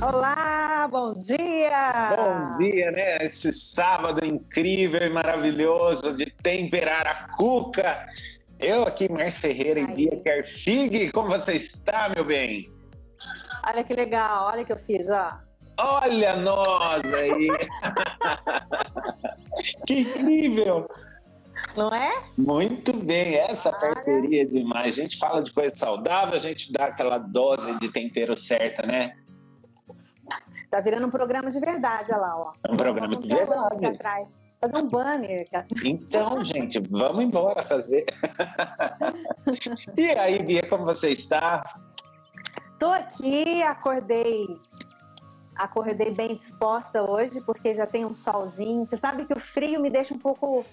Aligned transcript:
Olá, 0.00 0.86
bom 0.88 1.12
dia! 1.12 2.14
Bom 2.14 2.56
dia, 2.58 2.90
né? 2.92 3.24
Esse 3.24 3.52
sábado 3.52 4.24
incrível 4.24 5.02
e 5.02 5.08
maravilhoso 5.08 6.12
de 6.12 6.26
temperar 6.26 7.04
a 7.04 7.36
cuca. 7.36 8.06
Eu 8.60 8.84
aqui, 8.84 9.10
Márcio 9.10 9.42
Ferreira, 9.42 9.80
em 9.80 9.86
Bia 9.86 10.16
Kerfig. 10.22 11.10
Como 11.10 11.28
você 11.28 11.54
está, 11.54 12.08
meu 12.10 12.24
bem? 12.24 12.70
Olha 13.66 13.82
que 13.82 13.92
legal, 13.92 14.46
olha 14.52 14.64
que 14.64 14.72
eu 14.72 14.78
fiz, 14.78 15.08
ó. 15.10 15.32
Olha 15.76 16.36
nós 16.36 17.02
aí! 17.12 17.48
que 19.84 20.00
incrível! 20.00 20.88
Não 21.76 21.92
é? 21.92 22.22
Muito 22.36 22.92
bem, 22.92 23.34
essa 23.34 23.70
olha. 23.70 23.78
parceria 23.78 24.42
é 24.42 24.46
demais. 24.46 24.96
A 24.96 25.02
gente 25.02 25.18
fala 25.18 25.42
de 25.42 25.52
coisa 25.52 25.76
saudável, 25.76 26.34
a 26.34 26.38
gente 26.38 26.72
dá 26.72 26.86
aquela 26.86 27.18
dose 27.18 27.76
de 27.80 27.88
tempero 27.88 28.36
certa, 28.36 28.86
né? 28.86 29.16
Tá 30.70 30.80
virando 30.80 31.06
um 31.06 31.10
programa 31.10 31.50
de 31.50 31.58
verdade, 31.58 32.12
olha 32.12 32.20
lá, 32.20 32.36
ó. 32.36 32.52
Um 32.68 32.76
programa 32.76 33.16
de 33.16 33.28
verdade. 33.28 33.86
Atrás. 33.86 34.28
Fazer 34.60 34.76
um 34.76 34.88
banner. 34.88 35.46
Então, 35.84 36.42
gente, 36.42 36.80
vamos 36.90 37.24
embora 37.24 37.62
fazer. 37.62 38.04
e 39.96 40.10
aí, 40.10 40.42
Bia, 40.42 40.66
como 40.68 40.84
você 40.84 41.10
está? 41.10 41.64
Tô 42.78 42.86
aqui, 42.86 43.62
acordei. 43.62 44.46
Acordei 45.54 46.10
bem 46.10 46.34
disposta 46.34 47.02
hoje, 47.02 47.40
porque 47.40 47.74
já 47.74 47.86
tem 47.86 48.04
um 48.04 48.14
solzinho. 48.14 48.84
Você 48.84 48.98
sabe 48.98 49.24
que 49.26 49.32
o 49.32 49.40
frio 49.40 49.80
me 49.80 49.90
deixa 49.90 50.12
um 50.12 50.18
pouco 50.18 50.64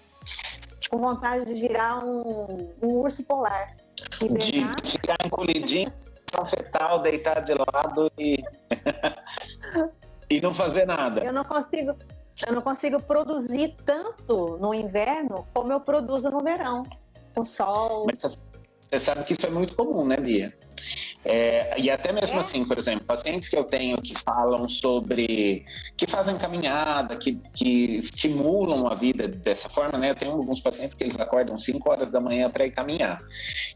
com 0.90 0.98
vontade 0.98 1.46
de 1.46 1.54
virar 1.54 2.04
um, 2.04 2.74
um 2.82 2.88
urso 2.96 3.24
polar. 3.24 3.76
De 4.20 4.92
ficar 4.92 5.16
encolhidinho 5.24 5.92
fetal, 6.44 7.02
deitar 7.02 7.44
de 7.44 7.54
lado 7.54 8.12
e, 8.18 8.44
e 10.30 10.42
não 10.42 10.54
fazer 10.54 10.86
nada. 10.86 11.24
Eu 11.24 11.32
não 11.32 11.44
consigo, 11.44 11.96
eu 12.46 12.54
não 12.54 12.62
consigo 12.62 13.02
produzir 13.02 13.76
tanto 13.86 14.58
no 14.58 14.74
inverno 14.74 15.48
como 15.54 15.72
eu 15.72 15.80
produzo 15.80 16.30
no 16.30 16.40
verão, 16.40 16.84
com 17.34 17.46
sol. 17.46 18.08
Mas 18.08 18.42
você 18.80 19.00
sabe 19.00 19.24
que 19.24 19.34
isso 19.34 19.46
é 19.46 19.50
muito 19.50 19.76
comum, 19.76 20.06
né, 20.06 20.18
Bia? 20.18 20.54
É, 21.24 21.74
e 21.80 21.90
até 21.90 22.12
mesmo 22.12 22.40
assim, 22.40 22.64
por 22.64 22.78
exemplo, 22.78 23.04
pacientes 23.06 23.50
que 23.50 23.58
eu 23.58 23.64
tenho 23.64 23.98
que 24.02 24.14
falam 24.14 24.68
sobre. 24.70 25.66
que 25.98 26.06
fazem 26.06 26.38
caminhada, 26.38 27.16
que, 27.16 27.40
que 27.54 27.98
estimulam 27.98 28.88
a 28.88 28.96
vida 28.96 29.28
dessa 29.28 29.68
forma, 29.68 29.98
né? 29.98 30.12
Eu 30.12 30.16
tenho 30.16 30.32
alguns 30.34 30.62
pacientes 30.62 30.96
que 30.96 31.04
eles 31.04 31.20
acordam 31.20 31.58
5 31.58 31.90
horas 31.90 32.12
da 32.12 32.20
manhã 32.20 32.50
para 32.50 32.66
ir 32.66 32.72
caminhar. 32.72 33.20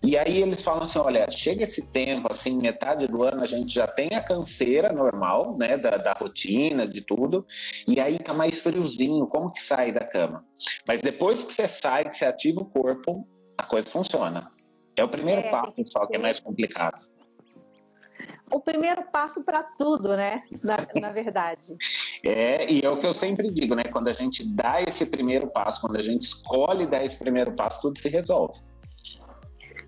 E 0.03 0.17
aí 0.17 0.41
eles 0.41 0.61
falam 0.61 0.83
assim: 0.83 0.99
olha, 0.99 1.29
chega 1.31 1.63
esse 1.63 1.87
tempo, 1.87 2.27
assim, 2.29 2.57
metade 2.57 3.07
do 3.07 3.23
ano, 3.23 3.41
a 3.41 3.47
gente 3.47 3.73
já 3.73 3.87
tem 3.87 4.09
a 4.13 4.21
canseira 4.21 4.93
normal, 4.93 5.57
né? 5.57 5.77
Da, 5.77 5.97
da 5.97 6.13
rotina, 6.13 6.87
de 6.87 7.01
tudo, 7.01 7.45
e 7.87 7.99
aí 7.99 8.19
tá 8.19 8.33
mais 8.33 8.59
friozinho, 8.59 9.25
como 9.25 9.51
que 9.51 9.61
sai 9.61 9.91
da 9.91 10.05
cama? 10.05 10.45
Mas 10.87 11.01
depois 11.01 11.43
que 11.43 11.53
você 11.53 11.67
sai, 11.67 12.05
que 12.05 12.17
você 12.17 12.25
ativa 12.25 12.61
o 12.61 12.65
corpo, 12.65 13.27
a 13.57 13.63
coisa 13.63 13.89
funciona. 13.89 14.51
É 14.99 15.03
o 15.03 15.09
primeiro 15.09 15.41
é, 15.41 15.49
passo 15.49 15.83
só 15.85 16.05
que 16.05 16.15
é 16.15 16.19
mais 16.19 16.39
complicado 16.39 16.99
o 18.51 18.59
primeiro 18.59 19.03
passo 19.03 19.43
para 19.43 19.63
tudo, 19.63 20.15
né? 20.15 20.43
Na, 20.63 20.77
na, 21.01 21.11
verdade. 21.11 21.75
É, 22.23 22.69
e 22.69 22.81
é 22.83 22.89
o 22.89 22.97
que 22.97 23.05
eu 23.05 23.13
sempre 23.13 23.49
digo, 23.51 23.75
né? 23.75 23.83
Quando 23.83 24.07
a 24.07 24.11
gente 24.11 24.43
dá 24.55 24.81
esse 24.81 25.05
primeiro 25.05 25.47
passo, 25.47 25.81
quando 25.81 25.97
a 25.97 26.01
gente 26.01 26.23
escolhe 26.23 26.85
dar 26.85 27.03
esse 27.03 27.17
primeiro 27.17 27.53
passo, 27.53 27.81
tudo 27.81 27.99
se 27.99 28.09
resolve. 28.09 28.59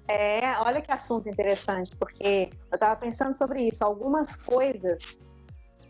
É, 0.07 0.57
olha 0.59 0.81
que 0.81 0.91
assunto 0.91 1.29
interessante, 1.29 1.95
porque 1.95 2.49
eu 2.71 2.75
estava 2.75 2.95
pensando 2.95 3.33
sobre 3.33 3.67
isso. 3.67 3.83
Algumas 3.83 4.35
coisas 4.35 5.19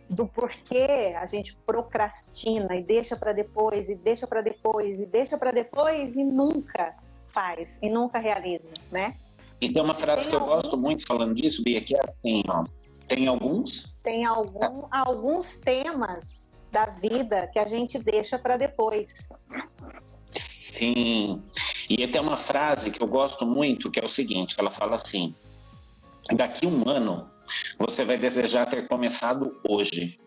do 0.10 0.28
porquê 0.28 1.16
a 1.18 1.26
gente 1.26 1.58
procrastina 1.66 2.76
e 2.76 2.84
deixa 2.84 3.16
para 3.16 3.31
depois, 3.31 3.90
e 3.90 3.96
deixa 3.96 4.28
para 4.28 4.42
depois, 4.42 5.00
e 5.00 5.06
deixa 5.06 5.38
para 5.38 5.52
depois, 5.52 6.16
e 6.16 6.24
nunca 6.24 6.96
faz, 7.34 7.80
e 7.81 7.90
nunca 7.90 8.19
realiza, 8.19 8.69
né? 8.92 9.14
E 9.59 9.72
tem 9.72 9.81
uma 9.81 9.94
frase 9.94 10.24
tem 10.24 10.31
que 10.31 10.36
alguns... 10.36 10.50
eu 10.50 10.56
gosto 10.56 10.78
muito 10.78 11.06
falando 11.06 11.36
disso, 11.36 11.64
Bia, 11.64 11.81
que 11.81 11.96
é 11.96 12.00
assim, 12.03 12.44
ó. 12.47 12.64
Tem 13.08 13.28
alguns? 13.28 13.96
Tem 14.02 14.25
algum, 14.25 14.88
alguns 14.90 15.59
temas 15.59 16.50
da 16.72 16.86
vida 16.86 17.47
que 17.52 17.59
a 17.59 17.68
gente 17.68 18.00
deixa 18.00 18.40
para 18.40 18.58
depois. 18.58 19.28
Sim. 20.30 21.42
E 21.90 22.08
tem 22.08 22.22
uma 22.22 22.38
frase 22.38 22.90
que 22.90 23.03
eu 23.03 23.08
gosto 23.08 23.46
muito, 23.46 23.92
que 23.92 24.00
é 24.00 24.06
o 24.06 24.08
seguinte, 24.08 24.56
ela 24.58 24.72
fala 24.72 24.96
assim: 24.96 25.36
daqui 26.34 26.66
um 26.66 26.88
ano 26.88 27.30
você 27.78 28.06
vai 28.06 28.18
desejar 28.18 28.66
ter 28.66 28.88
começado 28.88 29.59
hoje. 29.68 30.18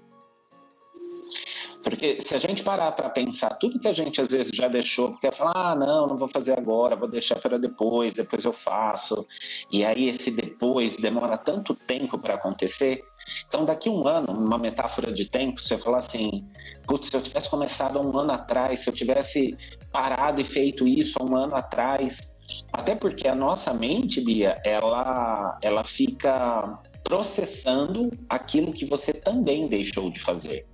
Porque 1.85 2.19
se 2.21 2.35
a 2.35 2.39
gente 2.39 2.63
parar 2.63 2.91
para 2.93 3.11
pensar 3.11 3.51
tudo 3.51 3.79
que 3.79 3.87
a 3.87 3.93
gente 3.93 4.19
às 4.19 4.31
vezes 4.31 4.57
já 4.57 4.69
deixou, 4.69 5.11
porque 5.11 5.31
falar, 5.31 5.73
ah, 5.73 5.75
não, 5.77 6.07
não 6.07 6.17
vou 6.17 6.27
fazer 6.27 6.59
agora, 6.59 6.97
vou 6.97 7.07
deixar 7.07 7.39
para 7.39 7.59
depois, 7.59 8.15
depois 8.15 8.43
eu 8.47 8.55
faço. 8.55 9.27
E 9.71 9.85
aí 9.85 10.09
esse 10.09 10.31
depois 10.31 10.97
demora 10.97 11.37
tanto 11.37 11.75
tempo 11.75 12.19
para 12.19 12.35
acontecer. 12.35 13.05
Então, 13.47 13.67
daqui 13.67 13.91
um 13.91 14.09
ano, 14.09 14.33
uma 14.33 14.59
metáfora 14.59 15.13
de 15.13 15.29
tempo, 15.29 15.63
você 15.63 15.77
falar 15.77 15.99
assim: 15.99 16.47
putz, 16.87 17.09
se 17.09 17.17
eu 17.17 17.21
tivesse 17.21 17.51
começado 17.51 17.99
há 17.99 18.03
um 18.03 18.17
ano 18.19 18.33
atrás, 18.33 18.81
se 18.81 18.89
eu 18.89 18.95
tivesse 18.95 19.55
parado 19.93 20.41
e 20.41 20.45
feito 20.45 20.89
isso 20.89 21.19
há 21.21 21.25
um 21.25 21.37
ano 21.37 21.55
atrás. 21.55 22.35
Até 22.73 22.95
porque 22.95 23.29
a 23.29 23.35
nossa 23.35 23.73
mente, 23.73 24.21
Bia, 24.21 24.57
ela, 24.65 25.59
ela 25.63 25.85
fica 25.85 26.79
processando 27.03 28.11
aquilo 28.29 28.73
que 28.73 28.87
você 28.87 29.13
também 29.13 29.69
deixou 29.69 30.11
de 30.11 30.19
fazer. 30.19 30.67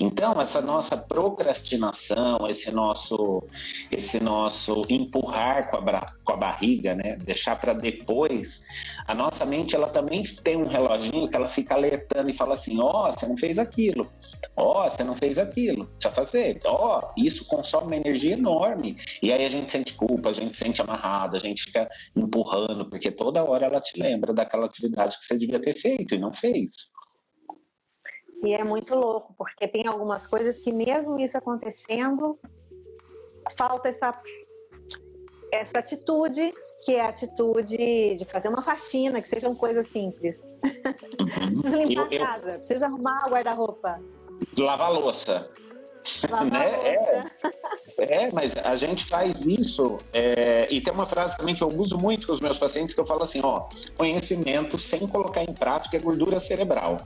Então, 0.00 0.40
essa 0.40 0.60
nossa 0.60 0.96
procrastinação, 0.96 2.48
esse 2.48 2.70
nosso, 2.70 3.42
esse 3.90 4.20
nosso 4.20 4.82
empurrar 4.88 5.70
com 5.70 5.76
a, 5.76 6.12
com 6.24 6.32
a 6.32 6.36
barriga, 6.36 6.94
né? 6.94 7.16
deixar 7.16 7.56
para 7.56 7.72
depois, 7.72 8.62
a 9.06 9.14
nossa 9.14 9.44
mente 9.44 9.76
ela 9.76 9.88
também 9.88 10.22
tem 10.42 10.56
um 10.56 10.66
reloginho 10.66 11.28
que 11.28 11.36
ela 11.36 11.48
fica 11.48 11.74
alertando 11.74 12.30
e 12.30 12.32
fala 12.32 12.54
assim: 12.54 12.80
ó, 12.80 13.08
oh, 13.08 13.12
você 13.12 13.26
não 13.26 13.36
fez 13.36 13.58
aquilo, 13.58 14.10
ó, 14.56 14.86
oh, 14.86 14.90
você 14.90 15.04
não 15.04 15.14
fez 15.14 15.38
aquilo, 15.38 15.86
precisa 15.86 16.14
fazer, 16.14 16.60
ó, 16.64 17.00
oh, 17.00 17.12
isso 17.16 17.46
consome 17.46 17.86
uma 17.86 17.96
energia 17.96 18.32
enorme. 18.32 18.96
E 19.22 19.32
aí 19.32 19.44
a 19.44 19.48
gente 19.48 19.70
sente 19.70 19.94
culpa, 19.94 20.30
a 20.30 20.32
gente 20.32 20.56
sente 20.56 20.80
amarrado, 20.80 21.36
a 21.36 21.40
gente 21.40 21.64
fica 21.64 21.88
empurrando, 22.16 22.88
porque 22.88 23.10
toda 23.10 23.44
hora 23.44 23.66
ela 23.66 23.80
te 23.80 24.00
lembra 24.00 24.32
daquela 24.32 24.66
atividade 24.66 25.18
que 25.18 25.24
você 25.24 25.36
devia 25.36 25.60
ter 25.60 25.78
feito 25.78 26.14
e 26.14 26.18
não 26.18 26.32
fez. 26.32 26.92
E 28.42 28.54
é 28.54 28.64
muito 28.64 28.94
louco, 28.94 29.34
porque 29.38 29.68
tem 29.68 29.86
algumas 29.86 30.26
coisas 30.26 30.58
que, 30.58 30.72
mesmo 30.72 31.18
isso 31.20 31.38
acontecendo, 31.38 32.38
falta 33.56 33.88
essa, 33.88 34.12
essa 35.52 35.78
atitude, 35.78 36.52
que 36.84 36.96
é 36.96 37.02
a 37.02 37.08
atitude 37.08 38.16
de 38.16 38.24
fazer 38.24 38.48
uma 38.48 38.62
faxina, 38.62 39.22
que 39.22 39.28
sejam 39.28 39.54
coisas 39.54 39.86
simples. 39.88 40.42
Uhum. 41.20 41.54
precisa 41.54 41.76
limpar 41.76 42.12
eu, 42.12 42.22
a 42.22 42.26
casa, 42.26 42.50
eu... 42.52 42.58
precisa 42.58 42.86
arrumar 42.86 43.26
o 43.26 43.30
guarda-roupa. 43.30 44.00
Lavar 44.58 44.88
a 44.88 44.90
louça. 44.90 45.48
Lavar 46.28 46.50
né? 46.50 46.58
a 46.58 47.20
louça. 47.20 47.32
É, 47.98 48.24
é, 48.24 48.32
mas 48.32 48.56
a 48.56 48.74
gente 48.74 49.04
faz 49.04 49.46
isso. 49.46 49.98
É, 50.12 50.66
e 50.68 50.80
tem 50.80 50.92
uma 50.92 51.06
frase 51.06 51.36
também 51.36 51.54
que 51.54 51.62
eu 51.62 51.68
uso 51.68 51.96
muito 51.96 52.26
com 52.26 52.32
os 52.32 52.40
meus 52.40 52.58
pacientes 52.58 52.92
que 52.92 53.00
eu 53.00 53.06
falo 53.06 53.22
assim: 53.22 53.40
ó, 53.44 53.68
conhecimento 53.96 54.78
sem 54.80 55.06
colocar 55.06 55.44
em 55.44 55.52
prática 55.52 55.96
é 55.96 56.00
gordura 56.00 56.40
cerebral. 56.40 56.98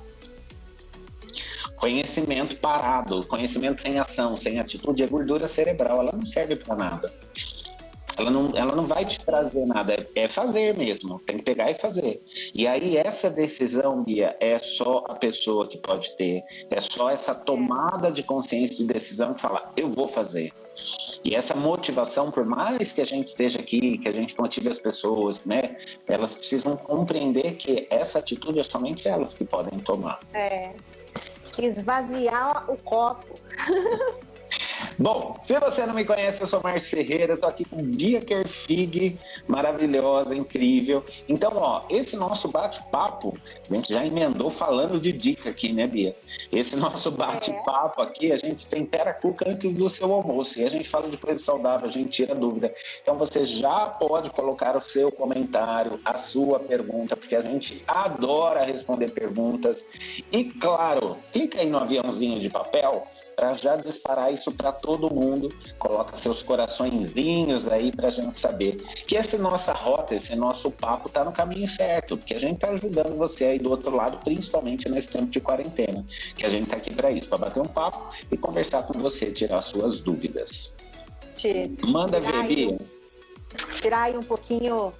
Conhecimento 1.76 2.56
parado, 2.56 3.26
conhecimento 3.26 3.82
sem 3.82 3.98
ação, 3.98 4.36
sem 4.36 4.58
atitude, 4.58 5.02
é 5.02 5.06
gordura 5.06 5.46
cerebral, 5.46 6.00
ela 6.00 6.12
não 6.12 6.24
serve 6.24 6.56
para 6.56 6.74
nada. 6.74 7.12
Ela 8.18 8.30
não, 8.30 8.48
ela 8.54 8.74
não 8.74 8.86
vai 8.86 9.04
te 9.04 9.22
trazer 9.22 9.66
nada, 9.66 9.92
é, 9.92 10.22
é 10.22 10.28
fazer 10.28 10.74
mesmo, 10.74 11.20
tem 11.20 11.36
que 11.36 11.42
pegar 11.42 11.70
e 11.70 11.74
fazer. 11.74 12.22
E 12.54 12.66
aí, 12.66 12.96
essa 12.96 13.28
decisão, 13.28 14.02
Bia, 14.02 14.34
é 14.40 14.58
só 14.58 15.04
a 15.06 15.14
pessoa 15.14 15.68
que 15.68 15.76
pode 15.76 16.16
ter, 16.16 16.42
é 16.70 16.80
só 16.80 17.10
essa 17.10 17.34
tomada 17.34 18.10
de 18.10 18.22
consciência 18.22 18.76
de 18.76 18.84
decisão 18.86 19.34
que 19.34 19.40
fala, 19.42 19.70
eu 19.76 19.90
vou 19.90 20.08
fazer. 20.08 20.50
E 21.24 21.34
essa 21.34 21.54
motivação, 21.54 22.30
por 22.30 22.44
mais 22.44 22.92
que 22.92 23.00
a 23.00 23.04
gente 23.04 23.28
esteja 23.28 23.58
aqui, 23.58 23.98
que 23.98 24.08
a 24.08 24.12
gente 24.12 24.38
motive 24.38 24.68
as 24.68 24.78
pessoas, 24.78 25.44
né? 25.44 25.76
Elas 26.06 26.34
precisam 26.34 26.76
compreender 26.76 27.56
que 27.56 27.86
essa 27.90 28.18
atitude 28.18 28.60
é 28.60 28.62
somente 28.62 29.08
elas 29.08 29.34
que 29.34 29.44
podem 29.44 29.78
tomar. 29.80 30.20
É, 30.32 30.72
esvaziar 31.64 32.70
o 32.70 32.76
copo. 32.76 33.24
Bom, 34.98 35.36
se 35.42 35.58
você 35.58 35.84
não 35.86 35.94
me 35.94 36.04
conhece, 36.04 36.40
eu 36.40 36.46
sou 36.46 36.62
Márcio 36.62 36.96
Ferreira, 36.96 37.34
estou 37.34 37.48
aqui 37.48 37.64
com 37.64 37.82
Bia 37.82 38.20
Kerfig, 38.20 39.18
maravilhosa, 39.46 40.34
incrível. 40.34 41.04
Então, 41.28 41.52
ó, 41.56 41.82
esse 41.90 42.16
nosso 42.16 42.48
bate-papo, 42.48 43.36
a 43.70 43.74
gente 43.74 43.92
já 43.92 44.06
emendou 44.06 44.50
falando 44.50 44.98
de 45.00 45.12
dica 45.12 45.50
aqui, 45.50 45.72
né, 45.72 45.86
Bia? 45.86 46.16
Esse 46.50 46.76
nosso 46.76 47.10
bate-papo 47.10 48.00
aqui, 48.00 48.32
a 48.32 48.36
gente 48.36 48.66
tempera 48.66 49.10
a 49.10 49.14
cuca 49.14 49.50
antes 49.50 49.74
do 49.76 49.88
seu 49.88 50.12
almoço 50.12 50.58
e 50.58 50.64
a 50.64 50.68
gente 50.68 50.88
fala 50.88 51.08
de 51.08 51.16
coisa 51.16 51.42
saudável, 51.42 51.88
a 51.88 51.92
gente 51.92 52.10
tira 52.10 52.34
dúvida. 52.34 52.74
Então, 53.02 53.16
você 53.16 53.44
já 53.44 53.86
pode 53.86 54.30
colocar 54.30 54.76
o 54.76 54.80
seu 54.80 55.10
comentário, 55.12 56.00
a 56.04 56.16
sua 56.16 56.58
pergunta, 56.58 57.16
porque 57.16 57.36
a 57.36 57.42
gente 57.42 57.82
adora 57.86 58.64
responder 58.64 59.10
perguntas. 59.10 59.84
E, 60.32 60.44
claro, 60.44 61.16
clica 61.32 61.60
aí 61.60 61.68
no 61.68 61.78
aviãozinho 61.78 62.40
de 62.40 62.48
papel 62.48 63.06
para 63.36 63.52
já 63.52 63.76
disparar 63.76 64.32
isso 64.32 64.50
para 64.50 64.72
todo 64.72 65.12
mundo. 65.12 65.52
Coloca 65.78 66.16
seus 66.16 66.42
coraçõezinhos 66.42 67.68
aí 67.68 67.92
para 67.92 68.08
a 68.08 68.10
gente 68.10 68.38
saber 68.38 68.76
que 69.06 69.14
essa 69.14 69.36
nossa 69.36 69.74
rota, 69.74 70.14
esse 70.14 70.34
nosso 70.34 70.70
papo 70.70 71.08
está 71.08 71.22
no 71.22 71.32
caminho 71.32 71.68
certo, 71.68 72.16
porque 72.16 72.34
a 72.34 72.40
gente 72.40 72.54
está 72.54 72.70
ajudando 72.70 73.14
você 73.16 73.44
aí 73.44 73.58
do 73.58 73.70
outro 73.70 73.94
lado, 73.94 74.16
principalmente 74.24 74.88
nesse 74.88 75.10
tempo 75.10 75.26
de 75.26 75.40
quarentena, 75.40 76.04
que 76.34 76.46
a 76.46 76.48
gente 76.48 76.64
está 76.64 76.76
aqui 76.78 76.94
para 76.94 77.10
isso, 77.10 77.28
para 77.28 77.38
bater 77.38 77.60
um 77.60 77.66
papo 77.66 78.10
e 78.32 78.36
conversar 78.36 78.84
com 78.84 78.98
você, 78.98 79.30
tirar 79.30 79.60
suas 79.60 80.00
dúvidas. 80.00 80.74
Manda 81.86 82.18
ver, 82.18 82.42
Bia. 82.44 82.78
Tirar 83.74 84.04
aí 84.04 84.16
um 84.16 84.22
pouquinho 84.22 84.92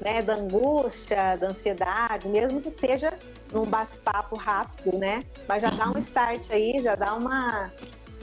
né, 0.00 0.22
da 0.22 0.34
angústia, 0.34 1.36
da 1.36 1.48
ansiedade, 1.48 2.28
mesmo 2.28 2.60
que 2.60 2.70
seja 2.70 3.12
num 3.52 3.64
bate-papo 3.64 4.36
rápido, 4.36 4.98
né? 4.98 5.22
Mas 5.48 5.62
já 5.62 5.70
dá 5.70 5.90
um 5.90 5.98
start 5.98 6.50
aí, 6.50 6.80
já 6.82 6.94
dá 6.94 7.14
uma, 7.14 7.72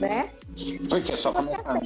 né? 0.00 0.30
Porque 0.88 1.16
só 1.16 1.32
começar. 1.32 1.78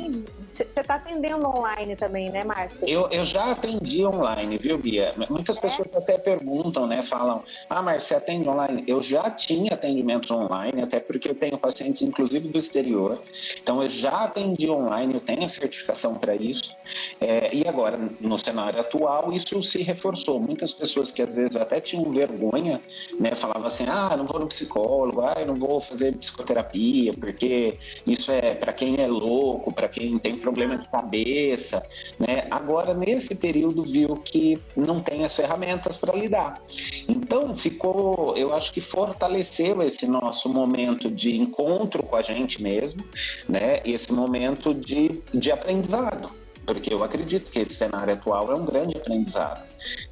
Você 0.51 0.63
está 0.63 0.95
atendendo 0.95 1.47
online 1.47 1.97
também, 1.97 2.31
né, 2.31 2.45
Márcio? 2.45 2.89
Eu, 2.89 3.09
eu 3.11 3.25
já 3.25 3.53
atendi 3.53 4.05
online, 4.05 4.57
viu, 4.57 4.79
Bia? 4.79 5.13
Muitas 5.29 5.59
é? 5.59 5.61
pessoas 5.61 5.95
até 5.95 6.17
perguntam, 6.19 6.87
né? 6.87 7.03
Falam, 7.03 7.43
ah, 7.69 7.83
Márcio, 7.83 8.09
você 8.09 8.15
atende 8.15 8.49
online? 8.49 8.85
Eu 8.87 9.03
já 9.03 9.29
tinha 9.31 9.75
atendimentos 9.75 10.31
online, 10.31 10.83
até 10.83 11.01
porque 11.01 11.29
eu 11.29 11.35
tenho 11.35 11.59
pacientes, 11.59 12.03
inclusive, 12.03 12.49
do 12.49 12.59
exterior. 12.59 13.21
Então, 13.61 13.83
eu 13.83 13.91
já 13.91 14.25
atendi 14.25 14.69
online, 14.71 15.15
eu 15.15 15.21
tenho 15.21 15.45
a 15.45 15.49
certificação 15.49 16.15
para 16.15 16.35
isso. 16.35 16.75
É, 17.21 17.55
e 17.55 17.67
agora, 17.67 17.99
no 18.21 18.39
cenário 18.39 18.81
atual, 18.81 19.33
isso 19.33 19.61
se 19.63 19.83
reforçou. 19.83 20.39
Muitas 20.39 20.75
pessoas 20.75 21.11
que 21.11 21.23
às 21.23 21.35
vezes 21.35 21.57
até 21.57 21.81
tinham 21.81 22.11
vergonha, 22.13 22.81
né? 23.19 23.33
Falavam 23.35 23.67
assim, 23.67 23.87
ah, 23.89 24.17
não 24.17 24.27
vou 24.27 24.39
no 24.39 24.47
psicólogo, 24.47 25.23
ah, 25.23 25.37
eu 25.41 25.47
não 25.47 25.57
vou 25.57 25.81
fazer 25.81 26.15
psicoterapia, 26.17 27.13
porque 27.15 27.75
isso 28.07 28.31
é 28.31 28.60
para 28.61 28.73
quem 28.73 29.01
é 29.01 29.07
louco, 29.07 29.73
para 29.73 29.89
quem 29.89 30.19
tem 30.19 30.37
problema 30.37 30.77
de 30.77 30.87
cabeça, 30.89 31.83
né? 32.19 32.47
Agora 32.51 32.93
nesse 32.93 33.35
período 33.35 33.83
viu 33.83 34.17
que 34.17 34.59
não 34.77 35.01
tem 35.01 35.25
as 35.25 35.35
ferramentas 35.35 35.97
para 35.97 36.15
lidar. 36.15 36.61
Então 37.09 37.55
ficou, 37.55 38.37
eu 38.37 38.53
acho 38.53 38.73
que 38.73 38.81
fortaleceu 38.81 39.83
esse 39.83 40.07
nosso 40.07 40.49
momento 40.49 41.11
de 41.11 41.37
encontro 41.37 42.03
com 42.03 42.17
a 42.17 42.23
gente 42.23 42.63
mesmo, 42.63 43.03
né? 43.49 43.81
Esse 43.85 44.13
momento 44.13 44.75
de, 44.75 45.23
de 45.33 45.51
aprendizado 45.51 46.31
porque 46.67 46.93
eu 46.93 47.03
acredito 47.03 47.51
que 47.51 47.61
esse 47.61 47.75
cenário 47.75 48.13
atual 48.13 48.53
é 48.53 48.55
um 48.55 48.65
grande 48.65 48.97
aprendizado. 48.97 49.63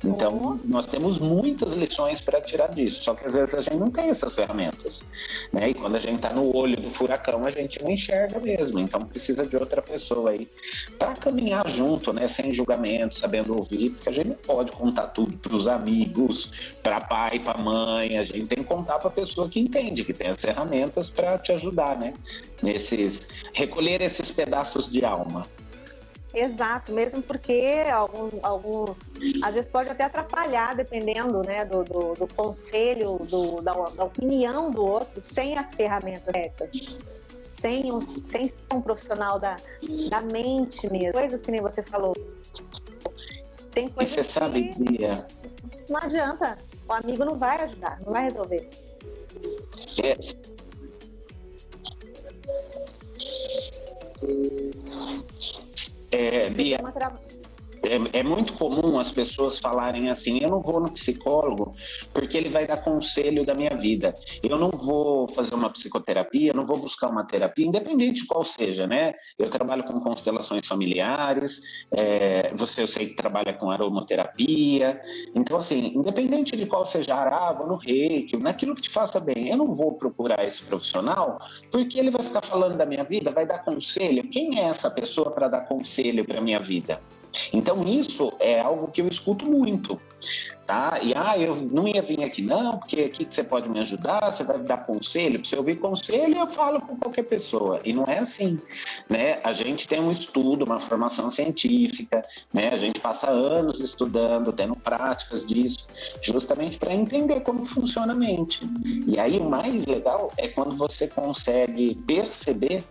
Então, 0.04 0.32
uhum. 0.32 0.60
nós 0.64 0.86
temos 0.86 1.18
muitas 1.18 1.74
lições 1.74 2.20
para 2.20 2.40
tirar 2.40 2.68
disso, 2.68 3.04
só 3.04 3.14
que 3.14 3.26
às 3.26 3.34
vezes 3.34 3.54
a 3.54 3.60
gente 3.60 3.76
não 3.76 3.90
tem 3.90 4.08
essas 4.08 4.34
ferramentas. 4.34 5.04
Né? 5.52 5.70
E 5.70 5.74
quando 5.74 5.96
a 5.96 5.98
gente 5.98 6.16
está 6.16 6.30
no 6.30 6.54
olho 6.56 6.80
do 6.80 6.90
furacão, 6.90 7.44
a 7.44 7.50
gente 7.50 7.82
não 7.82 7.90
enxerga 7.90 8.38
mesmo. 8.40 8.78
Então, 8.78 9.00
precisa 9.00 9.46
de 9.46 9.56
outra 9.56 9.82
pessoa 9.82 10.30
aí 10.30 10.48
para 10.98 11.14
caminhar 11.14 11.68
junto, 11.68 12.12
né? 12.12 12.26
sem 12.26 12.52
julgamento, 12.52 13.18
sabendo 13.18 13.56
ouvir, 13.56 13.90
porque 13.90 14.08
a 14.08 14.12
gente 14.12 14.28
não 14.28 14.36
pode 14.36 14.72
contar 14.72 15.08
tudo 15.08 15.36
para 15.36 15.54
os 15.54 15.68
amigos, 15.68 16.74
para 16.82 17.00
pai, 17.00 17.38
para 17.38 17.58
mãe. 17.58 18.18
A 18.18 18.22
gente 18.22 18.46
tem 18.46 18.58
que 18.58 18.64
contar 18.64 18.98
para 18.98 19.08
a 19.08 19.12
pessoa 19.12 19.48
que 19.48 19.60
entende, 19.60 20.04
que 20.04 20.12
tem 20.12 20.28
as 20.28 20.40
ferramentas 20.40 21.10
para 21.10 21.38
te 21.38 21.52
ajudar, 21.52 21.96
né? 21.98 22.14
Nesses 22.62 23.28
recolher 23.52 24.00
esses 24.00 24.30
pedaços 24.30 24.88
de 24.88 25.04
alma. 25.04 25.46
Exato, 26.32 26.92
mesmo 26.92 27.22
porque 27.22 27.84
alguns, 27.90 28.32
alguns 28.42 29.12
às 29.42 29.54
vezes 29.54 29.70
pode 29.70 29.90
até 29.90 30.04
atrapalhar, 30.04 30.74
dependendo 30.74 31.42
né, 31.42 31.64
do, 31.64 31.82
do, 31.82 32.14
do 32.14 32.34
conselho, 32.34 33.18
do, 33.24 33.62
da, 33.62 33.72
da, 33.72 34.04
opinião 34.04 34.70
do 34.70 34.84
outro, 34.84 35.22
sem 35.24 35.56
as 35.56 35.74
ferramentas 35.74 36.24
certas. 36.32 36.98
Sem 37.54 37.90
um, 37.90 38.00
sem 38.00 38.52
um 38.72 38.80
profissional 38.80 39.40
da, 39.40 39.56
da 40.10 40.20
mente 40.20 40.88
mesmo. 40.92 41.12
Coisas 41.12 41.42
que 41.42 41.50
nem 41.50 41.60
você 41.60 41.82
falou. 41.82 42.14
Tem 43.72 43.88
coisas 43.88 44.12
e 44.12 44.22
você 44.22 44.22
sabe, 44.22 44.70
Bia? 44.78 45.26
Não 45.88 45.98
adianta. 45.98 46.58
O 46.88 46.92
amigo 46.92 47.24
não 47.24 47.36
vai 47.36 47.60
ajudar, 47.62 48.00
não 48.04 48.12
vai 48.12 48.24
resolver. 48.24 48.68
Yes. 49.98 50.38
É, 54.22 55.67
Bia, 56.10 56.78
é, 57.82 58.20
é, 58.20 58.22
muito 58.22 58.52
comum 58.54 58.98
as 58.98 59.10
pessoas 59.10 59.58
falarem 59.58 60.10
assim: 60.10 60.38
eu 60.42 60.50
não 60.50 60.60
vou 60.60 60.80
no 60.80 60.90
psicólogo 60.92 61.74
porque 62.12 62.36
ele 62.36 62.48
vai 62.48 62.66
dar 62.66 62.78
conselho 62.78 63.44
da 63.44 63.54
minha 63.54 63.74
vida. 63.76 64.12
Eu 64.42 64.58
não 64.58 64.70
vou 64.70 65.28
fazer 65.28 65.54
uma 65.54 65.70
psicoterapia, 65.70 66.52
não 66.52 66.64
vou 66.64 66.78
buscar 66.78 67.08
uma 67.08 67.24
terapia, 67.24 67.66
independente 67.66 68.22
de 68.22 68.26
qual 68.26 68.44
seja, 68.44 68.86
né? 68.86 69.14
Eu 69.38 69.50
trabalho 69.50 69.84
com 69.84 70.00
constelações 70.00 70.66
familiares, 70.66 71.60
é, 71.92 72.52
você 72.54 72.82
eu 72.82 72.86
sei 72.86 73.08
que 73.08 73.14
trabalha 73.14 73.52
com 73.52 73.70
aromoterapia. 73.70 75.00
Então, 75.34 75.56
assim, 75.56 75.92
independente 75.94 76.56
de 76.56 76.66
qual 76.66 76.86
seja 76.86 77.14
a 77.14 77.20
vou 77.20 77.66
no 77.66 77.76
reiki, 77.76 78.36
naquilo 78.36 78.74
que 78.74 78.82
te 78.82 78.90
faça 78.90 79.20
bem, 79.20 79.48
eu 79.48 79.56
não 79.56 79.74
vou 79.74 79.94
procurar 79.94 80.44
esse 80.44 80.62
profissional 80.62 81.38
porque 81.70 81.98
ele 81.98 82.10
vai 82.10 82.22
ficar 82.22 82.42
falando 82.42 82.76
da 82.76 82.86
minha 82.86 83.04
vida, 83.04 83.30
vai 83.30 83.46
dar 83.46 83.64
conselho. 83.64 84.28
Quem 84.28 84.58
é 84.58 84.64
essa 84.64 84.90
pessoa 84.90 85.30
para 85.30 85.48
dar 85.48 85.60
conselho 85.62 86.24
para 86.24 86.40
minha 86.40 86.60
vida? 86.60 87.00
Então, 87.52 87.84
isso 87.84 88.32
é 88.38 88.60
algo 88.60 88.88
que 88.88 89.00
eu 89.00 89.08
escuto 89.08 89.46
muito 89.46 90.00
tá? 90.68 90.98
E 91.02 91.14
ah, 91.16 91.34
eu 91.38 91.56
não 91.56 91.88
ia 91.88 92.02
vir 92.02 92.22
aqui 92.22 92.42
não, 92.42 92.76
porque 92.76 93.00
aqui 93.00 93.24
que 93.24 93.34
você 93.34 93.42
pode 93.42 93.70
me 93.70 93.80
ajudar, 93.80 94.30
você 94.30 94.44
vai 94.44 94.58
me 94.58 94.64
dar 94.64 94.84
conselho, 94.84 95.40
para 95.40 95.48
você 95.48 95.56
ouvir 95.56 95.76
conselho, 95.76 96.36
eu 96.36 96.46
falo 96.46 96.78
com 96.82 96.94
qualquer 96.94 97.22
pessoa. 97.22 97.80
E 97.82 97.94
não 97.94 98.04
é 98.04 98.18
assim, 98.18 98.58
né? 99.08 99.40
A 99.42 99.50
gente 99.54 99.88
tem 99.88 99.98
um 99.98 100.12
estudo, 100.12 100.66
uma 100.66 100.78
formação 100.78 101.30
científica, 101.30 102.22
né? 102.52 102.68
A 102.68 102.76
gente 102.76 103.00
passa 103.00 103.30
anos 103.30 103.80
estudando, 103.80 104.52
tendo 104.52 104.76
práticas 104.76 105.46
disso, 105.46 105.86
justamente 106.20 106.76
para 106.76 106.92
entender 106.94 107.40
como 107.40 107.64
funciona 107.64 108.12
a 108.12 108.16
mente. 108.16 108.60
E 109.06 109.18
aí 109.18 109.38
o 109.38 109.48
mais 109.48 109.86
legal 109.86 110.30
é 110.36 110.48
quando 110.48 110.76
você 110.76 111.08
consegue 111.08 111.94
perceber 112.06 112.84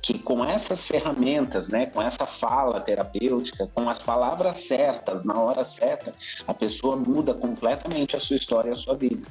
que 0.00 0.18
com 0.18 0.44
essas 0.44 0.86
ferramentas, 0.86 1.68
né, 1.68 1.86
com 1.86 2.00
essa 2.00 2.26
fala 2.26 2.80
terapêutica, 2.80 3.68
com 3.74 3.88
as 3.88 3.98
palavras 3.98 4.60
certas 4.60 5.24
na 5.24 5.38
hora 5.38 5.64
certa, 5.64 6.12
a 6.46 6.54
pessoa 6.54 6.96
muda 7.00 7.34
completamente 7.34 8.16
a 8.16 8.20
sua 8.20 8.36
história, 8.36 8.72
a 8.72 8.76
sua 8.76 8.94
vida. 8.94 9.26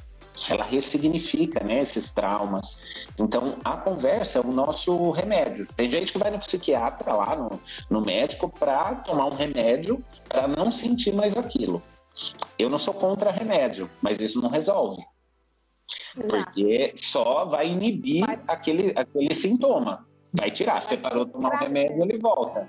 Ela 0.49 0.63
ressignifica 0.63 1.63
né, 1.63 1.81
esses 1.81 2.11
traumas. 2.11 2.81
Então, 3.17 3.57
a 3.63 3.75
conversa 3.75 4.39
é 4.39 4.41
o 4.41 4.51
nosso 4.51 5.11
remédio. 5.11 5.67
Tem 5.75 5.89
gente 5.89 6.13
que 6.13 6.17
vai 6.17 6.31
no 6.31 6.39
psiquiatra 6.39 7.13
lá, 7.13 7.35
no, 7.35 7.59
no 7.89 8.01
médico, 8.01 8.47
para 8.47 8.95
tomar 8.95 9.25
um 9.25 9.35
remédio 9.35 10.03
para 10.27 10.47
não 10.47 10.71
sentir 10.71 11.13
mais 11.13 11.35
aquilo. 11.35 11.81
Eu 12.57 12.69
não 12.69 12.79
sou 12.79 12.93
contra 12.93 13.31
remédio, 13.31 13.89
mas 14.01 14.19
isso 14.19 14.41
não 14.41 14.49
resolve. 14.49 15.03
Exato. 16.17 16.43
Porque 16.43 16.93
só 16.95 17.45
vai 17.45 17.69
inibir 17.69 18.25
vai. 18.25 18.39
Aquele, 18.47 18.93
aquele 18.95 19.33
sintoma. 19.33 20.07
Vai 20.33 20.51
tirar. 20.51 20.81
Você 20.81 20.95
parou 20.95 21.25
de 21.25 21.31
tomar 21.31 21.53
o 21.53 21.57
remédio, 21.57 22.03
ele 22.03 22.17
volta. 22.17 22.67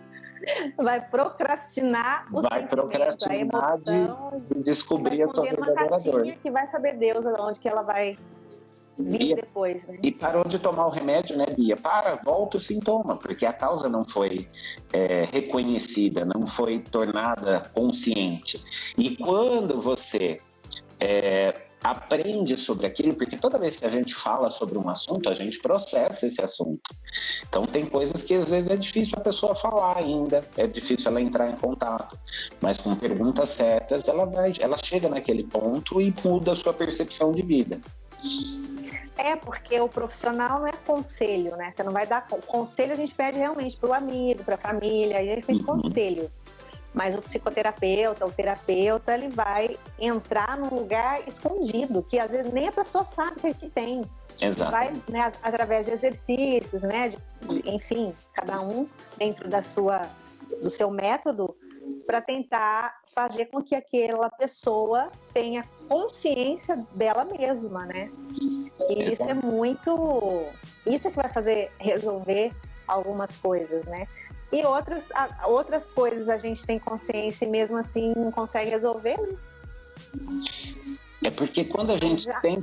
Vai 0.76 1.00
procrastinar 1.00 2.26
o 2.32 2.42
Vai 2.42 2.66
procrastinar 2.66 3.37
emoção, 3.37 4.42
de, 4.49 4.54
de, 4.54 4.62
descobrir 4.62 5.23
a 5.23 5.28
sua 5.28 5.44
verdadeira 5.44 5.99
dor. 5.99 6.32
que 6.42 6.50
vai 6.50 6.66
saber 6.68 6.97
Deus 6.97 7.25
aonde 7.26 7.61
que 7.61 7.68
ela 7.68 7.82
vai 7.82 8.16
vir 8.99 9.35
depois. 9.37 9.87
Né? 9.87 9.99
E 10.02 10.12
parou 10.12 10.44
de 10.44 10.59
tomar 10.59 10.87
o 10.87 10.90
remédio, 10.90 11.37
né, 11.37 11.47
Bia? 11.47 11.76
Para, 11.76 12.16
volta 12.16 12.56
o 12.56 12.61
sintoma, 12.61 13.16
porque 13.16 13.47
a 13.47 13.52
causa 13.52 13.88
não 13.88 14.04
foi 14.04 14.49
é, 14.92 15.25
reconhecida, 15.32 16.25
não 16.25 16.47
foi 16.47 16.78
tornada 16.78 17.70
consciente. 17.75 18.62
E 18.97 19.16
quando 19.16 19.80
você 19.80 20.38
é, 20.99 21.70
aprende 21.82 22.56
sobre 22.58 22.87
aquilo, 22.87 23.14
porque 23.14 23.37
toda 23.37 23.58
vez 23.58 23.76
que 23.76 23.87
a 23.87 23.90
gente 23.90 24.14
fala 24.14 24.50
sobre 24.50 24.78
um 24.78 24.88
assunto, 24.88 25.28
a 25.28 25.34
gente 25.34 25.58
processa 25.60 26.26
esse 26.26 26.42
assunto. 26.42 26.82
Então 27.49 27.66
tem 27.66 27.87
coisas 27.87 28.22
que 28.22 28.34
às 28.34 28.50
vezes 28.50 28.68
é 28.70 28.76
difícil 28.76 29.14
a 29.18 29.22
pessoa 29.22 29.54
falar 29.54 29.96
ainda, 29.96 30.42
é 30.56 30.66
difícil 30.66 31.10
ela 31.10 31.20
entrar 31.20 31.49
em 31.49 31.56
contato, 31.56 32.18
mas 32.60 32.78
com 32.78 32.94
perguntas 32.94 33.50
certas 33.50 34.06
ela 34.06 34.26
vai, 34.26 34.52
ela 34.60 34.76
chega 34.76 35.08
naquele 35.08 35.44
ponto 35.44 36.00
e 36.00 36.14
muda 36.25 36.52
a 36.52 36.54
sua 36.54 36.72
percepção 36.72 37.32
de 37.32 37.42
vida. 37.42 37.80
É, 39.16 39.37
porque 39.37 39.78
o 39.78 39.88
profissional 39.88 40.60
não 40.60 40.66
é 40.66 40.72
conselho, 40.72 41.54
né? 41.56 41.70
Você 41.70 41.82
não 41.82 41.92
vai 41.92 42.06
dar 42.06 42.26
conselho, 42.26 42.92
a 42.92 42.96
gente 42.96 43.14
pede 43.14 43.38
realmente 43.38 43.76
para 43.76 43.90
o 43.90 43.92
amigo, 43.92 44.42
para 44.44 44.54
a 44.54 44.58
família, 44.58 45.18
aí 45.18 45.30
a 45.30 45.34
gente 45.34 45.44
fez 45.44 45.58
uhum. 45.58 45.82
conselho. 45.82 46.30
Mas 46.92 47.14
o 47.14 47.23
psicoterapeuta, 47.23 48.26
o 48.26 48.32
terapeuta, 48.32 49.14
ele 49.14 49.28
vai 49.28 49.78
entrar 49.99 50.59
num 50.59 50.68
lugar 50.68 51.20
escondido, 51.28 52.02
que 52.02 52.18
às 52.18 52.30
vezes 52.32 52.52
nem 52.52 52.68
a 52.68 52.73
pessoa 52.73 53.04
sabe 53.04 53.54
que 53.54 53.70
tem. 53.70 54.02
Exato. 54.40 54.70
Vai, 54.70 54.92
né, 55.09 55.30
através 55.42 55.87
de 55.87 55.92
exercícios, 55.92 56.82
né? 56.82 57.11
De, 57.11 57.70
enfim, 57.70 58.14
cada 58.32 58.61
um 58.61 58.88
dentro 59.16 59.49
da 59.49 59.62
sua, 59.62 60.02
do 60.62 60.70
seu 60.70 60.90
método, 60.90 61.54
para 62.06 62.20
tentar 62.20 63.00
fazer 63.14 63.47
com 63.47 63.62
que 63.62 63.75
aquela 63.75 64.30
pessoa 64.30 65.11
tenha 65.32 65.64
consciência 65.88 66.76
dela 66.94 67.25
mesma, 67.25 67.87
né? 67.87 68.11
E 68.88 69.02
Exato. 69.02 69.12
isso 69.12 69.23
é 69.23 69.35
muito. 69.35 70.47
Isso 70.87 71.09
é 71.09 71.11
que 71.11 71.16
vai 71.16 71.28
fazer 71.28 71.70
resolver 71.78 72.52
algumas 72.87 73.37
coisas, 73.37 73.85
né? 73.85 74.09
E 74.52 74.64
outras, 74.64 75.09
outras 75.47 75.87
coisas 75.87 76.28
a 76.28 76.37
gente 76.37 76.66
tem 76.66 76.78
consciência 76.78 77.45
e 77.45 77.49
mesmo 77.49 77.76
assim 77.76 78.12
não 78.16 78.30
consegue 78.30 78.71
resolver, 78.71 79.16
né? 79.21 79.37
É 81.23 81.30
porque 81.30 81.64
quando 81.64 81.92
a 81.92 81.99
gente 81.99 82.25
Já. 82.25 82.40
tem 82.40 82.61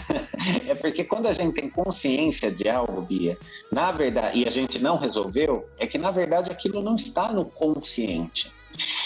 é 0.68 0.74
porque 0.74 1.04
quando 1.04 1.26
a 1.26 1.32
gente 1.32 1.54
tem 1.54 1.68
consciência 1.68 2.50
de 2.50 2.68
algo, 2.68 3.02
Bia, 3.02 3.36
na 3.72 3.90
verdade, 3.90 4.38
e 4.38 4.46
a 4.46 4.50
gente 4.50 4.78
não 4.78 4.96
resolveu, 4.96 5.68
é 5.78 5.86
que 5.86 5.98
na 5.98 6.10
verdade 6.10 6.50
aquilo 6.50 6.80
não 6.80 6.94
está 6.94 7.32
no 7.32 7.44
consciente. 7.44 8.52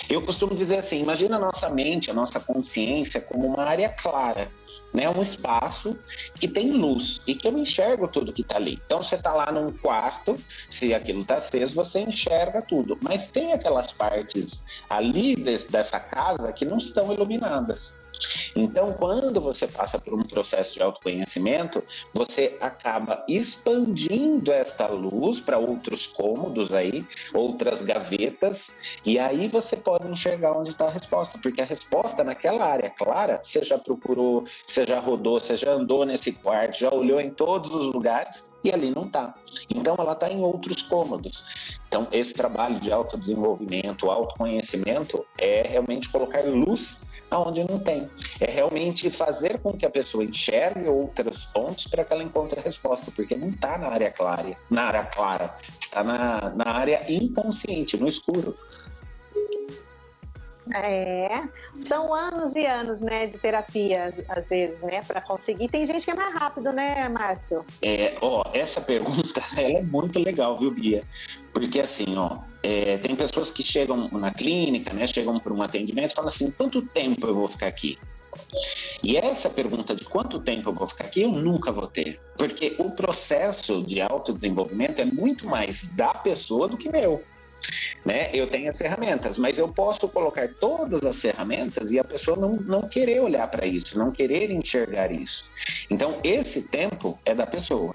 Eu 0.09 0.23
costumo 0.23 0.55
dizer 0.55 0.79
assim: 0.79 1.01
imagina 1.01 1.37
a 1.37 1.41
nossa 1.41 1.69
mente, 1.69 2.11
a 2.11 2.15
nossa 2.15 2.41
consciência 2.41 3.21
como 3.21 3.47
uma 3.47 3.65
área 3.65 3.89
clara, 3.89 4.51
né? 4.93 5.09
Um 5.09 5.23
espaço 5.23 5.99
que 6.35 6.49
tem 6.49 6.71
luz 6.73 7.21
e 7.27 7.35
que 7.35 7.47
eu 7.47 7.57
enxergo 7.59 8.09
tudo 8.09 8.33
que 8.33 8.43
está 8.43 8.57
ali. 8.57 8.81
Então 8.85 9.03
você 9.03 9.17
está 9.17 9.33
lá 9.33 9.51
num 9.51 9.73
quarto, 9.73 10.37
se 10.69 10.93
aquilo 10.93 11.23
está 11.23 11.37
aceso, 11.37 11.75
você 11.75 12.01
enxerga 12.01 12.63
tudo. 12.63 12.99
Mas 13.03 13.29
tem 13.29 13.53
aquelas 13.53 13.93
partes 13.93 14.65
ali 14.89 15.37
dessa 15.37 15.99
casa 16.01 16.53
que 16.53 16.65
não 16.65 16.79
estão 16.79 17.13
iluminadas. 17.13 18.02
Então, 18.55 18.93
quando 18.93 19.41
você 19.41 19.67
passa 19.67 19.99
por 19.99 20.15
um 20.15 20.23
processo 20.23 20.75
de 20.75 20.83
autoconhecimento, 20.83 21.83
você 22.13 22.57
acaba 22.61 23.25
expandindo 23.29 24.53
esta 24.53 24.87
luz 24.87 25.41
para 25.41 25.59
outros 25.59 26.07
cômodos 26.07 26.73
aí, 26.73 27.05
outras 27.33 27.83
gavetas, 27.83 28.75
e 29.05 29.19
aí 29.19 29.49
você 29.49 29.77
pode 29.77 30.07
enxergar 30.09 30.53
onde 30.53 30.71
está 30.71 30.87
a 30.87 30.91
resposta, 30.91 31.39
porque 31.39 31.63
a 31.63 31.65
resposta 31.65 32.23
naquela 32.25 32.65
área 32.65 32.91
clara, 32.91 33.41
você 33.43 33.65
já 33.65 33.79
procurou, 33.79 34.45
você 34.67 34.85
já 34.87 35.01
rodou, 35.01 35.41
você 35.41 35.57
já 35.57 35.73
andou 35.73 36.05
nesse 36.05 36.33
quarto, 36.33 36.79
já 36.79 36.93
olhou 36.93 37.21
em 37.21 37.31
todos 37.31 37.75
os 37.75 37.93
lugares 37.93 38.51
e 38.65 38.71
ali 38.71 38.91
não 38.91 39.03
está. 39.03 39.35
Então, 39.69 39.97
ela 39.99 40.13
está 40.13 40.31
em 40.31 40.41
outros 40.41 40.83
cômodos. 40.83 41.45
Então, 41.89 42.09
esse 42.13 42.33
trabalho 42.33 42.81
de 42.81 42.93
autodesenvolvimento, 42.93 44.11
autoconhecimento, 44.11 45.27
é 45.37 45.63
realmente 45.63 46.09
colocar 46.09 46.43
luz 46.45 47.01
aonde 47.33 47.65
não 47.65 47.79
tem. 47.79 48.09
É 48.39 48.51
realmente 48.51 49.09
fazer 49.11 49.59
com 49.59 49.73
que 49.73 49.87
a 49.87 49.91
pessoa 49.91 50.23
enxergue 50.23 50.89
outros 50.89 51.47
pontos 51.47 51.87
para 51.87 52.05
que 52.05 52.13
ela 52.13 52.23
encontre 52.23 52.61
a 52.61 52.63
resposta, 52.63 53.11
porque 53.11 53.35
não 53.35 53.49
está 53.49 53.79
na 53.79 53.89
área 53.89 54.11
clara, 54.11 54.57
na 54.71 54.85
área 54.85 55.05
clara, 55.05 55.57
está 55.81 56.05
na, 56.05 56.51
na 56.51 56.69
área 56.69 57.11
inconsciente, 57.11 57.97
no 57.97 58.07
escuro. 58.07 58.57
É, 60.75 61.43
são 61.81 62.15
anos 62.15 62.55
e 62.55 62.65
anos, 62.65 63.01
né, 63.01 63.27
de 63.27 63.39
terapia, 63.39 64.15
às 64.29 64.49
vezes, 64.49 64.81
né, 64.83 65.01
para 65.03 65.21
conseguir. 65.21 65.69
Tem 65.69 65.85
gente 65.85 66.05
que 66.05 66.11
é 66.11 66.15
mais 66.15 66.35
rápido, 66.35 66.73
né, 66.73 67.09
Márcio? 67.09 67.65
É, 67.81 68.17
ó, 68.21 68.45
essa 68.55 68.81
pergunta, 68.81 69.43
ela 69.57 69.79
é 69.79 69.83
muito 69.83 70.19
legal, 70.21 70.57
viu, 70.59 70.71
Bia? 70.71 71.03
Porque 71.53 71.81
assim, 71.81 72.17
ó, 72.17 72.39
é, 72.63 72.97
tem 72.99 73.17
pessoas 73.17 73.51
que 73.51 73.63
chegam 73.63 74.09
na 74.13 74.33
clínica, 74.33 74.93
né, 74.93 75.07
chegam 75.07 75.39
para 75.39 75.53
um 75.53 75.63
atendimento 75.63 76.13
e 76.13 76.15
falam 76.15 76.31
assim, 76.31 76.51
quanto 76.51 76.83
tempo 76.83 77.27
eu 77.27 77.35
vou 77.35 77.49
ficar 77.49 77.67
aqui? 77.67 77.99
E 79.03 79.17
essa 79.17 79.51
pergunta 79.51 79.95
de 79.95 80.05
quanto 80.05 80.41
tempo 80.41 80.71
eu 80.71 80.75
vou 80.75 80.87
ficar 80.87 81.05
aqui, 81.05 81.23
eu 81.23 81.31
nunca 81.31 81.73
vou 81.73 81.87
ter. 81.87 82.21
Porque 82.37 82.75
o 82.79 82.91
processo 82.91 83.83
de 83.83 84.01
autodesenvolvimento 84.01 85.03
é 85.03 85.05
muito 85.05 85.47
mais 85.47 85.89
da 85.91 86.15
pessoa 86.15 86.69
do 86.69 86.77
que 86.77 86.91
meu. 86.91 87.23
Né? 88.05 88.31
Eu 88.33 88.47
tenho 88.49 88.71
as 88.71 88.79
ferramentas, 88.79 89.39
mas 89.39 89.59
eu 89.59 89.69
posso 89.69 90.09
colocar 90.09 90.49
todas 90.61 91.05
as 91.05 91.21
ferramentas 91.21 91.93
e 91.93 91.99
a 91.99 92.05
pessoa 92.05 92.37
não, 92.37 92.57
não 92.57 92.89
querer 92.89 93.21
olhar 93.21 93.47
para 93.49 93.67
isso, 93.67 93.99
não 93.99 94.11
querer 94.11 94.51
enxergar 94.51 95.13
isso. 95.13 95.45
Então, 95.89 96.19
esse 96.25 96.63
tempo 96.63 97.19
é 97.25 97.35
da 97.35 97.47
pessoa. 97.47 97.95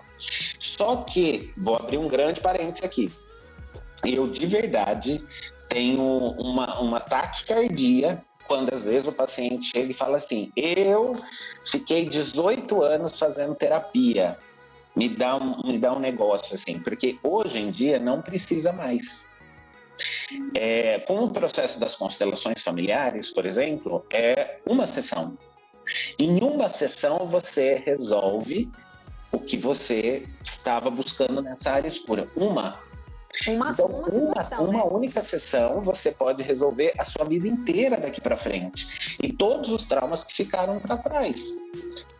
Só 0.59 0.97
que, 0.97 1.51
vou 1.57 1.75
abrir 1.75 1.97
um 1.97 2.07
grande 2.07 2.39
parênteses 2.39 2.83
aqui 2.83 3.11
eu 4.05 4.27
de 4.27 4.45
verdade 4.45 5.23
tenho 5.69 6.01
uma, 6.03 6.79
uma 6.79 6.99
taquicardia 6.99 8.23
quando 8.47 8.73
às 8.73 8.85
vezes 8.85 9.07
o 9.07 9.11
paciente 9.11 9.71
chega 9.71 9.91
e 9.91 9.95
fala 9.95 10.17
assim: 10.17 10.51
Eu 10.55 11.17
fiquei 11.65 12.07
18 12.07 12.81
anos 12.81 13.17
fazendo 13.19 13.55
terapia, 13.55 14.37
me 14.95 15.09
dá 15.09 15.35
um, 15.35 15.61
me 15.65 15.77
dá 15.77 15.93
um 15.93 15.99
negócio 15.99 16.53
assim, 16.53 16.79
porque 16.79 17.17
hoje 17.21 17.59
em 17.59 17.71
dia 17.71 17.99
não 17.99 18.21
precisa 18.21 18.71
mais. 18.71 19.27
É, 20.53 20.99
com 20.99 21.23
o 21.23 21.29
processo 21.29 21.79
das 21.79 21.95
constelações 21.95 22.63
familiares, 22.63 23.31
por 23.31 23.45
exemplo, 23.45 24.05
é 24.11 24.57
uma 24.65 24.85
sessão. 24.85 25.37
Em 26.19 26.41
uma 26.43 26.69
sessão 26.69 27.27
você 27.27 27.81
resolve 27.85 28.69
o 29.31 29.39
que 29.39 29.57
você 29.57 30.27
estava 30.43 30.89
buscando 30.89 31.41
nessa 31.41 31.71
área 31.71 31.87
escura. 31.87 32.27
Uma 32.35 32.79
uma, 33.47 33.71
então, 33.71 33.85
uma, 33.85 34.07
uma, 34.07 34.45
sessão, 34.45 34.63
uma 34.63 34.73
né? 34.73 34.89
única 34.89 35.23
sessão 35.23 35.81
você 35.81 36.11
pode 36.11 36.41
resolver 36.41 36.93
a 36.97 37.05
sua 37.05 37.25
vida 37.25 37.47
inteira 37.47 37.97
daqui 37.97 38.19
para 38.21 38.37
frente 38.37 39.17
e 39.21 39.31
todos 39.31 39.69
os 39.69 39.85
traumas 39.85 40.23
que 40.23 40.33
ficaram 40.33 40.79
para 40.79 40.97
trás. 40.97 41.43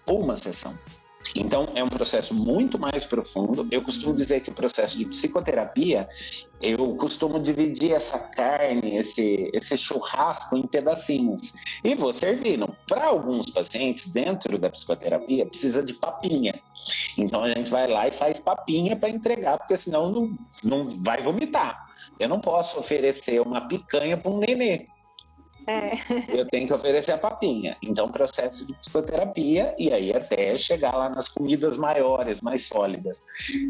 Uma 0.06 0.38
sessão. 0.38 0.78
Então, 1.39 1.70
é 1.75 1.84
um 1.84 1.89
processo 1.89 2.34
muito 2.34 2.79
mais 2.79 3.06
profundo. 3.06 3.67
Eu 3.72 3.82
costumo 3.82 4.13
dizer 4.13 4.41
que 4.41 4.50
o 4.50 4.53
processo 4.53 4.98
de 4.98 5.06
psicoterapia, 5.06 6.08
eu 6.62 6.96
costumo 6.96 7.39
dividir 7.39 7.91
essa 7.91 8.17
carne, 8.17 8.98
esse, 8.98 9.50
esse 9.53 9.77
churrasco 9.77 10.58
em 10.58 10.65
pedacinhos 10.65 11.53
e 11.84 11.96
vou 11.96 12.13
servindo. 12.13 12.67
Para 12.88 13.06
alguns 13.06 13.50
pacientes, 13.50 14.08
dentro 14.08 14.58
da 14.58 14.70
psicoterapia, 14.70 15.46
precisa 15.46 15.84
de 15.84 15.94
papinha. 15.94 16.56
Então 17.17 17.44
a 17.44 17.50
gente 17.50 17.70
vai 17.70 17.88
lá 17.88 18.08
e 18.08 18.12
faz 18.12 18.39
papinha 18.39 18.96
para 18.96 19.10
entregar, 19.10 19.58
porque 19.58 19.77
senão 19.77 20.12
não, 20.12 20.38
não 20.63 20.88
vai 20.88 21.22
vomitar. 21.22 21.86
Eu 22.20 22.29
não 22.29 22.39
posso 22.39 22.79
oferecer 22.79 23.39
uma 23.41 23.67
picanha 23.67 24.17
para 24.17 24.32
um 24.32 24.39
nenê. 24.39 24.86
É. 25.68 25.98
Eu 26.30 26.48
tenho 26.48 26.66
que 26.66 26.74
oferecer 26.74 27.12
a 27.12 27.18
papinha. 27.18 27.76
Então, 27.84 28.10
processo 28.10 28.66
de 28.66 28.74
psicoterapia 28.74 29.76
e 29.78 29.92
aí 29.92 30.16
até 30.16 30.58
chegar 30.58 30.96
lá 30.96 31.10
nas 31.10 31.28
comidas 31.28 31.78
maiores, 31.78 32.42
mais 32.42 32.66
sólidas. 32.66 33.20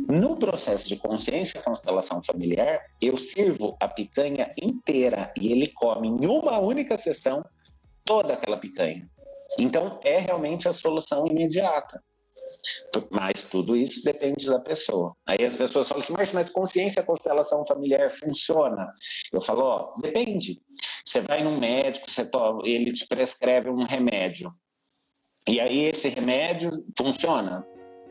No 0.08 0.38
processo 0.38 0.88
de 0.88 0.96
consciência 0.96 1.62
constelação 1.62 2.22
familiar, 2.24 2.82
eu 3.01 3.18
sirvo 3.18 3.75
a 3.80 3.88
picanha 3.88 4.51
inteira 4.62 5.34
e 5.36 5.51
ele 5.51 5.68
come 5.70 6.08
em 6.08 6.27
uma 6.27 6.60
única 6.60 6.98
sessão 6.98 7.44
toda 8.06 8.36
aquela 8.36 8.58
picanha. 8.58 9.10
Então, 9.58 10.00
é 10.04 10.20
realmente 10.20 10.68
a 10.68 10.74
solução 10.74 11.25
imediata. 11.25 12.01
Mas 13.09 13.45
tudo 13.45 13.75
isso 13.75 14.03
depende 14.03 14.47
da 14.47 14.59
pessoa. 14.59 15.15
Aí 15.25 15.43
as 15.43 15.55
pessoas 15.55 15.88
falam 15.88 16.03
assim, 16.03 16.13
mas, 16.13 16.31
mas 16.31 16.50
consciência, 16.50 17.03
constelação 17.03 17.65
familiar 17.65 18.12
funciona? 18.12 18.91
Eu 19.31 19.41
falo, 19.41 19.62
ó, 19.62 19.95
depende. 20.01 20.62
Você 21.05 21.21
vai 21.21 21.43
num 21.43 21.59
médico, 21.59 22.09
você 22.09 22.25
toma, 22.25 22.62
ele 22.67 22.93
te 22.93 23.07
prescreve 23.07 23.69
um 23.69 23.83
remédio. 23.83 24.53
E 25.47 25.59
aí 25.59 25.86
esse 25.86 26.09
remédio 26.09 26.71
funciona? 26.97 27.65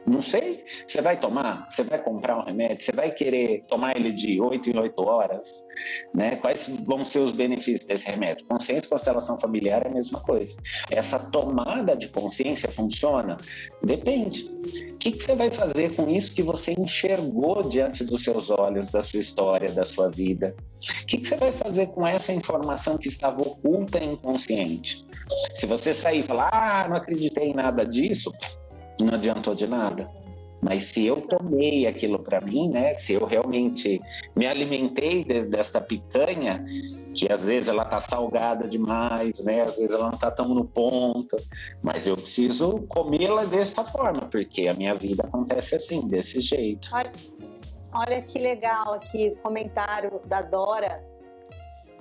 Não 0.07 0.23
sei. 0.23 0.65
Você 0.87 1.03
vai 1.03 1.19
tomar? 1.19 1.67
Você 1.69 1.83
vai 1.83 2.01
comprar 2.01 2.39
um 2.39 2.45
remédio? 2.45 2.85
Você 2.85 2.93
vai 2.93 3.11
querer 3.11 3.63
tomar 3.69 3.97
ele 3.97 4.13
de 4.13 4.41
8 4.41 4.71
em 4.71 4.79
8 4.79 5.03
horas? 5.03 5.65
Né? 6.15 6.37
Quais 6.37 6.69
vão 6.85 7.05
ser 7.05 7.19
os 7.19 7.33
benefícios 7.33 7.87
desse 7.87 8.09
remédio? 8.09 8.47
Consciência 8.47 8.87
e 8.87 8.89
constelação 8.89 9.37
familiar 9.39 9.85
é 9.85 9.89
a 9.89 9.93
mesma 9.93 10.21
coisa. 10.21 10.57
Essa 10.91 11.19
tomada 11.19 11.97
de 11.97 12.09
consciência 12.09 12.71
funciona? 12.71 13.37
Depende. 13.83 14.45
O 14.45 14.99
que, 14.99 15.11
que 15.11 15.25
você 15.25 15.35
vai 15.35 15.51
fazer 15.51 15.95
com 15.97 16.09
isso 16.09 16.35
que 16.35 16.43
você 16.43 16.73
enxergou 16.79 17.65
diante 17.65 18.05
dos 18.05 18.23
seus 18.23 18.49
olhos, 18.51 18.89
da 18.89 19.03
sua 19.03 19.19
história, 19.19 19.73
da 19.73 19.85
sua 19.85 20.09
vida? 20.09 20.55
O 21.03 21.07
que, 21.07 21.19
que 21.19 21.29
você 21.29 21.37
vai 21.37 21.51
fazer 21.51 21.89
com 21.89 22.07
essa 22.07 22.33
informação 22.33 22.97
que 22.97 23.09
estava 23.09 23.43
oculta 23.43 23.99
e 23.99 24.07
inconsciente? 24.07 25.05
Se 25.55 25.67
você 25.67 25.93
sair 25.93 26.21
e 26.21 26.23
falar, 26.23 26.51
ah, 26.53 26.89
não 26.89 26.97
acreditei 26.97 27.49
em 27.49 27.55
nada 27.55 27.85
disso, 27.85 28.33
não 29.05 29.15
adiantou 29.15 29.55
de 29.55 29.67
nada. 29.67 30.09
Mas 30.63 30.85
se 30.85 31.07
eu 31.07 31.21
tomei 31.21 31.87
aquilo 31.87 32.19
para 32.19 32.41
mim, 32.41 32.69
né? 32.69 32.95
Se 32.95 33.13
eu 33.13 33.25
realmente 33.27 34.01
me 34.35 34.47
alimentei 34.47 35.23
de, 35.23 35.47
desta 35.47 35.81
picanha, 35.81 36.65
que 37.15 37.31
às 37.31 37.45
vezes 37.45 37.69
ela 37.69 37.85
tá 37.85 38.01
salgada 38.01 38.67
demais, 38.67 39.45
né? 39.45 39.63
Às 39.63 39.77
vezes 39.77 39.95
ela 39.95 40.11
não 40.11 40.19
tá 40.19 40.31
tão 40.31 40.49
no 40.49 40.65
ponto, 40.65 41.37
mas 41.83 42.07
eu 42.07 42.17
preciso 42.17 42.87
comê-la 42.89 43.45
dessa 43.45 43.85
forma, 43.85 44.29
porque 44.31 44.69
a 44.69 44.75
minha 44.75 44.95
vida 44.95 45.25
acontece 45.25 45.77
assim, 45.77 46.07
desse 46.09 46.41
jeito. 46.41 46.89
Olha, 46.93 47.13
olha 47.93 48.23
que 48.23 48.39
legal 48.39 48.95
aqui, 48.95 49.37
comentário 49.43 50.21
da 50.27 50.43
Dora. 50.43 51.03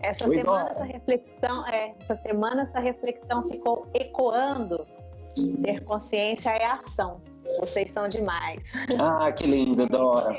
Essa 0.02 0.28
Oi, 0.28 0.38
semana 0.38 0.64
Dora. 0.64 0.72
essa 0.72 0.84
reflexão, 0.84 1.68
é, 1.68 1.94
essa 2.00 2.16
semana 2.16 2.64
essa 2.64 2.80
reflexão 2.80 3.44
ficou 3.46 3.88
ecoando. 3.94 4.86
Ter 5.64 5.84
consciência 5.84 6.50
é 6.50 6.66
ação. 6.66 7.22
Vocês 7.60 7.92
são 7.92 8.08
demais. 8.08 8.74
Ah, 9.00 9.32
que 9.32 9.46
lindo, 9.46 9.88
Dora. 9.88 10.36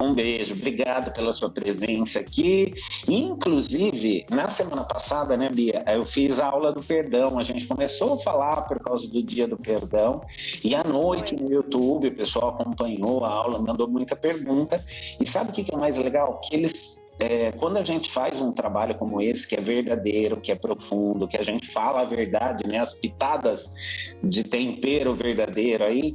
Um 0.00 0.14
beijo, 0.14 0.54
obrigado 0.54 1.12
pela 1.12 1.30
sua 1.30 1.50
presença 1.50 2.20
aqui. 2.20 2.72
Inclusive, 3.06 4.24
na 4.30 4.48
semana 4.48 4.82
passada, 4.82 5.36
né, 5.36 5.50
Bia, 5.50 5.82
eu 5.86 6.06
fiz 6.06 6.40
a 6.40 6.46
aula 6.46 6.72
do 6.72 6.82
perdão. 6.82 7.38
A 7.38 7.42
gente 7.42 7.66
começou 7.66 8.14
a 8.14 8.18
falar 8.18 8.62
por 8.62 8.80
causa 8.80 9.10
do 9.10 9.22
dia 9.22 9.46
do 9.46 9.58
perdão. 9.58 10.22
E 10.64 10.74
à 10.74 10.82
noite 10.82 11.36
no 11.36 11.50
YouTube, 11.50 12.08
o 12.08 12.16
pessoal 12.16 12.48
acompanhou 12.48 13.24
a 13.24 13.28
aula, 13.28 13.58
mandou 13.58 13.86
muita 13.86 14.16
pergunta. 14.16 14.82
E 15.20 15.26
sabe 15.26 15.50
o 15.50 15.52
que 15.52 15.72
é 15.72 15.76
mais 15.76 15.98
legal? 15.98 16.40
Que 16.40 16.56
eles 16.56 16.99
é, 17.20 17.52
quando 17.52 17.76
a 17.76 17.84
gente 17.84 18.10
faz 18.10 18.40
um 18.40 18.50
trabalho 18.50 18.94
como 18.94 19.20
esse, 19.20 19.46
que 19.46 19.54
é 19.54 19.60
verdadeiro, 19.60 20.40
que 20.40 20.50
é 20.50 20.54
profundo, 20.54 21.28
que 21.28 21.36
a 21.36 21.42
gente 21.42 21.68
fala 21.68 22.00
a 22.00 22.04
verdade, 22.04 22.66
né, 22.66 22.78
as 22.78 22.94
pitadas 22.94 23.74
de 24.22 24.42
tempero 24.42 25.14
verdadeiro 25.14 25.84
aí, 25.84 26.14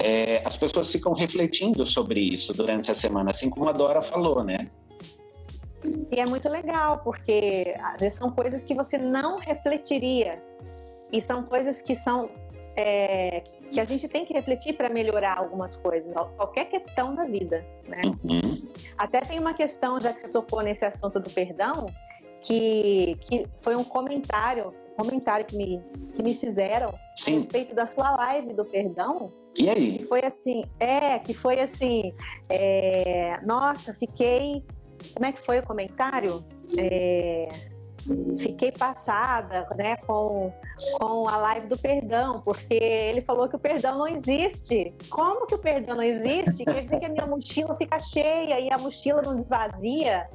é, 0.00 0.42
as 0.44 0.56
pessoas 0.56 0.90
ficam 0.90 1.12
refletindo 1.12 1.86
sobre 1.86 2.20
isso 2.20 2.52
durante 2.52 2.90
a 2.90 2.94
semana, 2.94 3.30
assim 3.30 3.48
como 3.48 3.68
a 3.68 3.72
Dora 3.72 4.02
falou, 4.02 4.42
né? 4.42 4.66
E 6.10 6.20
é 6.20 6.26
muito 6.26 6.48
legal, 6.48 7.00
porque 7.02 7.74
são 8.10 8.30
coisas 8.30 8.64
que 8.64 8.74
você 8.74 8.98
não 8.98 9.38
refletiria. 9.38 10.36
E 11.12 11.20
são 11.20 11.42
coisas 11.42 11.82
que 11.82 11.94
são 11.94 12.30
é, 12.76 13.42
que 13.72 13.80
a 13.80 13.84
gente 13.84 14.06
tem 14.06 14.24
que 14.24 14.32
refletir 14.32 14.74
para 14.74 14.88
melhorar 14.88 15.38
algumas 15.38 15.74
coisas, 15.74 16.12
qualquer 16.36 16.66
questão 16.66 17.14
da 17.14 17.24
vida, 17.24 17.64
né? 17.88 18.02
Uhum. 18.04 18.68
Até 18.96 19.20
tem 19.22 19.38
uma 19.38 19.54
questão, 19.54 19.98
já 19.98 20.12
que 20.12 20.20
você 20.20 20.28
tocou 20.28 20.60
nesse 20.60 20.84
assunto 20.84 21.18
do 21.18 21.30
perdão, 21.30 21.86
que, 22.42 23.16
que 23.20 23.46
foi 23.62 23.74
um 23.74 23.84
comentário, 23.84 24.68
um 24.92 25.04
comentário 25.04 25.46
que 25.46 25.56
me, 25.56 25.82
que 26.14 26.22
me 26.22 26.34
fizeram 26.34 26.92
Sim. 27.16 27.36
a 27.36 27.38
respeito 27.40 27.74
da 27.74 27.86
sua 27.86 28.10
live 28.10 28.52
do 28.52 28.64
perdão. 28.64 29.32
E 29.58 29.70
aí? 29.70 29.98
Que 29.98 30.04
foi 30.04 30.20
assim, 30.22 30.64
é, 30.78 31.18
que 31.18 31.32
foi 31.32 31.60
assim, 31.60 32.12
é, 32.48 33.40
nossa, 33.44 33.94
fiquei, 33.94 34.64
como 35.14 35.26
é 35.26 35.32
que 35.32 35.40
foi 35.40 35.58
o 35.58 35.62
comentário? 35.66 36.44
É, 36.76 37.48
fiquei 38.38 38.72
passada 38.72 39.66
né, 39.76 39.96
com, 39.98 40.52
com 40.98 41.28
a 41.28 41.36
live 41.36 41.66
do 41.66 41.78
perdão, 41.78 42.40
porque 42.40 42.74
ele 42.74 43.20
falou 43.22 43.48
que 43.48 43.56
o 43.56 43.58
perdão 43.58 43.98
não 43.98 44.08
existe. 44.08 44.94
Como 45.08 45.46
que 45.46 45.54
o 45.54 45.58
perdão 45.58 45.96
não 45.96 46.02
existe? 46.02 46.64
Quer 46.64 46.82
dizer 46.82 46.98
que 46.98 47.06
a 47.06 47.08
minha 47.08 47.26
mochila 47.26 47.76
fica 47.76 47.98
cheia 48.00 48.60
e 48.60 48.70
a 48.70 48.78
mochila 48.78 49.22
não 49.22 49.38
esvazia. 49.38 50.28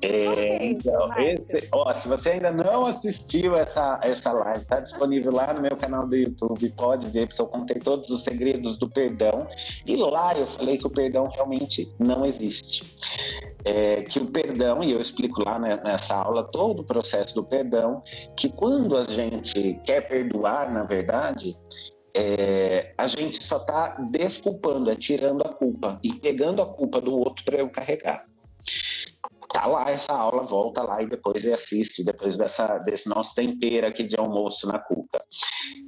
É, 0.00 0.64
então, 0.64 1.10
esse, 1.18 1.68
ó, 1.72 1.92
se 1.92 2.06
você 2.06 2.30
ainda 2.30 2.52
não 2.52 2.86
assistiu 2.86 3.56
essa, 3.56 3.98
essa 4.02 4.32
live, 4.32 4.60
está 4.60 4.78
disponível 4.78 5.32
lá 5.32 5.52
no 5.52 5.60
meu 5.60 5.76
canal 5.76 6.06
do 6.06 6.14
YouTube, 6.14 6.72
pode 6.76 7.08
ver, 7.08 7.26
porque 7.26 7.42
eu 7.42 7.46
contei 7.46 7.80
todos 7.80 8.08
os 8.10 8.22
segredos 8.22 8.76
do 8.76 8.88
perdão. 8.88 9.48
E 9.84 9.96
lá 9.96 10.36
eu 10.36 10.46
falei 10.46 10.78
que 10.78 10.86
o 10.86 10.90
perdão 10.90 11.26
realmente 11.28 11.92
não 11.98 12.24
existe. 12.24 12.96
É, 13.64 14.02
que 14.02 14.20
o 14.20 14.26
perdão, 14.26 14.84
e 14.84 14.92
eu 14.92 15.00
explico 15.00 15.44
lá 15.44 15.58
né, 15.58 15.80
nessa 15.82 16.14
aula 16.14 16.44
todo 16.44 16.80
o 16.80 16.84
processo 16.84 17.34
do 17.34 17.42
perdão, 17.42 18.02
que 18.36 18.48
quando 18.48 18.96
a 18.96 19.02
gente 19.02 19.80
quer 19.84 20.02
perdoar, 20.02 20.72
na 20.72 20.84
verdade, 20.84 21.56
é, 22.14 22.94
a 22.96 23.08
gente 23.08 23.42
só 23.42 23.56
está 23.56 23.96
desculpando, 24.10 24.90
é 24.90 24.94
tirando 24.94 25.42
a 25.42 25.48
culpa 25.48 25.98
e 26.04 26.14
pegando 26.14 26.62
a 26.62 26.66
culpa 26.66 27.00
do 27.00 27.12
outro 27.12 27.44
para 27.44 27.56
eu 27.56 27.68
carregar 27.68 28.24
tá 29.52 29.66
lá 29.66 29.90
essa 29.90 30.12
aula, 30.12 30.42
volta 30.42 30.82
lá 30.82 31.02
e 31.02 31.06
depois 31.06 31.46
assiste, 31.46 32.04
depois 32.04 32.36
dessa, 32.36 32.78
desse 32.78 33.08
nosso 33.08 33.34
tempero 33.34 33.86
aqui 33.86 34.04
de 34.04 34.16
almoço 34.18 34.66
na 34.66 34.78
Cuca. 34.78 35.22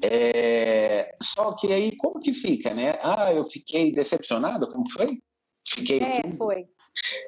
É, 0.02 1.14
só 1.22 1.52
que 1.52 1.72
aí, 1.72 1.96
como 1.96 2.20
que 2.20 2.32
fica, 2.32 2.72
né? 2.72 2.98
Ah, 3.02 3.32
eu 3.32 3.44
fiquei 3.44 3.92
decepcionado, 3.92 4.68
como 4.68 4.90
foi? 4.90 5.20
Fiquei... 5.68 6.00
É, 6.00 6.22
foi. 6.36 6.66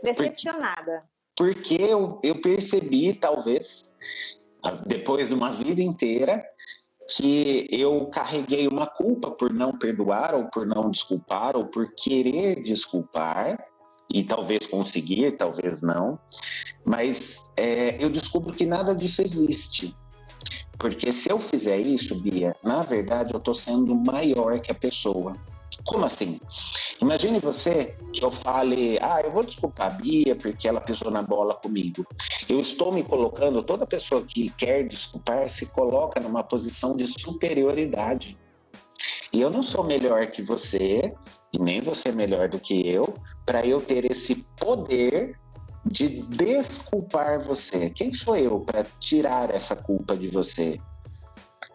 Decepcionada. 0.03 1.05
Porque, 1.37 1.79
porque 1.79 1.83
eu, 1.83 2.21
eu 2.23 2.41
percebi, 2.41 3.13
talvez, 3.15 3.95
depois 4.87 5.29
de 5.29 5.35
uma 5.35 5.51
vida 5.51 5.83
inteira, 5.83 6.43
que 7.17 7.67
eu 7.71 8.07
carreguei 8.07 8.67
uma 8.67 8.87
culpa 8.87 9.31
por 9.31 9.53
não 9.53 9.77
perdoar, 9.77 10.35
ou 10.35 10.49
por 10.49 10.67
não 10.67 10.91
desculpar, 10.91 11.57
ou 11.57 11.67
por 11.67 11.93
querer 11.95 12.63
desculpar, 12.63 13.59
e 14.13 14.23
talvez 14.23 14.67
conseguir, 14.67 15.33
talvez 15.39 15.81
não, 15.81 16.19
mas 16.85 17.51
é, 17.57 17.97
eu 17.99 18.11
descubro 18.11 18.53
que 18.53 18.67
nada 18.67 18.95
disso 18.95 19.23
existe. 19.23 19.97
Porque 20.79 21.11
se 21.13 21.31
eu 21.31 21.39
fizer 21.39 21.79
isso, 21.79 22.21
Bia, 22.21 22.55
na 22.63 22.83
verdade 22.83 23.33
eu 23.33 23.39
estou 23.39 23.55
sendo 23.55 23.95
maior 23.95 24.61
que 24.61 24.71
a 24.71 24.75
pessoa. 24.75 25.37
Como 25.85 26.05
assim? 26.05 26.39
Imagine 27.01 27.39
você 27.39 27.97
que 28.13 28.23
eu 28.23 28.31
fale, 28.31 28.99
ah, 29.01 29.21
eu 29.25 29.33
vou 29.33 29.43
desculpar 29.43 29.87
a 29.87 29.91
Bia 29.91 30.37
porque 30.37 30.69
ela 30.69 30.81
pisou 30.81 31.11
na 31.11 31.23
bola 31.23 31.55
comigo. 31.55 32.07
Eu 32.49 32.61
estou 32.61 32.93
me 32.93 33.03
colocando, 33.03 33.63
toda 33.63 33.87
pessoa 33.87 34.23
que 34.23 34.51
quer 34.51 34.87
desculpar 34.87 35.49
se 35.49 35.67
coloca 35.67 36.21
numa 36.21 36.43
posição 36.43 36.95
de 36.95 37.07
superioridade. 37.07 38.37
E 39.33 39.41
eu 39.41 39.51
não 39.51 39.63
sou 39.63 39.83
melhor 39.83 40.27
que 40.27 40.43
você, 40.43 41.15
e 41.53 41.59
nem 41.59 41.81
você 41.81 42.11
é 42.11 42.13
melhor 42.13 42.49
do 42.49 42.61
que 42.61 42.87
eu, 42.87 43.15
para 43.45 43.67
eu 43.67 43.81
ter 43.81 44.11
esse 44.11 44.37
poder 44.57 45.39
de 45.85 46.23
desculpar 46.23 47.41
você. 47.41 47.91
Quem 47.91 48.15
sou 48.15 48.37
eu 48.37 48.61
para 48.61 48.85
tirar 49.01 49.53
essa 49.53 49.75
culpa 49.75 50.17
de 50.17 50.29
você? 50.29 50.81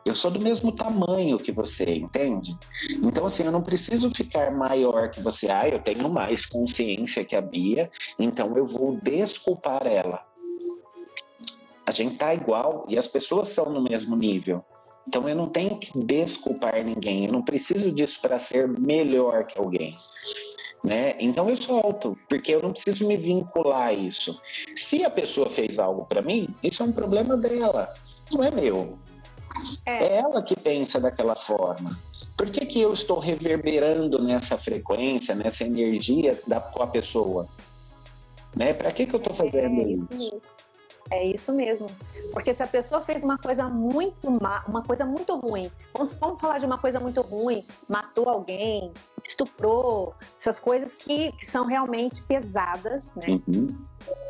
Eu 0.06 0.16
sou 0.16 0.32
do 0.32 0.42
mesmo 0.42 0.72
tamanho 0.72 1.38
que 1.38 1.52
você, 1.52 1.96
entende? 1.96 2.58
Então, 3.04 3.26
assim, 3.26 3.44
eu 3.44 3.52
não 3.52 3.62
preciso 3.62 4.10
ficar 4.10 4.52
maior 4.52 5.10
que 5.12 5.22
você. 5.22 5.52
Ah, 5.52 5.68
eu 5.68 5.80
tenho 5.80 6.08
mais 6.10 6.46
consciência 6.46 7.26
que 7.26 7.36
a 7.36 7.42
Bia, 7.42 7.92
então 8.18 8.56
eu 8.56 8.66
vou 8.66 8.98
desculpar 9.02 9.86
ela. 9.86 10.26
A 11.86 11.92
gente 11.92 12.16
tá 12.16 12.34
igual 12.34 12.86
e 12.88 12.98
as 12.98 13.08
pessoas 13.08 13.50
são 13.50 13.66
no 13.70 13.82
mesmo 13.82 14.16
nível. 14.16 14.64
Então 15.06 15.28
eu 15.28 15.36
não 15.36 15.48
tenho 15.48 15.78
que 15.78 15.98
desculpar 15.98 16.84
ninguém, 16.84 17.26
eu 17.26 17.32
não 17.32 17.42
preciso 17.42 17.92
disso 17.92 18.20
para 18.22 18.40
ser 18.40 18.68
melhor 18.68 19.46
que 19.46 19.58
alguém. 19.58 19.98
Né? 20.84 21.16
Então 21.20 21.50
eu 21.50 21.58
solto, 21.58 22.18
porque 22.30 22.54
eu 22.54 22.62
não 22.62 22.72
preciso 22.72 23.08
me 23.08 23.18
vincular 23.18 23.88
a 23.88 23.94
isso. 23.94 24.40
Se 24.76 25.04
a 25.04 25.10
pessoa 25.10 25.50
fez 25.50 25.80
algo 25.80 26.06
para 26.06 26.22
mim, 26.22 26.48
isso 26.64 26.84
é 26.84 26.86
um 26.86 26.92
problema 26.92 27.36
dela, 27.36 27.94
não 28.32 28.44
é 28.44 28.52
meu. 28.52 28.98
É. 29.86 30.04
é 30.04 30.18
ela 30.20 30.42
que 30.42 30.56
pensa 30.56 31.00
daquela 31.00 31.36
forma. 31.36 32.00
Por 32.38 32.52
que, 32.52 32.66
que 32.68 32.80
eu 32.80 32.94
estou 32.94 33.18
reverberando 33.18 34.22
nessa 34.22 34.58
frequência, 34.58 35.34
nessa 35.34 35.64
energia 35.64 36.40
da, 36.46 36.62
pessoa? 36.62 37.48
Né? 38.56 38.74
Para 38.74 38.92
que, 38.92 39.08
que 39.08 39.16
eu 39.16 39.18
estou 39.18 39.34
fazendo 39.34 39.82
é 39.82 39.92
isso? 39.94 40.14
isso? 40.14 40.42
É 41.10 41.26
isso 41.26 41.54
mesmo. 41.54 41.88
Porque 42.32 42.54
se 42.54 42.62
a 42.62 42.68
pessoa 42.68 43.02
fez 43.02 43.24
uma 43.24 43.38
coisa 43.38 43.68
muito 43.68 44.30
má, 44.30 44.64
uma 44.68 44.84
coisa 44.84 45.06
muito 45.06 45.36
ruim, 45.38 45.72
vamos, 45.94 46.18
vamos 46.18 46.40
falar 46.40 46.60
de 46.60 46.66
uma 46.66 46.78
coisa 46.78 47.00
muito 47.00 47.22
ruim, 47.22 47.66
matou 47.88 48.30
alguém, 48.30 48.92
estuprou, 49.26 50.14
essas 50.40 50.60
coisas 50.60 50.94
que, 50.94 51.32
que 51.34 51.46
são 51.46 51.66
realmente 51.66 52.22
pesadas, 52.24 53.14
né? 53.16 53.40
Uhum. 53.48 53.76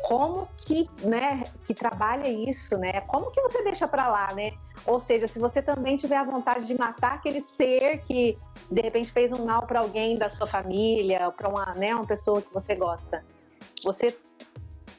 Como 0.02 0.48
que, 0.56 0.88
né, 1.02 1.44
que 1.66 1.74
trabalha 1.74 2.28
isso, 2.28 2.76
né? 2.78 3.00
Como 3.02 3.30
que 3.30 3.40
você 3.42 3.62
deixa 3.62 3.86
para 3.86 4.08
lá, 4.08 4.28
né? 4.34 4.52
Ou 4.86 5.00
seja, 5.00 5.26
se 5.26 5.38
você 5.38 5.60
também 5.60 5.96
tiver 5.96 6.16
a 6.16 6.24
vontade 6.24 6.66
de 6.66 6.78
matar 6.78 7.14
aquele 7.14 7.42
ser 7.42 8.02
que 8.02 8.38
de 8.70 8.80
repente 8.80 9.12
fez 9.12 9.32
um 9.32 9.44
mal 9.44 9.66
para 9.66 9.80
alguém 9.80 10.16
da 10.16 10.30
sua 10.30 10.46
família, 10.46 11.30
para 11.30 11.48
uma, 11.48 11.74
né, 11.74 11.94
uma 11.94 12.06
pessoa 12.06 12.40
que 12.40 12.52
você 12.52 12.74
gosta, 12.74 13.24
você 13.84 14.16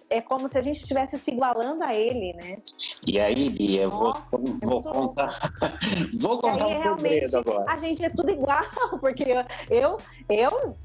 é 0.09 0.21
como 0.21 0.49
se 0.49 0.57
a 0.57 0.61
gente 0.61 0.81
estivesse 0.81 1.17
se 1.17 1.31
igualando 1.31 1.83
a 1.83 1.93
ele, 1.93 2.33
né? 2.33 2.57
E 3.05 3.19
aí, 3.19 3.49
Bia, 3.49 3.83
eu 3.83 3.91
vou, 3.91 4.11
é 4.11 4.65
vou 4.65 4.83
contar, 4.83 5.39
vou 6.19 6.39
contar 6.39 6.65
aí, 6.65 6.89
um 6.89 6.97
segredo 6.97 7.37
agora. 7.37 7.65
A 7.71 7.77
gente 7.77 8.03
é 8.03 8.09
tudo 8.09 8.31
igual, 8.31 8.63
porque 8.99 9.25
eu, 9.69 9.97
eu, 10.29 10.75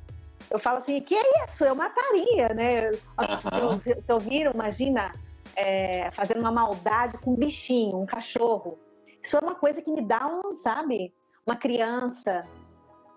eu 0.50 0.58
falo 0.58 0.78
assim, 0.78 1.00
que 1.00 1.14
é 1.14 1.44
isso? 1.44 1.64
Eu 1.64 1.74
mataria, 1.74 2.48
né? 2.50 2.90
Uhum. 2.90 3.80
Se, 3.80 3.90
eu, 3.90 4.02
se 4.02 4.12
eu 4.12 4.18
vir, 4.18 4.50
imagina, 4.52 5.12
é, 5.56 6.10
fazendo 6.10 6.40
uma 6.40 6.52
maldade 6.52 7.16
com 7.18 7.32
um 7.32 7.36
bichinho, 7.36 7.98
um 7.98 8.06
cachorro. 8.06 8.78
Isso 9.22 9.36
é 9.36 9.40
uma 9.40 9.54
coisa 9.54 9.80
que 9.80 9.90
me 9.90 10.02
dá 10.02 10.26
um, 10.26 10.56
sabe? 10.58 11.12
Uma 11.46 11.56
criança, 11.56 12.44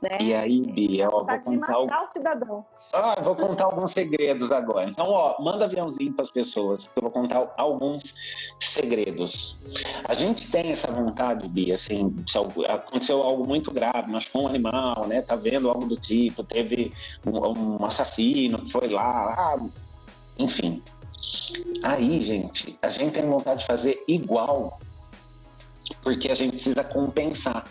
Né? 0.02 0.18
E 0.22 0.34
aí, 0.34 0.62
Bia, 0.62 1.10
ó, 1.10 1.24
vou 1.24 1.40
contar 1.40 1.80
o... 1.80 1.86
o 1.86 2.08
cidadão. 2.08 2.66
Ah, 2.94 3.20
vou 3.22 3.36
contar 3.36 3.66
alguns 3.66 3.92
segredos 3.92 4.52
agora. 4.52 4.88
Então, 4.88 5.10
ó, 5.10 5.42
manda 5.42 5.66
aviãozinho 5.66 6.14
para 6.14 6.24
as 6.24 6.30
pessoas, 6.30 6.86
porque 6.86 7.00
eu 7.00 7.04
vou 7.04 7.12
contar 7.12 7.54
alguns 7.58 8.14
segredos. 8.60 9.60
A 10.08 10.14
gente 10.14 10.52
tem 10.52 10.72
essa 10.72 10.92
vontade, 10.92 11.48
Bia, 11.48 11.76
assim, 11.76 12.16
se 12.28 12.38
aconteceu 12.38 13.24
algo 13.24 13.46
muito 13.46 13.72
grave, 13.72 14.12
machucou 14.12 14.44
um 14.44 14.48
animal, 14.48 15.08
né? 15.08 15.22
Tá 15.22 15.36
vendo 15.36 15.68
algo 15.68 15.86
do 15.86 15.98
tipo, 15.98 16.44
teve 16.44 16.94
um, 17.26 17.80
um 17.80 17.86
assassino 17.86 18.60
que 18.60 18.72
foi 18.72 18.90
lá, 18.90 19.34
ah, 19.36 19.66
enfim. 20.38 20.82
Aí, 21.84 22.22
gente, 22.22 22.78
a 22.82 22.90
gente 22.90 23.12
tem 23.12 23.28
vontade 23.28 23.62
de 23.62 23.66
fazer 23.66 24.04
igual 24.08 24.80
porque 26.02 26.32
a 26.32 26.36
gente 26.36 26.54
precisa 26.54 26.84
compensar. 26.84 27.66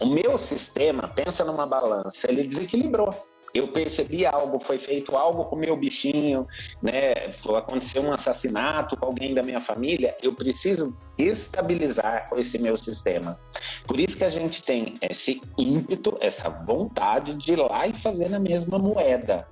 O 0.00 0.06
meu 0.06 0.36
sistema, 0.36 1.08
pensa 1.08 1.44
numa 1.44 1.66
balança, 1.66 2.30
ele 2.30 2.46
desequilibrou. 2.46 3.14
Eu 3.54 3.68
percebi 3.68 4.26
algo, 4.26 4.58
foi 4.58 4.78
feito 4.78 5.16
algo 5.16 5.44
com 5.44 5.54
o 5.54 5.58
meu 5.58 5.76
bichinho, 5.76 6.44
né? 6.82 7.30
Aconteceu 7.56 8.02
um 8.02 8.12
assassinato 8.12 8.96
com 8.96 9.06
alguém 9.06 9.32
da 9.32 9.44
minha 9.44 9.60
família. 9.60 10.16
Eu 10.20 10.34
preciso 10.34 10.96
estabilizar 11.16 12.28
esse 12.36 12.58
meu 12.58 12.76
sistema. 12.76 13.38
Por 13.86 14.00
isso 14.00 14.16
que 14.16 14.24
a 14.24 14.28
gente 14.28 14.64
tem 14.64 14.94
esse 15.00 15.40
ímpeto, 15.56 16.18
essa 16.20 16.50
vontade 16.50 17.34
de 17.34 17.52
ir 17.52 17.56
lá 17.56 17.86
e 17.86 17.92
fazer 17.92 18.28
na 18.28 18.40
mesma 18.40 18.76
moeda. 18.76 19.46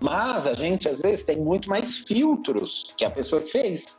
Mas 0.00 0.46
a 0.46 0.54
gente 0.54 0.88
às 0.88 1.00
vezes 1.00 1.24
tem 1.24 1.38
muito 1.38 1.68
mais 1.68 1.98
filtros 1.98 2.94
que 2.96 3.04
a 3.04 3.10
pessoa 3.10 3.42
que 3.42 3.50
fez. 3.50 3.98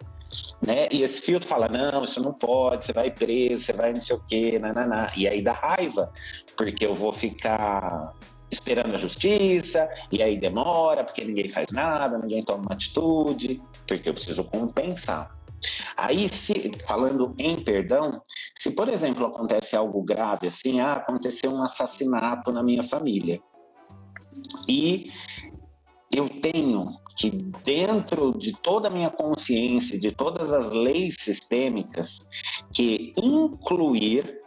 Né? 0.62 0.88
E 0.92 1.04
esse 1.04 1.22
filtro 1.22 1.48
fala: 1.48 1.68
não, 1.68 2.04
isso 2.04 2.22
não 2.22 2.34
pode, 2.34 2.86
você 2.86 2.94
vai 2.94 3.12
preso, 3.12 3.64
você 3.64 3.74
vai 3.74 3.94
não 3.94 4.02
sei 4.02 4.16
o 4.16 4.24
quê, 4.28 4.60
nananá. 4.60 5.12
E 5.16 5.28
aí 5.28 5.42
dá 5.42 5.54
raiva, 5.54 6.12
porque 6.56 6.86
eu 6.86 6.94
vou 6.94 7.14
ficar 7.14 8.14
esperando 8.52 8.94
a 8.94 8.98
justiça, 8.98 9.90
e 10.12 10.24
aí 10.24 10.40
demora, 10.40 11.04
porque 11.04 11.24
ninguém 11.24 11.50
faz 11.50 11.72
nada, 11.72 12.18
ninguém 12.18 12.44
toma 12.44 12.64
uma 12.64 12.74
atitude, 12.74 13.62
porque 13.88 14.10
eu 14.10 14.14
preciso 14.14 14.44
compensar. 14.44 15.38
Aí, 15.96 16.30
se, 16.30 16.72
falando 16.88 17.36
em 17.38 17.62
perdão, 17.64 18.22
se 18.58 18.72
por 18.72 18.88
exemplo 18.88 19.26
acontece 19.26 19.76
algo 19.76 20.02
grave, 20.02 20.48
assim, 20.48 20.80
ah, 20.80 20.94
aconteceu 20.94 21.52
um 21.52 21.62
assassinato 21.62 22.52
na 22.52 22.64
minha 22.64 22.82
família, 22.82 23.40
e 24.68 25.12
eu 26.12 26.30
tenho 26.30 26.98
que 27.20 27.30
dentro 27.66 28.32
de 28.32 28.54
toda 28.54 28.88
a 28.88 28.92
minha 28.92 29.10
consciência, 29.10 30.00
de 30.00 30.10
todas 30.10 30.54
as 30.54 30.72
leis 30.72 31.18
sistêmicas, 31.20 32.26
que 32.74 33.14
incluir, 33.18 34.40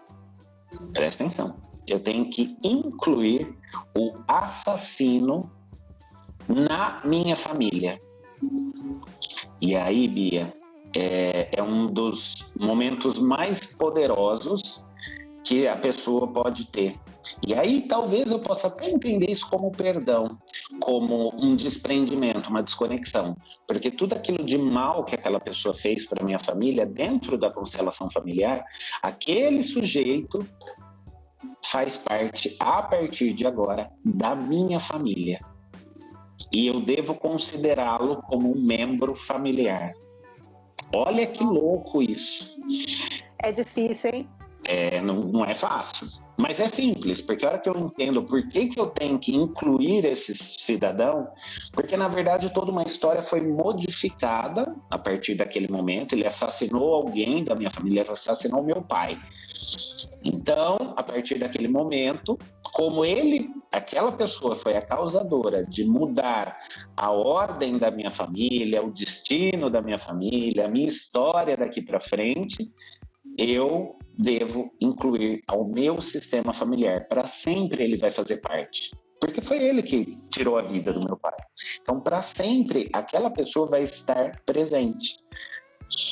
presta 0.94 1.22
atenção, 1.22 1.54
eu 1.87 2.00
tenho 2.00 2.30
que 2.30 2.56
incluir 2.64 3.54
o 3.94 4.14
assassino 4.26 5.52
na 6.48 7.02
minha 7.04 7.37
família. 7.37 8.00
E 9.61 9.76
aí, 9.76 10.08
Bia, 10.08 10.56
é, 10.96 11.50
é 11.52 11.62
um 11.62 11.92
dos 11.92 12.54
momentos 12.58 13.18
mais 13.18 13.66
poderosos 13.66 14.82
que 15.44 15.68
a 15.68 15.76
pessoa 15.76 16.26
pode 16.26 16.66
ter. 16.68 16.98
E 17.46 17.54
aí 17.54 17.82
talvez 17.82 18.30
eu 18.30 18.38
possa 18.38 18.66
até 18.66 18.90
entender 18.90 19.30
isso 19.30 19.48
como 19.48 19.70
perdão, 19.70 20.38
como 20.80 21.32
um 21.37 21.54
desprendimento, 21.54 22.50
uma 22.50 22.62
desconexão, 22.62 23.37
porque 23.66 23.90
tudo 23.90 24.14
aquilo 24.14 24.44
de 24.44 24.58
mal 24.58 25.04
que 25.04 25.14
aquela 25.14 25.40
pessoa 25.40 25.74
fez 25.74 26.06
para 26.06 26.24
minha 26.24 26.38
família, 26.38 26.85
dentro 26.85 27.38
da 27.38 27.50
constelação 27.50 28.11
familiar, 28.11 28.64
aquele 29.02 29.62
sujeito 29.62 30.46
faz 31.64 31.96
parte 31.96 32.56
a 32.61 32.82
partir 32.82 33.32
de 33.32 33.46
agora 33.46 33.90
da 34.04 34.35
minha 34.35 34.78
família. 34.78 35.40
E 36.52 36.66
eu 36.66 36.80
devo 36.80 37.14
considerá-lo 37.14 38.16
como 38.22 38.52
um 38.52 38.61
membro 38.61 39.14
familiar. 39.14 39.94
Olha 40.94 41.26
que 41.26 41.42
louco 41.42 42.02
isso. 42.02 42.58
É 43.38 43.50
difícil, 43.50 44.11
hein? 44.12 44.28
É, 44.64 45.00
não, 45.00 45.20
não 45.20 45.44
é 45.44 45.54
fácil. 45.54 46.08
Mas 46.36 46.60
é 46.60 46.66
simples, 46.66 47.20
porque 47.20 47.44
a 47.44 47.50
hora 47.50 47.58
que 47.58 47.68
eu 47.68 47.76
entendo 47.76 48.22
por 48.22 48.48
que, 48.48 48.68
que 48.68 48.80
eu 48.80 48.86
tenho 48.86 49.18
que 49.18 49.34
incluir 49.34 50.04
esse 50.06 50.34
cidadão, 50.34 51.28
porque 51.72 51.96
na 51.96 52.08
verdade 52.08 52.52
toda 52.52 52.70
uma 52.70 52.82
história 52.82 53.22
foi 53.22 53.40
modificada 53.40 54.74
a 54.90 54.98
partir 54.98 55.34
daquele 55.34 55.68
momento. 55.68 56.14
Ele 56.14 56.26
assassinou 56.26 56.94
alguém 56.94 57.44
da 57.44 57.54
minha 57.54 57.70
família, 57.70 58.04
assassinou 58.08 58.62
meu 58.62 58.82
pai. 58.82 59.20
Então, 60.24 60.94
a 60.96 61.02
partir 61.02 61.38
daquele 61.38 61.68
momento, 61.68 62.38
como 62.72 63.04
ele, 63.04 63.50
aquela 63.70 64.12
pessoa 64.12 64.56
foi 64.56 64.76
a 64.76 64.82
causadora 64.82 65.64
de 65.64 65.84
mudar 65.84 66.58
a 66.96 67.10
ordem 67.10 67.76
da 67.76 67.90
minha 67.90 68.10
família, 68.10 68.82
o 68.82 68.90
destino 68.90 69.68
da 69.68 69.82
minha 69.82 69.98
família, 69.98 70.66
a 70.66 70.68
minha 70.68 70.88
história 70.88 71.56
daqui 71.56 71.82
para 71.82 72.00
frente, 72.00 72.72
eu 73.36 73.96
devo 74.18 74.72
incluir 74.81 75.42
ao 75.46 75.66
meu 75.66 76.01
sistema 76.01 76.53
familiar. 76.53 77.07
Para 77.09 77.27
sempre 77.27 77.83
ele 77.83 77.96
vai 77.96 78.11
fazer 78.11 78.38
parte. 78.38 78.90
Porque 79.20 79.40
foi 79.40 79.62
ele 79.62 79.83
que 79.83 80.18
tirou 80.31 80.59
a 80.59 80.62
vida 80.62 80.92
do 80.92 81.05
meu 81.05 81.16
pai. 81.16 81.37
Então, 81.81 82.01
para 82.01 82.20
sempre, 82.22 82.90
aquela 82.92 83.31
pessoa 83.31 83.68
vai 83.68 83.83
estar 83.83 84.40
presente. 84.44 85.16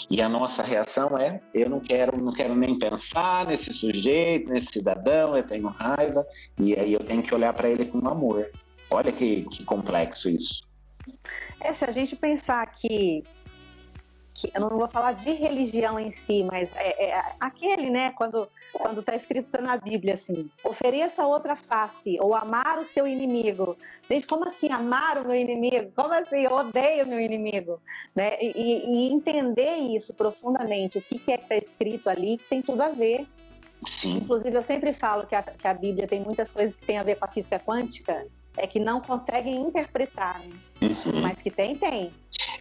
E 0.09 0.21
a 0.21 0.29
nossa 0.29 0.63
reação 0.63 1.19
é: 1.19 1.41
eu 1.53 1.69
não 1.69 1.81
quero, 1.81 2.23
não 2.23 2.33
quero 2.33 2.55
nem 2.55 2.79
pensar 2.79 3.47
nesse 3.47 3.73
sujeito, 3.73 4.51
nesse 4.51 4.73
cidadão, 4.75 5.37
eu 5.37 5.43
tenho 5.45 5.69
raiva, 5.69 6.25
e 6.59 6.75
aí 6.75 6.93
eu 6.93 7.01
tenho 7.01 7.23
que 7.23 7.35
olhar 7.35 7.53
para 7.53 7.69
ele 7.69 7.87
com 7.87 8.07
amor. 8.07 8.51
Olha 8.91 9.11
que, 9.11 9.45
que 9.45 9.65
complexo 9.65 10.29
isso. 10.29 10.69
É, 11.61 11.73
se 11.73 11.85
a 11.85 11.91
gente 11.91 12.15
pensar 12.15 12.67
que 12.75 13.25
que 14.41 14.51
eu 14.55 14.61
não 14.61 14.71
vou 14.71 14.89
falar 14.89 15.13
de 15.13 15.31
religião 15.33 15.99
em 15.99 16.11
si, 16.11 16.43
mas 16.43 16.71
é, 16.75 17.11
é 17.11 17.25
aquele, 17.39 17.91
né, 17.91 18.13
quando 18.17 18.49
quando 18.73 19.01
está 19.01 19.15
escrito 19.15 19.61
na 19.61 19.77
Bíblia 19.77 20.15
assim, 20.15 20.49
ofereça 20.65 21.27
outra 21.27 21.57
face 21.57 22.19
ou 22.21 22.35
amar 22.35 22.79
o 22.79 22.85
seu 22.85 23.07
inimigo. 23.07 23.77
Gente, 24.09 24.27
como 24.27 24.47
assim 24.47 24.71
amar 24.71 25.19
o 25.19 25.27
meu 25.27 25.35
inimigo? 25.35 25.93
Como 25.95 26.13
assim 26.15 26.43
eu 26.43 26.53
odeio 26.53 27.05
o 27.05 27.09
meu 27.09 27.21
inimigo? 27.21 27.81
Né? 28.15 28.41
E, 28.41 29.09
e 29.09 29.13
entender 29.13 29.77
isso 29.77 30.15
profundamente, 30.15 30.99
o 30.99 31.03
que, 31.03 31.19
que 31.19 31.33
é 31.33 31.37
que 31.37 31.43
está 31.43 31.57
escrito 31.57 32.09
ali, 32.09 32.39
que 32.39 32.49
tem 32.49 32.63
tudo 32.63 32.83
a 32.83 32.89
ver. 32.89 33.27
Sim. 33.87 34.19
Inclusive, 34.19 34.57
eu 34.57 34.63
sempre 34.63 34.93
falo 34.93 35.27
que 35.27 35.35
a, 35.35 35.43
que 35.43 35.67
a 35.67 35.75
Bíblia 35.75 36.07
tem 36.07 36.21
muitas 36.21 36.51
coisas 36.51 36.77
que 36.77 36.87
tem 36.87 36.99
a 36.99 37.03
ver 37.03 37.19
com 37.19 37.25
a 37.25 37.29
física 37.29 37.59
quântica, 37.59 38.27
é 38.57 38.67
que 38.67 38.79
não 38.79 39.01
conseguem 39.01 39.57
interpretar, 39.61 40.41
né? 40.41 40.57
Uhum. 40.83 41.21
Mas 41.21 41.41
que 41.43 41.51
tem, 41.51 41.77
tem. 41.77 42.11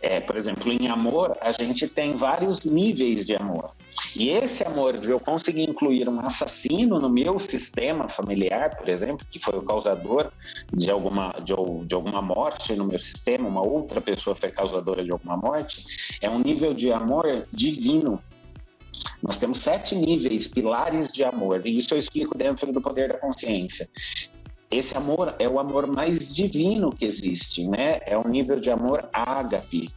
É, 0.01 0.19
por 0.19 0.35
exemplo, 0.35 0.71
em 0.71 0.87
amor, 0.87 1.37
a 1.41 1.51
gente 1.51 1.87
tem 1.87 2.15
vários 2.15 2.65
níveis 2.65 3.25
de 3.25 3.35
amor. 3.35 3.71
E 4.15 4.29
esse 4.29 4.63
amor 4.63 4.97
de 4.97 5.09
eu 5.09 5.19
conseguir 5.19 5.63
incluir 5.63 6.07
um 6.09 6.19
assassino 6.19 6.99
no 6.99 7.09
meu 7.09 7.37
sistema 7.39 8.07
familiar, 8.07 8.75
por 8.75 8.89
exemplo, 8.89 9.25
que 9.29 9.39
foi 9.39 9.57
o 9.57 9.61
causador 9.61 10.31
de 10.73 10.89
alguma, 10.89 11.33
de, 11.43 11.53
de 11.85 11.95
alguma 11.95 12.21
morte 12.21 12.75
no 12.75 12.85
meu 12.85 12.99
sistema, 12.99 13.47
uma 13.47 13.65
outra 13.65 14.01
pessoa 14.01 14.35
foi 14.35 14.51
causadora 14.51 15.03
de 15.03 15.11
alguma 15.11 15.37
morte, 15.37 15.85
é 16.21 16.29
um 16.29 16.39
nível 16.39 16.73
de 16.73 16.91
amor 16.91 17.47
divino. 17.51 18.21
Nós 19.21 19.37
temos 19.37 19.59
sete 19.59 19.95
níveis, 19.95 20.47
pilares 20.47 21.09
de 21.11 21.23
amor, 21.23 21.65
e 21.65 21.77
isso 21.77 21.93
eu 21.93 21.99
explico 21.99 22.37
dentro 22.37 22.71
do 22.71 22.81
poder 22.81 23.09
da 23.09 23.17
consciência. 23.17 23.89
Esse 24.71 24.95
amor 24.95 25.35
é 25.39 25.49
o 25.49 25.59
amor 25.59 25.87
mais 25.87 26.33
divino 26.33 26.91
que 26.91 27.05
existe, 27.05 27.67
né? 27.67 28.01
É 28.05 28.17
um 28.17 28.27
nível 28.27 28.59
de 28.59 28.69
amor 28.69 29.09
ágape. 29.11 29.89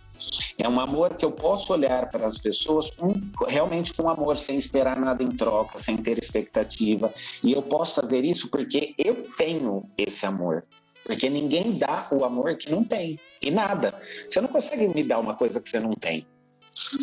É 0.56 0.68
um 0.68 0.80
amor 0.80 1.14
que 1.14 1.24
eu 1.24 1.32
posso 1.32 1.72
olhar 1.72 2.10
para 2.10 2.26
as 2.26 2.38
pessoas 2.38 2.90
com, 2.90 3.12
realmente 3.46 3.92
com 3.92 4.08
amor, 4.08 4.36
sem 4.36 4.56
esperar 4.56 4.98
nada 4.98 5.22
em 5.22 5.30
troca, 5.30 5.78
sem 5.78 5.96
ter 5.96 6.18
expectativa. 6.18 7.12
E 7.42 7.52
eu 7.52 7.62
posso 7.62 8.00
fazer 8.00 8.24
isso 8.24 8.48
porque 8.48 8.94
eu 8.96 9.26
tenho 9.36 9.84
esse 9.98 10.24
amor. 10.24 10.64
Porque 11.04 11.28
ninguém 11.28 11.76
dá 11.76 12.08
o 12.10 12.24
amor 12.24 12.56
que 12.56 12.70
não 12.70 12.84
tem. 12.84 13.18
E 13.42 13.50
nada. 13.50 14.00
Você 14.26 14.40
não 14.40 14.48
consegue 14.48 14.88
me 14.88 15.02
dar 15.02 15.18
uma 15.18 15.34
coisa 15.34 15.60
que 15.60 15.68
você 15.68 15.80
não 15.80 15.94
tem. 15.94 16.26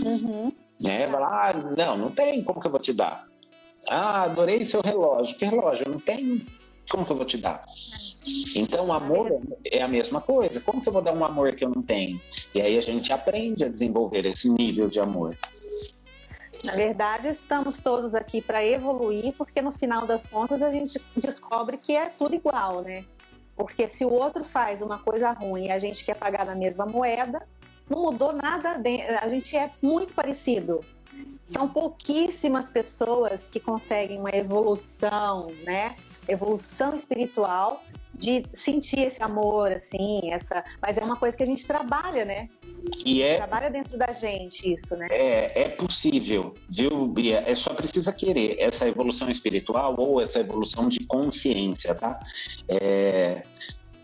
Uhum. 0.03 0.51
É, 0.85 1.07
falar, 1.07 1.49
ah, 1.49 1.73
não, 1.77 1.97
não 1.97 2.11
tem, 2.11 2.41
como 2.43 2.61
que 2.61 2.67
eu 2.67 2.71
vou 2.71 2.79
te 2.79 2.93
dar? 2.93 3.27
Ah, 3.87 4.23
adorei 4.23 4.63
seu 4.63 4.81
relógio. 4.81 5.37
Que 5.37 5.45
relógio? 5.45 5.85
Eu 5.85 5.91
não 5.91 5.99
tenho. 5.99 6.41
Como 6.89 7.05
que 7.05 7.11
eu 7.11 7.15
vou 7.15 7.25
te 7.25 7.37
dar? 7.37 7.63
Então, 8.55 8.87
o 8.87 8.93
amor 8.93 9.41
é 9.63 9.81
a 9.81 9.87
mesma 9.87 10.19
coisa. 10.19 10.59
Como 10.59 10.81
que 10.81 10.89
eu 10.89 10.93
vou 10.93 11.01
dar 11.01 11.13
um 11.13 11.23
amor 11.23 11.55
que 11.55 11.63
eu 11.63 11.69
não 11.69 11.81
tenho? 11.81 12.19
E 12.53 12.61
aí 12.61 12.77
a 12.77 12.81
gente 12.81 13.13
aprende 13.13 13.63
a 13.63 13.69
desenvolver 13.69 14.25
esse 14.25 14.49
nível 14.49 14.89
de 14.89 14.99
amor. 14.99 15.37
Na 16.63 16.73
verdade, 16.73 17.29
estamos 17.29 17.77
todos 17.79 18.13
aqui 18.13 18.41
para 18.41 18.65
evoluir, 18.65 19.33
porque 19.37 19.61
no 19.61 19.71
final 19.71 20.05
das 20.05 20.25
contas 20.25 20.61
a 20.61 20.71
gente 20.71 21.01
descobre 21.15 21.77
que 21.77 21.95
é 21.95 22.09
tudo 22.09 22.35
igual, 22.35 22.81
né? 22.81 23.05
Porque 23.55 23.87
se 23.87 24.03
o 24.03 24.11
outro 24.11 24.43
faz 24.43 24.81
uma 24.81 24.99
coisa 24.99 25.31
ruim 25.31 25.67
e 25.67 25.71
a 25.71 25.79
gente 25.79 26.03
quer 26.03 26.15
pagar 26.15 26.45
na 26.45 26.55
mesma 26.55 26.85
moeda, 26.85 27.47
não 27.89 28.03
mudou 28.03 28.33
nada, 28.33 28.81
a 29.21 29.29
gente 29.29 29.55
é 29.55 29.71
muito 29.81 30.13
parecido. 30.13 30.81
São 31.45 31.67
pouquíssimas 31.67 32.69
pessoas 32.69 33.47
que 33.47 33.59
conseguem 33.59 34.19
uma 34.19 34.29
evolução, 34.29 35.47
né? 35.63 35.95
Evolução 36.31 36.95
espiritual 36.95 37.83
de 38.13 38.43
sentir 38.53 38.99
esse 38.99 39.23
amor, 39.23 39.71
assim, 39.71 40.31
essa. 40.31 40.63
Mas 40.81 40.97
é 40.97 41.03
uma 41.03 41.15
coisa 41.15 41.37
que 41.37 41.43
a 41.43 41.45
gente 41.45 41.65
trabalha, 41.65 42.25
né? 42.25 42.49
E 43.05 43.21
é, 43.21 43.37
trabalha 43.37 43.69
dentro 43.69 43.97
da 43.97 44.11
gente 44.11 44.73
isso, 44.73 44.95
né? 44.95 45.07
É, 45.09 45.63
é 45.63 45.69
possível, 45.69 46.53
viu, 46.67 47.07
Bia? 47.07 47.43
É 47.45 47.55
só 47.55 47.73
precisa 47.73 48.11
querer 48.11 48.57
essa 48.59 48.87
evolução 48.87 49.29
espiritual 49.29 49.95
ou 49.97 50.21
essa 50.21 50.39
evolução 50.39 50.89
de 50.89 51.05
consciência, 51.05 51.95
tá? 51.95 52.19
É, 52.67 53.43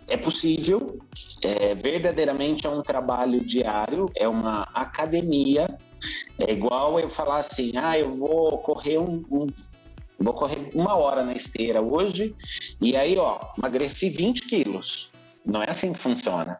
é 0.07 0.17
possível, 0.17 0.99
é, 1.41 1.75
verdadeiramente 1.75 2.65
é 2.65 2.69
um 2.69 2.81
trabalho 2.81 3.43
diário, 3.43 4.09
é 4.15 4.27
uma 4.27 4.63
academia. 4.73 5.67
É 6.37 6.51
igual 6.51 6.99
eu 6.99 7.09
falar 7.09 7.39
assim, 7.39 7.73
ah, 7.75 7.97
eu 7.97 8.13
vou 8.13 8.59
correr 8.59 8.97
um, 8.97 9.23
um 9.31 9.47
vou 10.19 10.33
correr 10.33 10.69
uma 10.73 10.95
hora 10.95 11.23
na 11.23 11.33
esteira 11.33 11.81
hoje 11.81 12.35
e 12.81 12.95
aí, 12.95 13.17
ó, 13.17 13.39
emagreci 13.57 14.09
20 14.09 14.47
quilos. 14.47 15.11
Não 15.45 15.61
é 15.61 15.69
assim 15.69 15.93
que 15.93 15.99
funciona. 15.99 16.59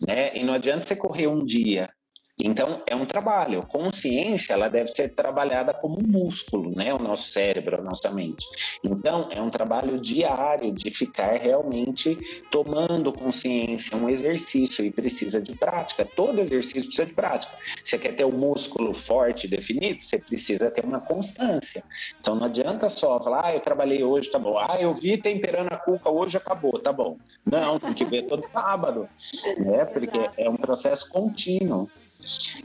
Né? 0.00 0.36
E 0.36 0.44
não 0.44 0.54
adianta 0.54 0.86
você 0.86 0.96
correr 0.96 1.26
um 1.26 1.44
dia 1.44 1.90
então, 2.38 2.82
é 2.86 2.96
um 2.96 3.06
trabalho. 3.06 3.62
Consciência, 3.62 4.54
ela 4.54 4.68
deve 4.68 4.88
ser 4.88 5.10
trabalhada 5.10 5.72
como 5.72 6.00
um 6.00 6.06
músculo, 6.06 6.74
né? 6.74 6.92
O 6.92 6.98
nosso 6.98 7.30
cérebro, 7.30 7.78
a 7.78 7.82
nossa 7.82 8.10
mente. 8.10 8.44
Então, 8.82 9.28
é 9.30 9.40
um 9.40 9.50
trabalho 9.50 10.00
diário 10.00 10.72
de 10.72 10.90
ficar 10.90 11.36
realmente 11.36 12.18
tomando 12.50 13.12
consciência, 13.12 13.96
um 13.96 14.08
exercício 14.08 14.84
e 14.84 14.90
precisa 14.90 15.40
de 15.40 15.54
prática. 15.54 16.04
Todo 16.04 16.40
exercício 16.40 16.86
precisa 16.86 17.06
de 17.06 17.14
prática. 17.14 17.56
Você 17.82 17.96
quer 17.98 18.16
ter 18.16 18.24
o 18.24 18.28
um 18.28 18.32
músculo 18.32 18.92
forte 18.92 19.46
definido, 19.46 20.02
você 20.02 20.18
precisa 20.18 20.70
ter 20.70 20.84
uma 20.84 21.00
constância. 21.00 21.84
Então, 22.20 22.34
não 22.34 22.46
adianta 22.46 22.88
só 22.88 23.22
falar, 23.22 23.46
ah, 23.46 23.54
eu 23.54 23.60
trabalhei 23.60 24.02
hoje, 24.02 24.30
tá 24.30 24.40
bom. 24.40 24.58
Ah, 24.58 24.76
eu 24.80 24.92
vi 24.92 25.16
temperando 25.16 25.72
a 25.72 25.76
cuca 25.76 26.10
hoje, 26.10 26.36
acabou, 26.36 26.80
tá 26.80 26.92
bom. 26.92 27.16
Não, 27.46 27.78
tem 27.78 27.92
que 27.94 28.04
ver 28.04 28.22
todo 28.22 28.44
sábado, 28.46 29.08
né? 29.56 29.84
Porque 29.84 30.30
é 30.36 30.50
um 30.50 30.56
processo 30.56 31.08
contínuo. 31.08 31.88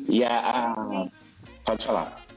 E 0.08 0.24
a, 0.24 0.74
a... 0.74 1.08
Pode 1.66 1.86
falar. 1.86 2.30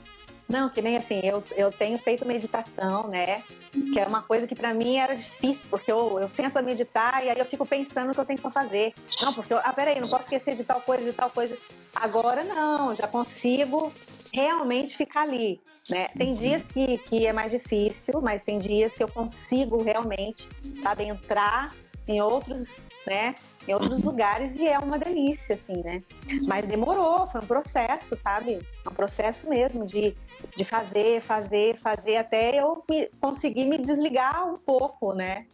Não, 0.53 0.69
que 0.69 0.83
nem 0.83 0.99
assim, 0.99 1.21
eu, 1.25 1.43
eu 1.57 1.73
tenho 1.73 1.97
feito 1.97 2.27
meditação, 2.27 3.09
né? 3.09 3.43
Que 3.73 3.99
é 3.99 4.07
uma 4.07 4.21
coisa 4.21 4.47
que 4.47 4.55
para 4.55 4.75
mim 4.75 4.97
era 4.97 5.17
difícil, 5.17 5.67
porque 5.71 5.91
eu, 5.91 6.21
eu 6.21 6.29
sento 6.29 6.59
a 6.59 6.63
meditar 6.63 7.25
e 7.25 7.31
aí 7.31 7.39
eu 7.39 7.45
fico 7.47 7.65
pensando 7.65 8.11
o 8.11 8.15
que 8.15 8.21
eu 8.21 8.25
tenho 8.27 8.39
que 8.39 8.51
fazer. 8.51 8.93
Não, 9.23 9.33
porque 9.33 9.55
eu, 9.55 9.59
ah, 9.59 9.73
peraí, 9.73 9.99
não 9.99 10.09
posso 10.09 10.25
esquecer 10.25 10.55
de 10.55 10.63
tal 10.63 10.83
coisa, 10.83 11.05
de 11.05 11.13
tal 11.15 11.31
coisa. 11.31 11.57
Agora 11.95 12.45
não, 12.45 12.95
já 12.95 13.07
consigo 13.07 13.91
realmente 14.31 14.95
ficar 14.95 15.23
ali, 15.23 15.59
né? 15.89 16.09
Tem 16.19 16.29
uhum. 16.29 16.35
dias 16.35 16.63
que, 16.65 16.99
que 16.99 17.27
é 17.27 17.33
mais 17.33 17.51
difícil, 17.51 18.21
mas 18.21 18.43
tem 18.43 18.59
dias 18.59 18.95
que 18.95 19.03
eu 19.03 19.09
consigo 19.09 19.83
realmente, 19.83 20.47
sabe, 20.83 21.05
entrar 21.05 21.75
em 22.07 22.21
outros, 22.21 22.69
né? 23.07 23.35
Em 23.67 23.75
outros 23.75 24.03
lugares 24.03 24.57
e 24.57 24.67
é 24.67 24.79
uma 24.79 24.99
delícia, 24.99 25.55
assim, 25.55 25.83
né? 25.83 26.03
Mas 26.47 26.67
demorou, 26.67 27.27
foi 27.29 27.41
um 27.41 27.47
processo, 27.47 28.17
sabe? 28.23 28.59
Um 28.87 28.95
processo 28.95 29.49
mesmo 29.49 29.87
de, 29.87 30.15
de 30.57 30.65
fazer, 30.65 31.21
fazer, 31.21 31.79
fazer 31.79 32.17
até 32.17 32.61
eu 32.61 32.83
me, 32.89 33.09
conseguir 33.21 33.65
me 33.65 33.79
desligar 33.79 34.49
um 34.53 34.57
pouco, 34.57 35.13
né? 35.13 35.47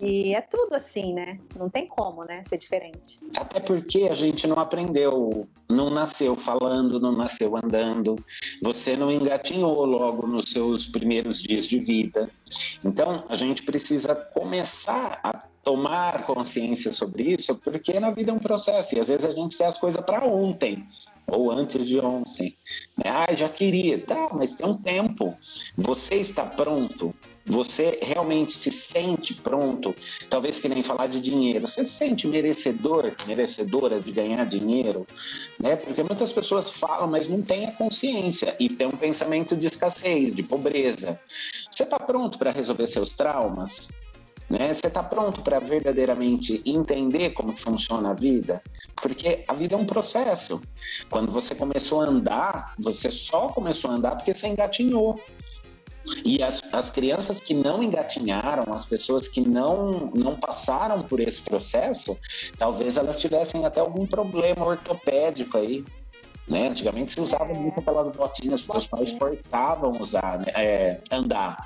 E 0.00 0.32
é 0.32 0.40
tudo 0.40 0.74
assim, 0.74 1.12
né? 1.12 1.40
Não 1.56 1.68
tem 1.68 1.88
como, 1.88 2.24
né? 2.24 2.44
Ser 2.44 2.56
diferente. 2.56 3.18
Até 3.36 3.58
porque 3.58 4.04
a 4.04 4.14
gente 4.14 4.46
não 4.46 4.56
aprendeu, 4.56 5.48
não 5.68 5.90
nasceu 5.90 6.36
falando, 6.36 7.00
não 7.00 7.10
nasceu 7.10 7.56
andando. 7.56 8.14
Você 8.62 8.96
não 8.96 9.10
engatinhou 9.10 9.84
logo 9.84 10.24
nos 10.24 10.52
seus 10.52 10.86
primeiros 10.86 11.42
dias 11.42 11.64
de 11.64 11.80
vida. 11.80 12.30
Então, 12.84 13.24
a 13.28 13.34
gente 13.34 13.64
precisa 13.64 14.14
começar 14.14 15.18
a 15.24 15.42
tomar 15.62 16.24
consciência 16.26 16.92
sobre 16.92 17.34
isso, 17.34 17.54
porque 17.56 17.98
na 18.00 18.10
vida 18.10 18.30
é 18.30 18.34
um 18.34 18.38
processo 18.38 18.94
e 18.94 19.00
às 19.00 19.08
vezes 19.08 19.24
a 19.24 19.32
gente 19.32 19.56
quer 19.56 19.66
as 19.66 19.78
coisas 19.78 20.00
para 20.04 20.24
ontem 20.24 20.86
ou 21.28 21.50
antes 21.50 21.86
de 21.86 22.00
ontem. 22.00 22.56
Né? 22.96 23.04
Ah, 23.10 23.34
já 23.34 23.48
queria. 23.48 23.98
Tá, 23.98 24.30
mas 24.32 24.54
tem 24.54 24.66
um 24.66 24.76
tempo. 24.76 25.36
Você 25.76 26.16
está 26.16 26.44
pronto? 26.44 27.14
Você 27.44 27.98
realmente 28.02 28.56
se 28.56 28.70
sente 28.72 29.34
pronto? 29.34 29.94
Talvez 30.28 30.58
que 30.58 30.68
nem 30.68 30.82
falar 30.82 31.06
de 31.06 31.20
dinheiro. 31.20 31.66
Você 31.66 31.84
se 31.84 31.90
sente 31.90 32.26
merecedor, 32.26 33.12
merecedora 33.26 34.00
de 34.00 34.10
ganhar 34.10 34.44
dinheiro? 34.46 35.06
Né? 35.58 35.76
Porque 35.76 36.02
muitas 36.02 36.32
pessoas 36.32 36.70
falam, 36.70 37.06
mas 37.06 37.28
não 37.28 37.42
têm 37.42 37.66
a 37.66 37.72
consciência 37.72 38.56
e 38.58 38.68
tem 38.68 38.86
um 38.86 38.96
pensamento 38.96 39.56
de 39.56 39.66
escassez, 39.66 40.34
de 40.34 40.42
pobreza. 40.42 41.20
Você 41.70 41.84
está 41.84 41.98
pronto 41.98 42.38
para 42.38 42.50
resolver 42.50 42.88
seus 42.88 43.12
traumas? 43.12 43.88
Né? 44.48 44.72
Você 44.72 44.86
está 44.86 45.02
pronto 45.02 45.42
para 45.42 45.58
verdadeiramente 45.58 46.62
entender 46.64 47.30
como 47.30 47.56
funciona 47.56 48.10
a 48.10 48.14
vida? 48.14 48.62
Porque 48.96 49.44
a 49.46 49.52
vida 49.52 49.74
é 49.74 49.78
um 49.78 49.84
processo. 49.84 50.60
Quando 51.10 51.30
você 51.30 51.54
começou 51.54 52.00
a 52.00 52.06
andar, 52.06 52.74
você 52.78 53.10
só 53.10 53.48
começou 53.48 53.90
a 53.90 53.94
andar 53.94 54.16
porque 54.16 54.34
você 54.34 54.48
engatinhou. 54.48 55.20
E 56.24 56.42
as, 56.42 56.62
as 56.72 56.90
crianças 56.90 57.38
que 57.38 57.52
não 57.52 57.82
engatinharam, 57.82 58.72
as 58.72 58.86
pessoas 58.86 59.28
que 59.28 59.42
não, 59.42 60.10
não 60.14 60.36
passaram 60.36 61.02
por 61.02 61.20
esse 61.20 61.42
processo, 61.42 62.18
talvez 62.58 62.96
elas 62.96 63.20
tivessem 63.20 63.66
até 63.66 63.80
algum 63.80 64.06
problema 64.06 64.64
ortopédico 64.64 65.58
aí, 65.58 65.84
né? 66.48 66.68
Antigamente 66.68 67.12
se 67.12 67.20
usava 67.20 67.52
é. 67.52 67.54
muito 67.54 67.80
aquelas 67.80 68.10
botinhas 68.10 68.62
que 68.62 68.76
os 68.76 68.86
pais 68.86 69.12
forçavam 69.12 70.00
usar, 70.00 70.38
né? 70.38 70.52
é, 70.54 71.00
andar, 71.10 71.56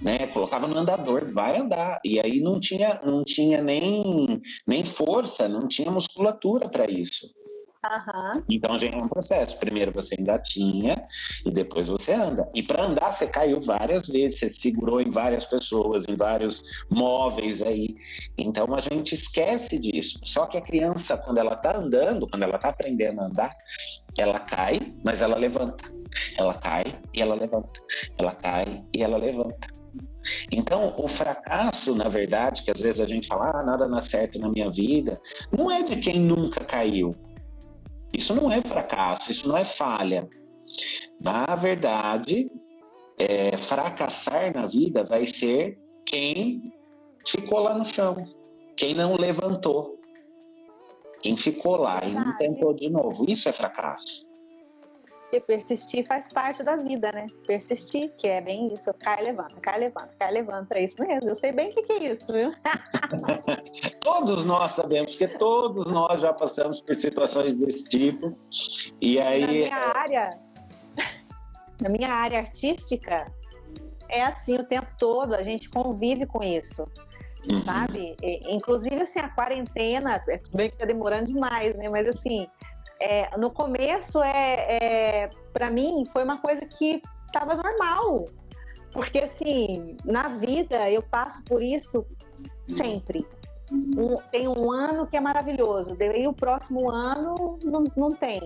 né? 0.00 0.26
Colocava 0.28 0.66
no 0.66 0.78
andador, 0.78 1.30
vai 1.32 1.58
andar. 1.58 2.00
E 2.04 2.18
aí 2.20 2.40
não 2.40 2.58
tinha, 2.58 3.00
não 3.04 3.22
tinha 3.24 3.62
nem, 3.62 4.40
nem 4.66 4.84
força, 4.84 5.48
não 5.48 5.68
tinha 5.68 5.90
musculatura 5.90 6.68
para 6.68 6.90
isso. 6.90 7.26
Uhum. 7.82 8.42
Então 8.50 8.76
já 8.76 8.88
é 8.88 8.96
um 8.96 9.08
processo. 9.08 9.58
Primeiro 9.58 9.90
você 9.90 10.14
engatinha 10.18 11.02
e 11.46 11.50
depois 11.50 11.88
você 11.88 12.12
anda. 12.12 12.46
E 12.54 12.62
para 12.62 12.84
andar 12.84 13.10
você 13.10 13.26
caiu 13.26 13.58
várias 13.60 14.06
vezes, 14.06 14.38
você 14.38 14.50
segurou 14.50 15.00
em 15.00 15.08
várias 15.08 15.46
pessoas, 15.46 16.06
em 16.06 16.14
vários 16.14 16.62
móveis 16.90 17.62
aí. 17.62 17.96
Então 18.36 18.66
a 18.74 18.80
gente 18.80 19.14
esquece 19.14 19.78
disso. 19.78 20.20
Só 20.22 20.44
que 20.46 20.58
a 20.58 20.60
criança, 20.60 21.16
quando 21.16 21.38
ela 21.38 21.54
está 21.54 21.78
andando, 21.78 22.26
quando 22.28 22.42
ela 22.42 22.56
está 22.56 22.68
aprendendo 22.68 23.20
a 23.20 23.24
andar, 23.24 23.56
ela 24.18 24.38
cai, 24.38 24.78
mas 25.02 25.22
ela 25.22 25.36
levanta. 25.36 25.90
Ela 26.36 26.52
cai 26.52 26.84
e 27.14 27.22
ela 27.22 27.34
levanta. 27.34 27.80
Ela 28.18 28.32
cai 28.32 28.84
e 28.92 29.02
ela 29.02 29.16
levanta. 29.16 29.68
Então, 30.52 30.94
o 30.98 31.08
fracasso, 31.08 31.94
na 31.94 32.06
verdade, 32.06 32.62
que 32.62 32.70
às 32.70 32.82
vezes 32.82 33.00
a 33.00 33.06
gente 33.06 33.26
fala, 33.26 33.52
ah, 33.54 33.62
nada 33.62 33.88
dá 33.88 34.02
certo 34.02 34.38
na 34.38 34.50
minha 34.50 34.70
vida, 34.70 35.18
não 35.50 35.70
é 35.70 35.82
de 35.82 35.96
quem 35.96 36.20
nunca 36.20 36.62
caiu 36.62 37.14
isso 38.12 38.34
não 38.34 38.50
é 38.50 38.60
fracasso, 38.60 39.30
isso 39.30 39.48
não 39.48 39.56
é 39.56 39.64
falha. 39.64 40.28
Na 41.20 41.54
verdade, 41.56 42.50
é, 43.18 43.56
fracassar 43.56 44.54
na 44.54 44.66
vida 44.66 45.04
vai 45.04 45.26
ser 45.26 45.78
quem 46.06 46.72
ficou 47.26 47.60
lá 47.60 47.74
no 47.74 47.84
chão, 47.84 48.16
quem 48.76 48.94
não 48.94 49.16
levantou, 49.16 50.00
quem 51.22 51.36
ficou 51.36 51.76
lá 51.76 52.00
e 52.04 52.12
não 52.12 52.36
tentou 52.36 52.74
de 52.74 52.88
novo. 52.88 53.26
Isso 53.28 53.48
é 53.48 53.52
fracasso. 53.52 54.29
Porque 55.30 55.40
persistir 55.40 56.04
faz 56.04 56.28
parte 56.28 56.60
da 56.64 56.74
vida, 56.74 57.12
né? 57.12 57.24
Persistir, 57.46 58.12
que 58.18 58.26
é 58.26 58.40
bem 58.40 58.72
isso, 58.74 58.92
cai, 58.94 59.22
levanta, 59.22 59.54
cai, 59.62 59.78
levanta, 59.78 60.10
cai, 60.18 60.32
levanta, 60.32 60.76
é 60.76 60.84
isso 60.84 61.00
mesmo. 61.00 61.30
Eu 61.30 61.36
sei 61.36 61.52
bem 61.52 61.68
o 61.68 61.72
que, 61.72 61.82
que 61.82 61.92
é 61.92 62.12
isso, 62.14 62.32
viu? 62.32 62.52
todos 64.02 64.44
nós 64.44 64.72
sabemos, 64.72 65.14
porque 65.14 65.38
todos 65.38 65.86
nós 65.86 66.20
já 66.20 66.32
passamos 66.32 66.80
por 66.80 66.98
situações 66.98 67.56
desse 67.56 67.88
tipo. 67.88 68.36
E 69.00 69.20
aí. 69.20 69.40
Na 69.40 69.46
minha 69.46 69.76
área, 69.76 70.30
na 71.80 71.88
minha 71.88 72.12
área 72.12 72.40
artística, 72.40 73.32
é 74.08 74.24
assim 74.24 74.56
o 74.56 74.64
tempo 74.64 74.88
todo, 74.98 75.34
a 75.34 75.44
gente 75.44 75.70
convive 75.70 76.26
com 76.26 76.42
isso. 76.42 76.88
Uhum. 77.48 77.62
Sabe? 77.62 78.16
Inclusive, 78.48 79.00
assim, 79.00 79.20
a 79.20 79.28
quarentena, 79.28 80.22
é 80.28 80.40
bem 80.52 80.70
que 80.70 80.76
tá 80.76 80.84
demorando 80.84 81.26
demais, 81.26 81.74
né? 81.76 81.88
Mas 81.88 82.08
assim, 82.08 82.48
é, 83.00 83.36
no 83.36 83.50
começo, 83.50 84.22
é, 84.22 84.78
é 84.82 85.30
para 85.52 85.70
mim, 85.70 86.04
foi 86.12 86.22
uma 86.22 86.38
coisa 86.38 86.66
que 86.66 87.00
estava 87.26 87.54
normal. 87.56 88.26
Porque, 88.92 89.18
assim, 89.18 89.96
na 90.04 90.28
vida 90.28 90.90
eu 90.90 91.02
passo 91.02 91.42
por 91.44 91.62
isso 91.62 92.04
sempre. 92.68 93.26
Um, 93.72 94.16
tem 94.30 94.48
um 94.48 94.70
ano 94.70 95.06
que 95.06 95.16
é 95.16 95.20
maravilhoso, 95.20 95.94
daí 95.96 96.26
o 96.26 96.32
próximo 96.32 96.90
ano 96.90 97.58
não, 97.62 97.84
não 97.96 98.10
tem. 98.10 98.40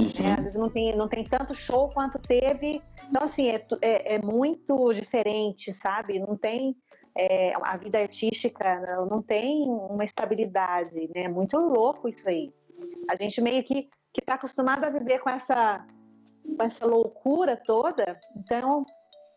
Uhum. 0.00 0.26
É, 0.26 0.32
às 0.32 0.38
vezes 0.38 0.56
não 0.56 0.70
tem, 0.70 0.96
não 0.96 1.06
tem 1.06 1.22
tanto 1.22 1.54
show 1.54 1.88
quanto 1.90 2.18
teve. 2.18 2.82
Então, 3.08 3.22
assim, 3.22 3.48
é, 3.50 3.64
é, 3.80 4.14
é 4.14 4.18
muito 4.18 4.92
diferente, 4.92 5.72
sabe? 5.72 6.18
Não 6.18 6.36
tem. 6.36 6.76
É, 7.16 7.52
a 7.62 7.76
vida 7.76 8.00
artística 8.00 8.80
não, 8.80 9.06
não 9.06 9.22
tem 9.22 9.68
uma 9.68 10.04
estabilidade, 10.04 10.94
né? 11.14 11.24
É 11.24 11.28
muito 11.28 11.56
louco 11.56 12.08
isso 12.08 12.28
aí. 12.28 12.52
A 13.08 13.16
gente 13.16 13.40
meio 13.40 13.62
que 13.64 13.88
está 14.18 14.34
acostumado 14.34 14.84
a 14.84 14.90
viver 14.90 15.20
com 15.20 15.30
essa, 15.30 15.86
com 16.56 16.62
essa 16.62 16.86
loucura 16.86 17.56
toda. 17.56 18.18
Então, 18.36 18.84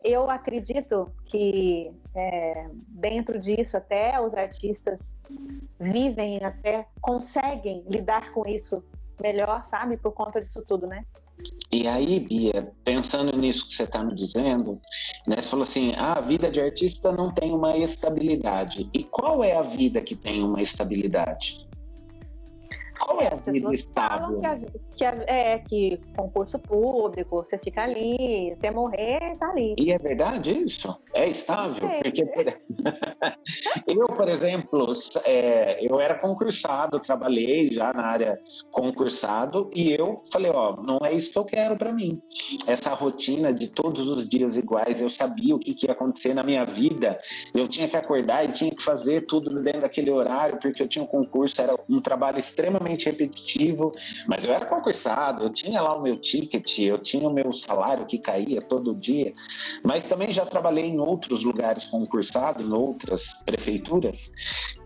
eu 0.03 0.29
acredito 0.29 1.11
que 1.25 1.91
é, 2.15 2.69
dentro 2.87 3.39
disso 3.39 3.75
até 3.75 4.19
os 4.21 4.33
artistas 4.33 5.15
vivem, 5.79 6.43
até 6.43 6.87
conseguem 7.01 7.83
lidar 7.87 8.31
com 8.31 8.47
isso 8.47 8.83
melhor, 9.21 9.65
sabe? 9.65 9.97
Por 9.97 10.11
conta 10.11 10.39
disso 10.39 10.63
tudo, 10.65 10.87
né? 10.87 11.03
E 11.71 11.87
aí, 11.87 12.19
Bia, 12.19 12.73
pensando 12.83 13.35
nisso 13.37 13.67
que 13.67 13.73
você 13.73 13.83
está 13.83 14.03
me 14.03 14.15
dizendo, 14.15 14.79
né, 15.27 15.35
você 15.35 15.49
falou 15.49 15.63
assim: 15.63 15.93
ah, 15.97 16.13
a 16.13 16.21
vida 16.21 16.49
de 16.49 16.61
artista 16.61 17.11
não 17.11 17.29
tem 17.29 17.53
uma 17.53 17.77
estabilidade. 17.77 18.89
E 18.93 19.03
qual 19.03 19.43
é 19.43 19.55
a 19.55 19.61
vida 19.61 20.01
que 20.01 20.15
tem 20.15 20.41
uma 20.43 20.61
estabilidade? 20.61 21.66
Qual 22.99 23.21
é 23.21 23.27
a 23.27 23.51
vida 23.51 23.73
estável? 23.73 24.39
Que, 24.39 24.45
a, 24.45 24.59
que 24.95 25.05
a, 25.05 25.15
é 25.27 25.59
que 25.59 26.01
concurso 26.15 26.57
público, 26.59 27.37
você 27.37 27.57
fica 27.57 27.83
ali, 27.83 28.51
até 28.53 28.71
morrer, 28.71 29.33
tá 29.37 29.49
ali. 29.49 29.75
E 29.77 29.91
é 29.91 29.97
verdade 29.97 30.51
isso? 30.51 30.95
É 31.13 31.27
estável? 31.27 31.87
Porque, 32.01 32.23
eu, 33.87 34.07
por 34.07 34.27
exemplo, 34.27 34.91
é, 35.25 35.85
eu 35.85 35.99
era 35.99 36.15
concursado, 36.15 36.99
trabalhei 36.99 37.71
já 37.71 37.93
na 37.93 38.03
área 38.03 38.39
concursado 38.71 39.69
e 39.73 39.91
eu 39.91 40.23
falei, 40.31 40.51
ó, 40.51 40.75
não 40.81 40.99
é 41.03 41.13
isso 41.13 41.31
que 41.31 41.37
eu 41.37 41.45
quero 41.45 41.77
para 41.77 41.93
mim. 41.93 42.21
Essa 42.67 42.93
rotina 42.93 43.53
de 43.53 43.67
todos 43.67 44.09
os 44.09 44.27
dias 44.27 44.57
iguais, 44.57 45.01
eu 45.01 45.09
sabia 45.09 45.55
o 45.55 45.59
que, 45.59 45.73
que 45.73 45.87
ia 45.87 45.93
acontecer 45.93 46.33
na 46.33 46.43
minha 46.43 46.65
vida. 46.65 47.19
Eu 47.53 47.67
tinha 47.67 47.87
que 47.87 47.95
acordar 47.95 48.45
e 48.45 48.51
tinha 48.51 48.71
que 48.71 48.81
fazer 48.81 49.25
tudo 49.25 49.61
dentro 49.61 49.81
daquele 49.81 50.11
horário, 50.11 50.59
porque 50.59 50.81
eu 50.81 50.87
tinha 50.87 51.03
um 51.03 51.07
concurso, 51.07 51.61
era 51.61 51.77
um 51.89 52.01
trabalho 52.01 52.39
extremamente 52.39 52.86
extremamente 52.87 53.05
repetitivo, 53.05 53.91
mas 54.27 54.45
eu 54.45 54.53
era 54.53 54.65
concursado, 54.65 55.45
eu 55.45 55.49
tinha 55.49 55.81
lá 55.81 55.95
o 55.95 56.01
meu 56.01 56.17
ticket, 56.17 56.79
eu 56.79 56.97
tinha 56.97 57.27
o 57.27 57.33
meu 57.33 57.51
salário 57.51 58.05
que 58.05 58.17
caía 58.17 58.61
todo 58.61 58.95
dia, 58.95 59.33
mas 59.83 60.05
também 60.05 60.31
já 60.31 60.45
trabalhei 60.45 60.85
em 60.85 60.99
outros 60.99 61.43
lugares 61.43 61.85
concursado, 61.85 62.63
em 62.63 62.71
outras 62.71 63.33
prefeituras, 63.45 64.31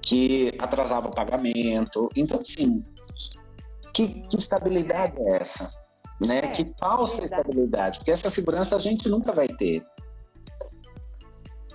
que 0.01 0.53
atrasava 0.59 1.07
o 1.07 1.15
pagamento. 1.15 2.09
Então, 2.15 2.39
assim, 2.39 2.83
que, 3.93 4.07
que 4.27 4.37
estabilidade 4.37 5.15
é 5.19 5.37
essa? 5.37 5.71
Né? 6.19 6.39
É, 6.39 6.47
que 6.47 6.71
falsa 6.79 7.21
é 7.21 7.25
estabilidade, 7.25 7.99
porque 7.99 8.11
essa 8.11 8.29
segurança 8.29 8.75
a 8.75 8.79
gente 8.79 9.09
nunca 9.09 9.31
vai 9.31 9.47
ter. 9.47 9.83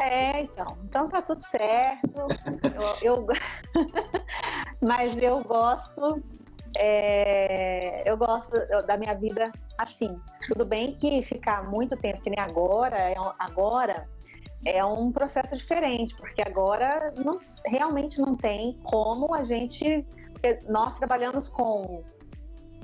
É, 0.01 0.41
então. 0.41 0.79
Então 0.85 1.09
tá 1.09 1.23
tudo 1.23 1.41
certo. 1.43 2.23
eu, 3.03 3.17
eu... 3.17 3.27
Mas 4.81 5.17
eu 5.17 5.43
gosto. 5.43 6.23
É... 6.79 8.03
eu 8.09 8.17
gosto 8.17 8.51
da 8.87 8.97
minha 8.97 9.15
vida 9.15 9.51
assim. 9.79 10.17
Tudo 10.47 10.65
bem 10.65 10.95
que 10.95 11.23
ficar 11.23 11.65
muito 11.71 11.97
tempo, 11.97 12.21
que 12.21 12.31
nem 12.31 12.39
agora, 12.39 12.97
é 12.99 13.15
agora 13.39 14.07
é 14.65 14.85
um 14.85 15.13
processo 15.13 15.57
diferente, 15.57 16.15
porque 16.17 16.43
agora 16.43 17.13
não, 17.25 17.39
realmente 17.65 18.21
não 18.21 18.37
tem 18.37 18.79
como 18.83 19.33
a 19.33 19.45
gente. 19.45 20.05
Nós 20.69 20.99
trabalhamos 20.99 21.49
com 21.49 22.03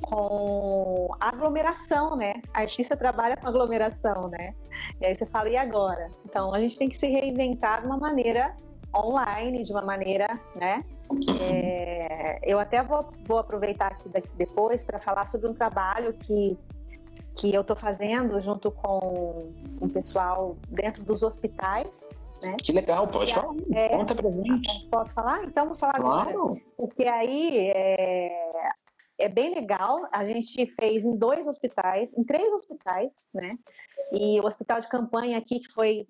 com 0.03 1.09
aglomeração, 1.21 2.17
né? 2.17 2.35
A 2.53 2.61
artista 2.61 2.97
trabalha 2.97 3.37
com 3.37 3.49
aglomeração, 3.49 4.29
né? 4.29 4.55
E 5.01 5.07
aí 5.07 5.15
você 5.15 5.27
fala, 5.27 5.49
e 5.49 5.57
agora? 5.57 6.11
Então 6.25 6.55
a 6.55 6.61
gente 6.61 6.77
tem 6.77 6.89
que 6.89 6.97
se 6.97 7.07
reinventar 7.07 7.81
de 7.81 7.87
uma 7.87 7.97
maneira 7.97 8.55
online, 8.95 9.63
de 9.63 9.73
uma 9.73 9.83
maneira, 9.83 10.29
né? 10.57 10.85
É, 11.41 12.39
eu 12.43 12.59
até 12.59 12.83
vou, 12.83 13.01
vou 13.25 13.39
aproveitar 13.39 13.93
aqui 13.93 14.09
daqui 14.09 14.31
depois 14.37 14.85
para 14.85 14.99
falar 14.99 15.29
sobre 15.29 15.49
um 15.49 15.55
trabalho 15.55 16.13
que, 16.15 16.59
que 17.37 17.55
eu 17.55 17.63
estou 17.63 17.77
fazendo 17.77 18.41
junto 18.41 18.71
com 18.71 19.39
o 19.81 19.89
pessoal 19.93 20.57
dentro 20.69 21.03
dos 21.03 21.23
hospitais, 21.23 22.09
né? 22.41 22.57
Que 22.63 22.73
legal, 22.73 23.07
pode 23.07 23.33
falar. 23.33 23.55
É, 23.73 23.89
Conta 23.89 24.15
pra 24.15 24.31
gente. 24.31 24.87
Posso 24.89 25.15
falar? 25.15 25.45
Então 25.45 25.67
vou 25.67 25.77
falar 25.77 25.95
claro. 25.95 26.31
agora. 26.31 26.61
Porque 26.77 27.05
aí 27.05 27.71
é, 27.75 28.69
é 29.23 29.29
bem 29.29 29.55
legal. 29.55 29.97
A 30.13 30.25
gente 30.25 30.67
fez 30.79 31.05
em 31.05 31.17
dois 31.17 31.47
hospitais, 31.47 32.13
em 32.17 32.25
três 32.25 32.53
hospitais, 32.53 33.25
né? 33.33 33.57
E 34.13 34.41
o 34.41 34.47
hospital 34.47 34.81
de 34.81 34.89
campanha 34.89 35.39
aqui 35.39 35.61
que 35.61 35.69
foi 35.73 36.07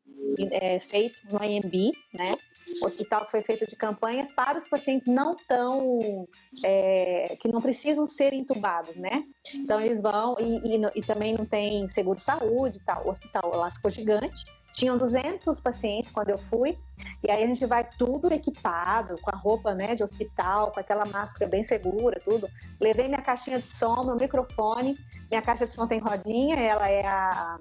é, 0.51 0.81
feito 0.81 1.15
no 1.31 1.43
IMB, 1.45 1.93
né? 2.13 2.35
O 2.81 2.87
hospital 2.87 3.27
que 3.27 3.33
foi 3.33 3.43
feito 3.43 3.67
de 3.67 3.77
campanha 3.77 4.27
para 4.35 4.57
os 4.57 4.67
pacientes 4.67 5.07
não 5.07 5.37
tão 5.47 6.27
é, 6.65 7.37
que 7.39 7.49
não 7.49 7.61
precisam 7.61 8.09
ser 8.09 8.33
entubados, 8.33 8.97
né? 8.97 9.25
Então 9.55 9.79
eles 9.79 10.01
vão 10.01 10.37
e, 10.41 10.77
e, 10.77 10.81
e 10.95 11.03
também 11.03 11.35
não 11.35 11.45
tem 11.45 11.87
seguro 11.89 12.19
de 12.19 12.25
saúde 12.25 12.81
tal. 12.87 13.07
O 13.07 13.11
hospital 13.11 13.55
lá 13.55 13.71
ficou 13.71 13.91
gigante 13.91 14.45
tinham 14.73 14.97
200 14.97 15.61
pacientes 15.61 16.11
quando 16.11 16.31
eu 16.31 16.39
fui, 16.39 16.79
e 17.23 17.31
aí 17.31 17.45
a 17.45 17.47
gente 17.47 17.65
vai 17.67 17.87
tudo 17.99 18.33
equipado, 18.33 19.17
com 19.21 19.31
a 19.31 19.39
roupa 19.39 19.75
né, 19.75 19.95
de 19.95 20.03
hospital, 20.03 20.73
com 20.73 20.81
aquela 20.81 21.05
máscara 21.05 21.49
bem 21.49 21.63
segura, 21.63 22.21
tudo. 22.25 22.49
Levei 22.81 23.07
minha 23.07 23.21
caixinha 23.21 23.59
de 23.59 23.67
som, 23.67 24.03
meu 24.03 24.17
microfone, 24.17 24.99
minha 25.31 25.43
caixa 25.43 25.67
de 25.67 25.73
som 25.73 25.87
tem 25.87 26.01
rodinha, 26.01 26.57
ela 26.59 26.89
é 26.89 27.07
a, 27.07 27.59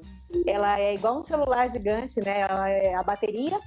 ela 0.48 0.80
é 0.80 0.96
igual 0.96 1.20
um 1.20 1.24
celular 1.24 1.70
gigante, 1.70 2.22
né? 2.22 2.42
Ela 2.42 2.70
é 2.70 2.96
a 2.96 3.04
bateria. 3.04 3.60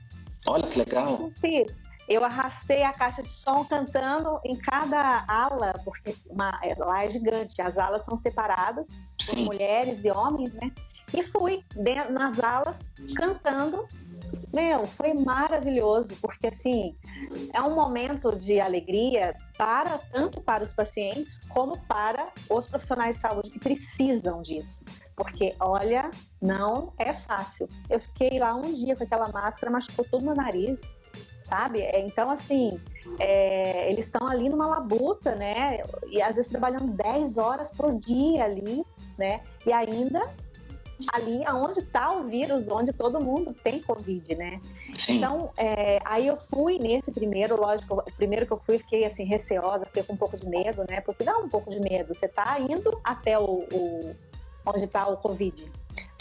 Olha 0.47 0.67
que 0.67 0.79
legal. 0.79 1.31
Fiz. 1.41 1.79
Eu 2.07 2.23
arrastei 2.23 2.83
a 2.83 2.93
caixa 2.93 3.23
de 3.23 3.33
som 3.33 3.65
cantando 3.65 4.39
em 4.45 4.57
cada 4.57 5.25
ala, 5.27 5.75
porque 5.85 6.15
uma, 6.29 6.61
lá 6.77 7.05
é 7.05 7.11
gigante, 7.11 7.63
as 7.63 7.79
alas 7.79 8.05
são 8.05 8.19
separadas 8.19 8.89
Sim. 9.19 9.37
por 9.37 9.45
mulheres 9.47 10.05
e 10.05 10.11
homens, 10.11 10.53
né? 10.55 10.71
E 11.13 11.23
fui 11.25 11.63
dentro, 11.75 12.13
nas 12.13 12.39
alas 12.41 12.79
cantando. 13.17 13.87
Meu, 14.53 14.87
foi 14.87 15.15
maravilhoso, 15.15 16.17
porque 16.21 16.47
assim, 16.47 16.97
é 17.53 17.61
um 17.61 17.75
momento 17.75 18.35
de 18.37 18.61
alegria 18.61 19.37
para 19.59 19.99
tanto 20.13 20.41
para 20.41 20.63
os 20.63 20.73
pacientes 20.73 21.39
como 21.49 21.79
para 21.87 22.33
os 22.49 22.67
profissionais 22.67 23.17
de 23.17 23.23
saúde 23.23 23.51
que 23.51 23.59
precisam 23.59 24.43
disso. 24.43 24.81
Porque, 25.17 25.55
olha, 25.61 26.11
não 26.41 26.93
é 26.99 27.13
fácil. 27.13 27.69
Eu 27.91 28.01
fiquei 28.01 28.39
lá 28.39 28.55
um 28.55 28.73
dia 28.73 28.97
com 28.97 29.05
aquela 29.05 29.29
máscara, 29.29 29.71
machucou 29.71 30.05
todo 30.09 30.25
meu 30.25 30.35
nariz 30.35 30.81
sabe? 31.45 31.83
É, 31.83 32.01
então, 32.01 32.31
assim, 32.31 32.81
é, 33.19 33.91
eles 33.91 34.07
estão 34.07 34.27
ali 34.27 34.49
numa 34.49 34.67
labuta, 34.67 35.35
né? 35.35 35.79
E 36.09 36.21
às 36.21 36.37
vezes 36.37 36.51
trabalhando 36.51 36.93
10 36.93 37.39
horas 37.39 37.71
por 37.71 37.95
dia 37.99 38.45
ali, 38.45 38.85
né? 39.17 39.41
E 39.67 39.73
ainda 39.73 40.23
ali 41.13 41.45
aonde 41.47 41.81
está 41.81 42.13
o 42.13 42.25
vírus, 42.25 42.69
onde 42.69 42.93
todo 42.93 43.21
mundo 43.21 43.55
tem 43.63 43.81
Covid, 43.81 44.35
né? 44.35 44.61
Sim. 44.97 45.17
Então, 45.17 45.51
é, 45.57 46.01
aí 46.05 46.27
eu 46.27 46.37
fui 46.37 46.79
nesse 46.79 47.11
primeiro, 47.11 47.61
lógico, 47.61 47.95
o 47.95 48.13
primeiro 48.13 48.47
que 48.47 48.53
eu 48.53 48.59
fui, 48.59 48.79
fiquei 48.79 49.05
assim, 49.05 49.25
receosa, 49.25 49.87
fiquei 49.87 50.03
com 50.03 50.15
um 50.15 50.17
pouco 50.17 50.37
de 50.37 50.47
medo, 50.47 50.85
né? 50.89 51.01
Porque 51.01 51.25
dá 51.25 51.37
um 51.39 51.49
pouco 51.49 51.71
de 51.71 51.81
medo. 51.81 52.15
Você 52.15 52.27
está 52.27 52.59
indo 52.61 53.01
até 53.03 53.39
o, 53.39 53.67
o 53.73 54.17
onde 54.67 54.85
está 54.85 55.07
o 55.07 55.17
Covid. 55.17 55.71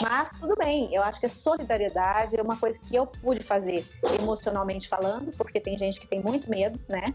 Mas 0.02 0.32
tudo 0.40 0.56
bem, 0.56 0.94
eu 0.94 1.02
acho 1.02 1.20
que 1.20 1.26
a 1.26 1.30
solidariedade 1.30 2.38
é 2.38 2.42
uma 2.42 2.58
coisa 2.58 2.80
que 2.80 2.96
eu 2.96 3.08
pude 3.08 3.42
fazer 3.42 3.86
emocionalmente 4.20 4.90
falando, 4.90 5.32
porque 5.38 5.60
tem 5.60 5.78
gente 5.78 6.00
que 6.00 6.08
tem 6.08 6.22
muito 6.22 6.50
medo, 6.50 6.80
né? 6.90 7.06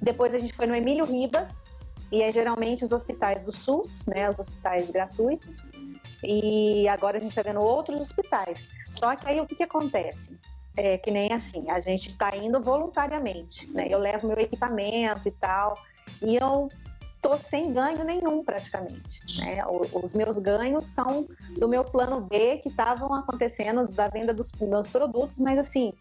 Depois 0.00 0.34
a 0.34 0.38
gente 0.38 0.52
foi 0.52 0.66
no 0.66 0.74
Emílio 0.74 1.04
Ribas, 1.04 1.72
e 2.10 2.22
é 2.22 2.32
geralmente 2.32 2.84
os 2.84 2.92
hospitais 2.92 3.42
do 3.42 3.52
SUS, 3.52 4.06
né, 4.06 4.30
os 4.30 4.38
hospitais 4.38 4.90
gratuitos, 4.90 5.64
e 6.22 6.88
agora 6.88 7.18
a 7.18 7.20
gente 7.20 7.30
está 7.30 7.42
vendo 7.42 7.60
outros 7.60 8.00
hospitais. 8.00 8.66
Só 8.92 9.14
que 9.16 9.28
aí 9.28 9.40
o 9.40 9.46
que, 9.46 9.54
que 9.54 9.62
acontece? 9.62 10.38
É 10.76 10.98
que 10.98 11.10
nem 11.10 11.32
assim, 11.32 11.70
a 11.70 11.80
gente 11.80 12.08
está 12.08 12.36
indo 12.36 12.60
voluntariamente, 12.60 13.68
né? 13.72 13.86
Eu 13.90 13.98
levo 13.98 14.26
meu 14.26 14.38
equipamento 14.38 15.26
e 15.26 15.32
tal, 15.32 15.76
e 16.22 16.36
eu 16.36 16.68
tô 17.20 17.36
sem 17.36 17.72
ganho 17.72 18.04
nenhum 18.04 18.44
praticamente. 18.44 19.20
Né? 19.38 19.62
Os 19.92 20.14
meus 20.14 20.38
ganhos 20.38 20.86
são 20.86 21.26
do 21.58 21.68
meu 21.68 21.84
plano 21.84 22.20
B 22.20 22.58
que 22.58 22.68
estavam 22.68 23.12
acontecendo 23.14 23.86
da 23.88 24.08
venda 24.08 24.32
dos 24.32 24.52
meus 24.52 24.86
produtos, 24.86 25.38
mas 25.38 25.58
assim 25.58 25.92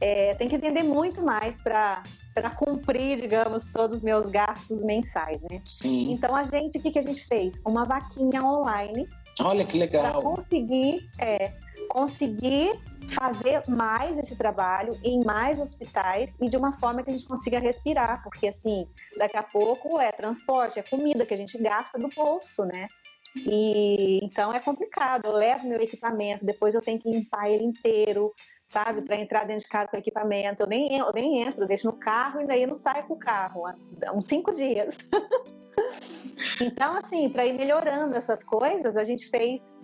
é, 0.00 0.34
tem 0.34 0.48
que 0.48 0.58
vender 0.58 0.82
muito 0.82 1.22
mais 1.22 1.60
para 1.60 2.02
para 2.34 2.48
cumprir, 2.48 3.20
digamos, 3.20 3.66
todos 3.70 3.98
os 3.98 4.02
meus 4.02 4.26
gastos 4.30 4.82
mensais, 4.82 5.42
né? 5.42 5.60
Sim. 5.64 6.12
Então 6.12 6.34
a 6.34 6.44
gente, 6.44 6.78
o 6.78 6.80
que, 6.80 6.90
que 6.90 6.98
a 6.98 7.02
gente 7.02 7.26
fez? 7.26 7.60
Uma 7.62 7.84
vaquinha 7.84 8.42
online. 8.42 9.06
Olha 9.40 9.64
que 9.64 9.78
legal. 9.78 10.02
Para 10.02 10.22
conseguir, 10.22 11.08
é, 11.18 11.52
conseguir 11.88 12.78
fazer 13.10 13.62
mais 13.68 14.18
esse 14.18 14.36
trabalho 14.36 14.98
em 15.02 15.24
mais 15.24 15.60
hospitais 15.60 16.36
e 16.40 16.48
de 16.48 16.56
uma 16.56 16.78
forma 16.78 17.02
que 17.02 17.10
a 17.10 17.12
gente 17.12 17.26
consiga 17.26 17.58
respirar, 17.58 18.22
porque 18.22 18.48
assim, 18.48 18.86
daqui 19.16 19.36
a 19.36 19.42
pouco 19.42 19.98
é 20.00 20.12
transporte, 20.12 20.78
é 20.78 20.82
comida 20.82 21.26
que 21.26 21.34
a 21.34 21.36
gente 21.36 21.58
gasta 21.58 21.98
do 21.98 22.08
bolso, 22.08 22.64
né? 22.64 22.88
E 23.36 24.20
então 24.22 24.52
é 24.52 24.60
complicado. 24.60 25.26
Eu 25.26 25.32
levo 25.32 25.66
meu 25.66 25.80
equipamento, 25.80 26.44
depois 26.44 26.74
eu 26.74 26.80
tenho 26.80 26.98
que 26.98 27.10
limpar 27.10 27.50
ele 27.50 27.64
inteiro, 27.64 28.32
sabe? 28.72 29.02
Para 29.02 29.20
entrar 29.20 29.46
dentro 29.46 29.64
de 29.64 29.68
casa 29.68 29.88
com 29.88 29.98
equipamento. 29.98 30.62
Eu 30.62 30.66
nem, 30.66 30.96
eu 30.96 31.12
nem 31.12 31.42
entro, 31.42 31.62
eu 31.62 31.68
deixo 31.68 31.86
no 31.86 31.92
carro 31.92 32.40
e 32.40 32.46
daí 32.46 32.66
não 32.66 32.74
saio 32.74 33.04
com 33.04 33.14
o 33.14 33.18
carro. 33.18 33.66
Há 33.66 34.12
uns 34.12 34.26
cinco 34.26 34.50
dias. 34.52 34.96
então, 36.60 36.96
assim, 36.96 37.28
para 37.28 37.46
ir 37.46 37.52
melhorando 37.52 38.16
essas 38.16 38.42
coisas, 38.42 38.96
a 38.96 39.04
gente 39.04 39.28
fez 39.28 39.74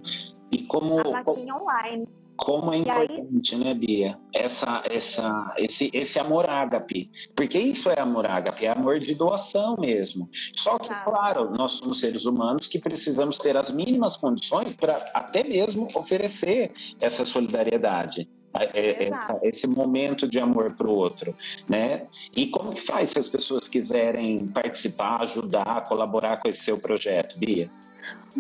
E 0.51 0.62
como. 0.62 1.01
A 1.01 1.23
vaquinha 1.23 1.55
online. 1.55 2.09
Como 2.39 2.73
é 2.73 2.79
importante, 2.79 3.55
aí... 3.55 3.65
né, 3.65 3.75
Bia? 3.75 4.17
Essa, 4.33 4.85
essa, 4.89 5.55
esse, 5.59 5.91
esse 5.93 6.21
amor 6.21 6.49
ágape. 6.49 7.11
Porque 7.35 7.59
isso 7.59 7.91
é 7.91 7.99
amor 7.99 8.27
ágape, 8.27 8.65
é 8.65 8.71
amor 8.71 9.01
de 9.01 9.12
doação 9.12 9.77
mesmo. 9.77 10.31
Só 10.55 10.79
que, 10.79 10.87
claro, 10.87 11.11
claro 11.11 11.51
nós 11.51 11.73
somos 11.73 11.99
seres 11.99 12.27
humanos 12.27 12.69
que 12.69 12.79
precisamos 12.79 13.39
ter 13.39 13.57
as 13.57 13.73
mínimas 13.73 14.17
condições 14.17 14.73
para 14.73 15.11
até 15.12 15.43
mesmo 15.43 15.89
oferecer 15.97 16.71
essa 17.01 17.27
solidariedade. 17.27 18.29
É, 18.55 19.09
essa, 19.09 19.39
esse 19.43 19.67
momento 19.67 20.27
de 20.27 20.41
amor 20.41 20.75
para 20.75 20.89
o 20.89 20.91
outro, 20.91 21.37
né? 21.69 22.07
E 22.35 22.47
como 22.47 22.73
que 22.73 22.81
faz 22.81 23.11
se 23.11 23.19
as 23.19 23.29
pessoas 23.29 23.69
quiserem 23.69 24.47
participar, 24.49 25.23
ajudar, 25.23 25.85
colaborar 25.85 26.39
com 26.39 26.49
esse 26.49 26.65
seu 26.65 26.79
projeto, 26.79 27.39
Bia? 27.39 27.71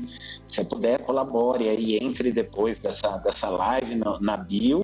se 0.47 0.63
puder, 0.63 1.01
colabore 1.21 1.69
aí, 1.69 1.97
entre 1.97 2.31
depois 2.31 2.79
dessa, 2.79 3.17
dessa 3.17 3.49
live 3.49 3.95
no, 3.95 4.19
na 4.19 4.37
bio 4.37 4.81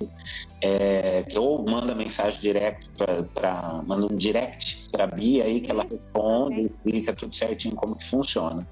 é, 0.62 1.24
ou 1.36 1.64
manda 1.64 1.94
mensagem 1.94 2.40
direto 2.40 2.88
para 3.34 3.82
manda 3.86 4.12
um 4.12 4.16
direct 4.16 4.88
para 4.90 5.06
Bia 5.06 5.44
aí 5.44 5.60
que 5.60 5.70
ela 5.70 5.84
responde, 5.84 6.62
explica 6.62 7.12
tudo 7.12 7.34
certinho 7.34 7.74
como 7.74 7.96
que 7.96 8.06
funciona. 8.06 8.66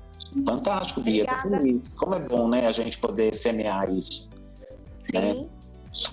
Fantástico, 0.45 1.01
Bia, 1.01 1.27
tô 1.27 1.49
feliz. 1.49 1.89
Como 1.91 2.15
é 2.15 2.21
bom, 2.21 2.49
né, 2.49 2.67
a 2.67 2.73
gente 2.73 2.99
poder 2.99 3.35
semear 3.35 3.91
isso. 3.91 4.31
Né? 5.13 5.33
Sim. 5.33 5.41
Né? 5.41 5.47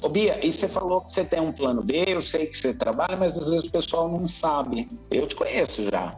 Ô 0.01 0.08
Bia, 0.08 0.39
e 0.45 0.51
você 0.51 0.68
falou 0.68 1.01
que 1.01 1.12
você 1.12 1.26
tem 1.26 1.41
um 1.41 1.51
plano 1.51 1.84
B, 1.84 2.06
eu 2.08 2.22
sei 2.22 2.45
que 2.45 2.58
você 2.58 2.74
trabalha, 2.74 3.18
mas 3.18 3.38
às 3.38 3.49
vezes 3.49 3.68
o 3.68 3.72
pessoal 3.72 4.10
não 4.10 4.30
sabe. 4.30 4.88
Eu 5.12 5.28
te 5.28 5.36
conheço 5.36 5.84
já. 5.84 6.18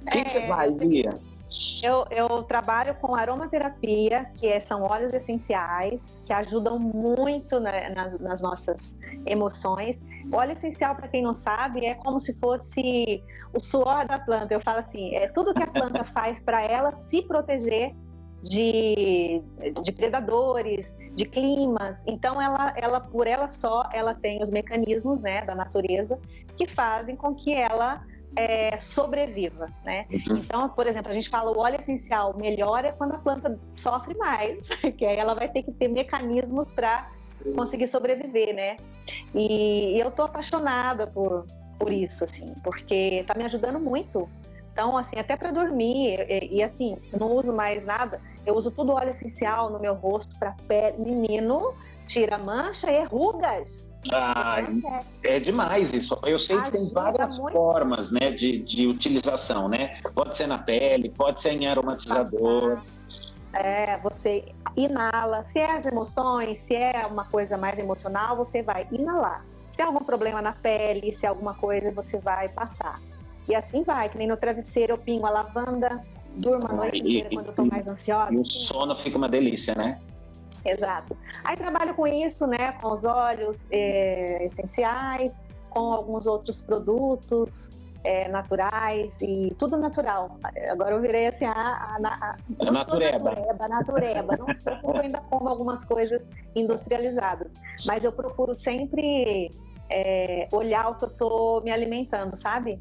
O 0.00 0.10
que, 0.10 0.18
é, 0.18 0.24
que 0.24 0.30
você 0.32 0.46
vai, 0.48 0.70
Bia? 0.72 1.14
Eu, 1.82 2.04
eu 2.10 2.42
trabalho 2.42 2.94
com 2.96 3.14
aromaterapia, 3.14 4.24
que 4.34 4.46
é, 4.46 4.58
são 4.58 4.82
óleos 4.82 5.12
essenciais, 5.12 6.22
que 6.26 6.32
ajudam 6.32 6.78
muito 6.78 7.60
né, 7.60 7.90
nas, 7.90 8.18
nas, 8.20 8.42
nossas 8.42 8.96
emoções. 9.24 10.02
O 10.32 10.36
óleo 10.36 10.52
essencial, 10.52 10.96
para 10.96 11.06
quem 11.06 11.22
não 11.22 11.34
sabe, 11.34 11.86
é 11.86 11.94
como 11.94 12.18
se 12.18 12.34
fosse 12.34 13.22
o 13.52 13.60
suor 13.60 14.06
da 14.06 14.18
planta. 14.18 14.52
Eu 14.52 14.60
falo 14.60 14.80
assim, 14.80 15.14
é 15.14 15.28
tudo 15.28 15.54
que 15.54 15.62
a 15.62 15.66
planta 15.66 16.04
faz 16.12 16.42
para 16.42 16.60
ela 16.62 16.92
se 16.92 17.22
proteger 17.22 17.94
de, 18.42 19.40
de 19.82 19.92
predadores, 19.92 20.98
de 21.14 21.24
climas. 21.24 22.04
Então, 22.06 22.40
ela, 22.40 22.74
ela, 22.76 23.00
por 23.00 23.26
ela 23.26 23.48
só, 23.48 23.88
ela 23.92 24.14
tem 24.14 24.42
os 24.42 24.50
mecanismos 24.50 25.20
né, 25.20 25.44
da 25.44 25.54
natureza 25.54 26.18
que 26.56 26.66
fazem 26.66 27.16
com 27.16 27.34
que 27.34 27.54
ela 27.54 28.04
é, 28.36 28.76
sobreviva, 28.78 29.68
né? 29.84 30.06
Uhum. 30.10 30.38
Então, 30.38 30.68
por 30.68 30.86
exemplo, 30.86 31.10
a 31.10 31.14
gente 31.14 31.28
fala 31.28 31.50
o 31.50 31.58
óleo 31.58 31.80
essencial 31.80 32.36
melhora 32.36 32.92
quando 32.96 33.14
a 33.14 33.18
planta 33.18 33.58
sofre 33.74 34.14
mais, 34.14 34.68
que 34.96 35.04
aí 35.04 35.16
ela 35.16 35.34
vai 35.34 35.48
ter 35.48 35.62
que 35.62 35.72
ter 35.72 35.88
mecanismos 35.88 36.70
para 36.72 37.10
conseguir 37.54 37.88
sobreviver, 37.88 38.54
né? 38.54 38.76
E, 39.34 39.96
e 39.96 40.00
eu 40.00 40.10
tô 40.10 40.22
apaixonada 40.22 41.06
por, 41.06 41.46
por 41.78 41.92
isso, 41.92 42.24
assim, 42.24 42.54
porque 42.62 43.24
tá 43.26 43.34
me 43.34 43.44
ajudando 43.44 43.78
muito. 43.78 44.28
Então, 44.72 44.96
assim, 44.98 45.18
até 45.18 45.36
para 45.36 45.52
dormir, 45.52 46.26
e, 46.28 46.56
e, 46.56 46.62
assim, 46.62 46.96
não 47.16 47.32
uso 47.32 47.52
mais 47.52 47.84
nada, 47.84 48.20
eu 48.44 48.56
uso 48.56 48.70
tudo 48.70 48.92
óleo 48.92 49.10
essencial 49.10 49.70
no 49.70 49.78
meu 49.78 49.94
rosto 49.94 50.36
para 50.38 50.56
pele. 50.66 50.98
Menino, 50.98 51.72
tira 52.06 52.36
mancha 52.38 52.90
e 52.90 53.04
rugas. 53.04 53.88
Ah, 54.12 54.58
é 55.22 55.40
demais 55.40 55.92
isso. 55.92 56.18
Eu 56.24 56.38
sei 56.38 56.60
que 56.62 56.72
tem 56.72 56.88
várias 56.90 57.38
formas 57.38 58.10
né, 58.10 58.30
de, 58.30 58.58
de 58.58 58.86
utilização, 58.86 59.68
né? 59.68 59.92
Pode 60.14 60.36
ser 60.36 60.46
na 60.46 60.58
pele, 60.58 61.08
pode 61.08 61.40
ser 61.40 61.52
em 61.52 61.66
aromatizador. 61.66 62.78
É, 63.52 63.98
você 63.98 64.44
inala. 64.76 65.44
Se 65.44 65.58
é 65.60 65.76
as 65.76 65.86
emoções, 65.86 66.58
se 66.58 66.74
é 66.74 67.06
uma 67.06 67.24
coisa 67.24 67.56
mais 67.56 67.78
emocional, 67.78 68.36
você 68.36 68.62
vai 68.62 68.86
inalar. 68.90 69.44
Se 69.70 69.82
é 69.82 69.84
algum 69.84 70.04
problema 70.04 70.42
na 70.42 70.52
pele, 70.52 71.12
se 71.12 71.26
é 71.26 71.28
alguma 71.28 71.54
coisa, 71.54 71.90
você 71.90 72.18
vai 72.18 72.48
passar. 72.48 72.98
E 73.48 73.54
assim 73.54 73.82
vai, 73.82 74.08
que 74.08 74.16
nem 74.16 74.26
no 74.26 74.36
travesseiro 74.36 74.94
eu 74.94 74.98
pingo 74.98 75.26
a 75.26 75.30
lavanda, 75.30 76.02
durmo 76.34 76.66
a 76.68 76.72
noite 76.72 77.00
inteira 77.00 77.28
quando 77.30 77.46
eu 77.46 77.52
tô 77.52 77.64
mais 77.64 77.86
ansiosa. 77.86 78.32
E 78.32 78.36
o 78.36 78.44
sono 78.44 78.96
fica 78.96 79.16
uma 79.16 79.28
delícia, 79.28 79.74
né? 79.74 80.00
Exato. 80.64 81.16
Aí 81.44 81.56
trabalho 81.56 81.94
com 81.94 82.06
isso, 82.06 82.46
né, 82.46 82.72
com 82.80 82.92
os 82.92 83.04
óleos 83.04 83.60
é, 83.70 84.46
essenciais, 84.46 85.44
com 85.68 85.92
alguns 85.92 86.26
outros 86.26 86.62
produtos 86.62 87.70
é, 88.04 88.28
naturais 88.28 89.20
e 89.20 89.54
tudo 89.58 89.76
natural. 89.76 90.38
Agora 90.70 90.94
eu 90.94 91.00
virei 91.00 91.26
assim, 91.26 91.46
a, 91.46 91.52
a, 91.52 91.96
a, 92.04 92.36
a 92.66 92.70
natureba. 92.70 93.30
natureba. 93.30 93.68
Natureba, 93.68 94.36
não 94.36 94.54
sou 94.54 94.72
eu 94.94 95.00
ainda 95.00 95.20
como 95.30 95.48
algumas 95.48 95.84
coisas 95.84 96.28
industrializadas, 96.54 97.60
mas 97.86 98.04
eu 98.04 98.12
procuro 98.12 98.54
sempre 98.54 99.50
é, 99.90 100.46
olhar 100.52 100.90
o 100.90 100.94
que 100.94 101.04
eu 101.04 101.08
estou 101.08 101.62
me 101.62 101.70
alimentando, 101.70 102.36
sabe? 102.36 102.80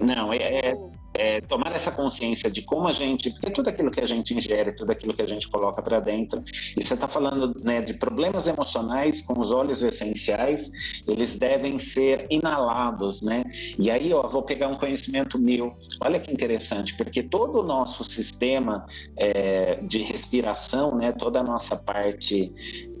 Não, 0.00 0.32
é, 0.32 0.36
é 0.36 0.99
é, 1.14 1.40
tomar 1.40 1.74
essa 1.74 1.90
consciência 1.90 2.50
de 2.50 2.62
como 2.62 2.86
a 2.88 2.92
gente, 2.92 3.30
porque 3.30 3.50
tudo 3.50 3.68
aquilo 3.68 3.90
que 3.90 4.00
a 4.00 4.06
gente 4.06 4.34
ingere, 4.34 4.72
tudo 4.72 4.92
aquilo 4.92 5.12
que 5.12 5.22
a 5.22 5.26
gente 5.26 5.48
coloca 5.48 5.82
para 5.82 6.00
dentro, 6.00 6.42
e 6.76 6.82
você 6.82 6.94
está 6.94 7.08
falando 7.08 7.54
né, 7.62 7.80
de 7.80 7.94
problemas 7.94 8.46
emocionais 8.46 9.22
com 9.22 9.38
os 9.38 9.50
óleos 9.50 9.82
essenciais, 9.82 10.70
eles 11.06 11.38
devem 11.38 11.78
ser 11.78 12.26
inalados, 12.30 13.22
né? 13.22 13.42
E 13.78 13.90
aí, 13.90 14.12
ó, 14.12 14.26
vou 14.28 14.42
pegar 14.42 14.68
um 14.68 14.76
conhecimento 14.76 15.38
meu. 15.38 15.76
Olha 16.00 16.20
que 16.20 16.32
interessante, 16.32 16.96
porque 16.96 17.22
todo 17.22 17.60
o 17.60 17.62
nosso 17.62 18.04
sistema 18.04 18.86
é, 19.16 19.80
de 19.82 19.98
respiração, 20.02 20.96
né, 20.96 21.12
toda 21.12 21.40
a 21.40 21.42
nossa 21.42 21.76
parte 21.76 22.52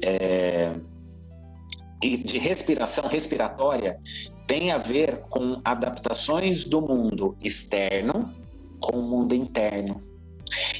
é, 0.02 0.74
de 2.00 2.38
respiração 2.38 3.06
respiratória 3.06 4.00
tem 4.46 4.72
a 4.72 4.78
ver 4.78 5.18
com 5.28 5.60
adaptações 5.64 6.64
do 6.64 6.80
mundo 6.80 7.36
externo 7.42 8.34
com 8.80 8.98
o 8.98 9.02
mundo 9.02 9.34
interno. 9.34 10.02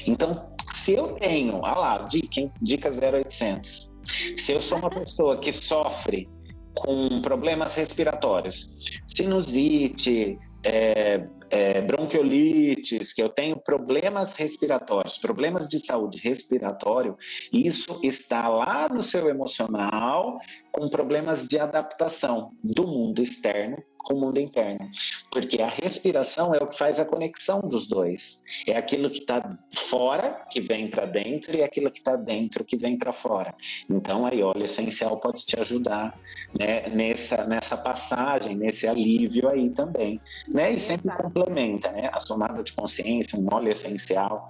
Então, 0.05 0.51
se 0.73 0.93
eu 0.93 1.09
tenho, 1.13 1.63
ah 1.63 1.75
lá, 1.77 1.97
dica, 1.99 2.51
dica 2.61 2.89
0800. 2.89 3.91
Se 4.37 4.51
eu 4.51 4.61
sou 4.61 4.79
uma 4.79 4.89
pessoa 4.89 5.37
que 5.37 5.53
sofre 5.53 6.27
com 6.73 7.21
problemas 7.21 7.75
respiratórios, 7.75 8.75
sinusite, 9.07 10.37
é, 10.63 11.25
é, 11.51 11.81
bronquiolites, 11.81 13.13
que 13.13 13.21
eu 13.21 13.29
tenho 13.29 13.57
problemas 13.57 14.35
respiratórios, 14.35 15.17
problemas 15.17 15.67
de 15.67 15.85
saúde 15.85 16.17
respiratório, 16.17 17.17
isso 17.51 17.99
está 18.01 18.47
lá 18.47 18.87
no 18.89 19.01
seu 19.01 19.29
emocional 19.29 20.39
com 20.71 20.89
problemas 20.89 21.47
de 21.47 21.59
adaptação 21.59 22.51
do 22.63 22.87
mundo 22.87 23.21
externo 23.21 23.83
com 24.03 24.15
o 24.15 24.19
mundo 24.19 24.39
interno. 24.39 24.89
Porque 25.31 25.61
a 25.61 25.67
respiração 25.67 26.53
é 26.53 26.57
o 26.57 26.67
que 26.67 26.77
faz 26.77 26.99
a 26.99 27.05
conexão 27.05 27.61
dos 27.61 27.87
dois. 27.87 28.43
É 28.67 28.75
aquilo 28.75 29.09
que 29.09 29.19
está 29.19 29.57
fora 29.75 30.45
que 30.49 30.59
vem 30.59 30.89
para 30.89 31.05
dentro 31.05 31.55
e 31.55 31.63
aquilo 31.63 31.91
que 31.91 31.99
está 31.99 32.15
dentro 32.15 32.63
que 32.63 32.77
vem 32.77 32.97
para 32.97 33.11
fora. 33.11 33.53
Então, 33.89 34.25
aí, 34.25 34.41
óleo 34.41 34.63
essencial 34.63 35.19
pode 35.19 35.45
te 35.45 35.59
ajudar 35.59 36.17
né, 36.57 36.89
nessa, 36.89 37.45
nessa 37.45 37.77
passagem, 37.77 38.55
nesse 38.55 38.87
alívio 38.87 39.47
aí 39.47 39.69
também. 39.69 40.19
Né? 40.47 40.71
E 40.71 40.79
sempre 40.79 41.11
complementa, 41.41 41.91
né? 41.91 42.09
A 42.13 42.19
somada 42.19 42.63
de 42.63 42.73
consciência, 42.73 43.37
um 43.37 43.47
óleo 43.51 43.71
essencial 43.71 44.49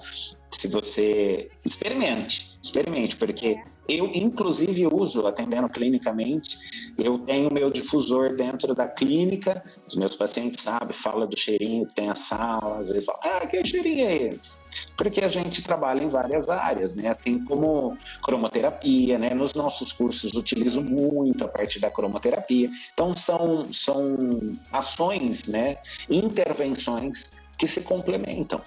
Se 0.52 0.68
você 0.68 1.50
experimente, 1.66 2.60
experimente, 2.62 3.16
porque 3.16 3.58
eu, 3.88 4.06
inclusive, 4.14 4.88
uso, 4.88 5.28
atendendo 5.28 5.68
clinicamente, 5.68 6.58
eu 6.98 7.20
tenho 7.20 7.52
meu 7.52 7.70
difusor 7.70 8.36
dentro 8.36 8.74
da 8.74 8.88
clínica, 8.88 9.64
os 9.88 9.96
meus 9.96 10.16
pacientes 10.16 10.62
sabem, 10.62 10.94
fala 10.94 11.28
do 11.28 11.38
cheirinho 11.38 11.86
que 11.88 11.96
tem 11.96 12.10
a 12.10 12.16
sala, 12.16 12.80
às 12.80 12.90
vezes 12.90 13.06
falam, 13.06 13.22
ah, 13.24 13.46
que 13.46 13.66
cheirinho 13.66 14.08
é 14.08 14.16
esse? 14.28 14.58
Porque 14.96 15.20
a 15.22 15.28
gente 15.28 15.62
trabalha 15.62 16.04
em 16.04 16.08
várias 16.08 16.48
áreas, 16.48 16.96
né? 16.96 17.10
Assim 17.10 17.44
como 17.44 17.98
cromoterapia, 18.24 19.20
né? 19.20 19.32
Nos 19.32 19.54
nossos 19.54 19.92
cursos 19.92 20.34
utilizo 20.34 20.82
muito 20.82 21.44
a 21.44 21.48
parte 21.48 21.78
da 21.80 21.92
cromoterapia. 21.92 22.70
Então, 22.94 23.14
são, 23.14 23.74
são 23.74 24.18
ações, 24.72 25.48
né? 25.48 25.78
Intervenções 26.10 27.34
que 27.58 27.68
se 27.68 27.82
complementam. 27.82 28.62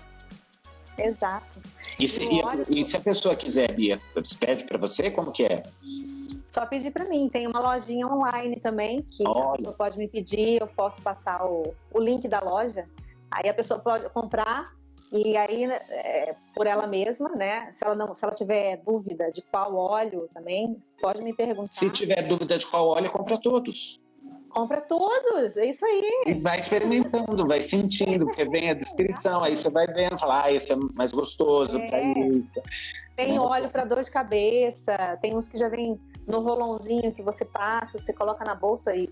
Exato. 0.98 1.60
E 1.98 2.08
se, 2.08 2.24
e, 2.24 2.80
e 2.80 2.84
se 2.84 2.96
a 2.96 3.00
pessoa 3.00 3.36
quiser, 3.36 3.72
Bia, 3.72 4.00
pede 4.38 4.64
para 4.64 4.78
você, 4.78 5.10
como 5.10 5.32
que 5.32 5.44
é? 5.44 5.62
Só 6.50 6.64
pedir 6.66 6.92
para 6.92 7.04
mim. 7.04 7.28
Tem 7.28 7.46
uma 7.46 7.60
lojinha 7.60 8.06
online 8.06 8.60
também, 8.60 9.02
que 9.02 9.24
Olha. 9.26 9.40
a 9.40 9.56
pessoa 9.56 9.74
pode 9.74 9.98
me 9.98 10.08
pedir, 10.08 10.60
eu 10.60 10.66
posso 10.68 11.02
passar 11.02 11.44
o, 11.44 11.74
o 11.92 12.00
link 12.00 12.28
da 12.28 12.40
loja. 12.40 12.86
Aí 13.30 13.48
a 13.48 13.54
pessoa 13.54 13.80
pode 13.80 14.08
comprar 14.10 14.72
e 15.12 15.36
aí 15.36 15.64
é, 15.64 16.34
por 16.54 16.66
ela 16.66 16.86
mesma, 16.86 17.28
né? 17.30 17.70
Se 17.72 17.84
ela 17.84 17.94
não, 17.94 18.14
se 18.14 18.24
ela 18.24 18.34
tiver 18.34 18.78
dúvida 18.84 19.30
de 19.30 19.42
qual 19.42 19.74
óleo 19.74 20.28
também, 20.32 20.76
pode 21.00 21.22
me 21.22 21.34
perguntar. 21.34 21.64
Se 21.66 21.90
tiver 21.90 22.22
dúvida 22.22 22.58
de 22.58 22.66
qual 22.66 22.88
óleo, 22.88 23.10
compra 23.10 23.38
todos. 23.38 24.00
Compra 24.54 24.80
todos, 24.80 25.56
é 25.56 25.66
isso 25.66 25.84
aí. 25.84 26.22
E 26.28 26.34
vai 26.34 26.56
experimentando, 26.56 27.44
vai 27.44 27.60
sentindo, 27.60 28.24
porque 28.24 28.44
vem 28.44 28.70
a 28.70 28.74
descrição, 28.74 29.42
aí 29.42 29.56
você 29.56 29.68
vai 29.68 29.84
vendo, 29.88 30.16
falar, 30.16 30.44
ah, 30.44 30.52
esse 30.52 30.72
é 30.72 30.76
mais 30.94 31.10
gostoso 31.10 31.76
é. 31.76 31.88
para 31.88 32.00
isso. 32.28 32.62
Tem 33.16 33.32
né? 33.32 33.40
óleo 33.40 33.68
para 33.68 33.84
dor 33.84 34.04
de 34.04 34.10
cabeça, 34.12 35.18
tem 35.20 35.36
uns 35.36 35.48
que 35.48 35.58
já 35.58 35.68
vem 35.68 36.00
no 36.24 36.40
rolãozinho 36.40 37.12
que 37.12 37.20
você 37.20 37.44
passa, 37.44 37.98
você 37.98 38.12
coloca 38.12 38.44
na 38.44 38.54
bolsa 38.54 38.94
e, 38.94 39.10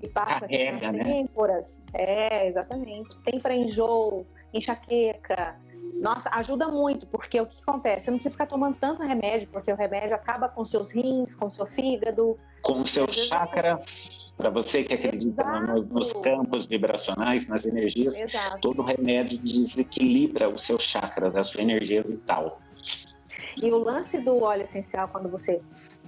e 0.00 0.08
passa 0.08 0.46
Carrega, 0.46 0.92
né? 0.92 1.02
têmporas. 1.02 1.82
É, 1.92 2.46
exatamente. 2.46 3.18
Tem 3.24 3.40
para 3.40 3.56
enjoo, 3.56 4.24
enxaqueca. 4.52 5.56
Nossa, 6.00 6.28
ajuda 6.32 6.68
muito, 6.68 7.06
porque 7.06 7.40
o 7.40 7.46
que 7.46 7.56
acontece? 7.62 8.04
Você 8.04 8.10
não 8.10 8.18
precisa 8.18 8.32
ficar 8.32 8.46
tomando 8.46 8.76
tanto 8.76 9.02
remédio, 9.02 9.48
porque 9.50 9.72
o 9.72 9.76
remédio 9.76 10.14
acaba 10.14 10.48
com 10.48 10.64
seus 10.64 10.90
rins, 10.90 11.34
com 11.34 11.50
seu 11.50 11.66
fígado. 11.66 12.38
Com 12.62 12.84
seus 12.84 13.14
chakras, 13.14 14.34
para 14.36 14.50
você 14.50 14.82
que 14.82 14.94
acredita 14.94 15.42
Exato. 15.42 15.82
nos 15.84 16.12
campos 16.14 16.66
vibracionais, 16.66 17.48
nas 17.48 17.64
energias, 17.64 18.18
Exato. 18.18 18.60
todo 18.60 18.82
remédio 18.82 19.38
desequilibra 19.38 20.48
os 20.48 20.62
seus 20.62 20.82
chakras, 20.82 21.36
a 21.36 21.44
sua 21.44 21.62
energia 21.62 22.02
vital. 22.02 22.60
E 23.56 23.70
o 23.70 23.78
lance 23.78 24.18
do 24.18 24.42
óleo 24.42 24.64
essencial, 24.64 25.08
quando 25.08 25.28
você 25.28 25.60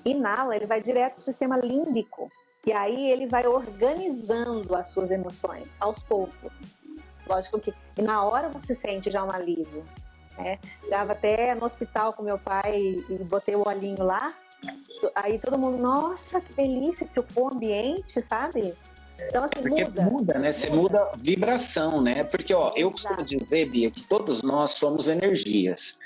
inala, 0.04 0.56
ele 0.56 0.66
vai 0.66 0.80
direto 0.80 1.14
para 1.14 1.20
o 1.20 1.24
sistema 1.24 1.56
límbico. 1.56 2.30
E 2.66 2.72
aí 2.72 3.10
ele 3.10 3.28
vai 3.28 3.46
organizando 3.46 4.74
as 4.74 4.90
suas 4.90 5.10
emoções 5.10 5.68
aos 5.78 6.02
poucos. 6.02 6.52
Lógico 7.26 7.60
que 7.60 7.74
na 8.00 8.24
hora 8.24 8.48
você 8.48 8.74
sente 8.74 9.10
já 9.10 9.24
um 9.24 9.30
alívio. 9.30 9.84
Né? 10.38 10.58
Estava 10.82 11.12
até 11.12 11.54
no 11.54 11.64
hospital 11.64 12.12
com 12.12 12.22
meu 12.22 12.38
pai 12.38 13.02
e 13.08 13.18
botei 13.24 13.56
o 13.56 13.66
olhinho 13.66 14.02
lá. 14.02 14.34
Aí 15.14 15.38
todo 15.38 15.58
mundo, 15.58 15.78
nossa, 15.78 16.40
que 16.40 16.52
delícia, 16.54 17.06
que 17.06 17.20
o 17.20 17.48
ambiente, 17.48 18.22
sabe? 18.22 18.74
Então, 19.20 19.44
assim, 19.44 19.62
Porque 19.62 19.84
muda. 19.84 20.02
muda, 20.02 20.38
né? 20.38 20.52
Você 20.52 20.70
muda 20.70 21.00
a 21.00 21.16
vibração, 21.16 22.02
né? 22.02 22.22
Porque, 22.24 22.52
ó, 22.52 22.72
eu 22.76 22.90
costumo 22.90 23.22
dizer, 23.24 23.68
Bia, 23.68 23.90
que 23.90 24.02
todos 24.02 24.42
nós 24.42 24.72
somos 24.72 25.08
energias. 25.08 25.98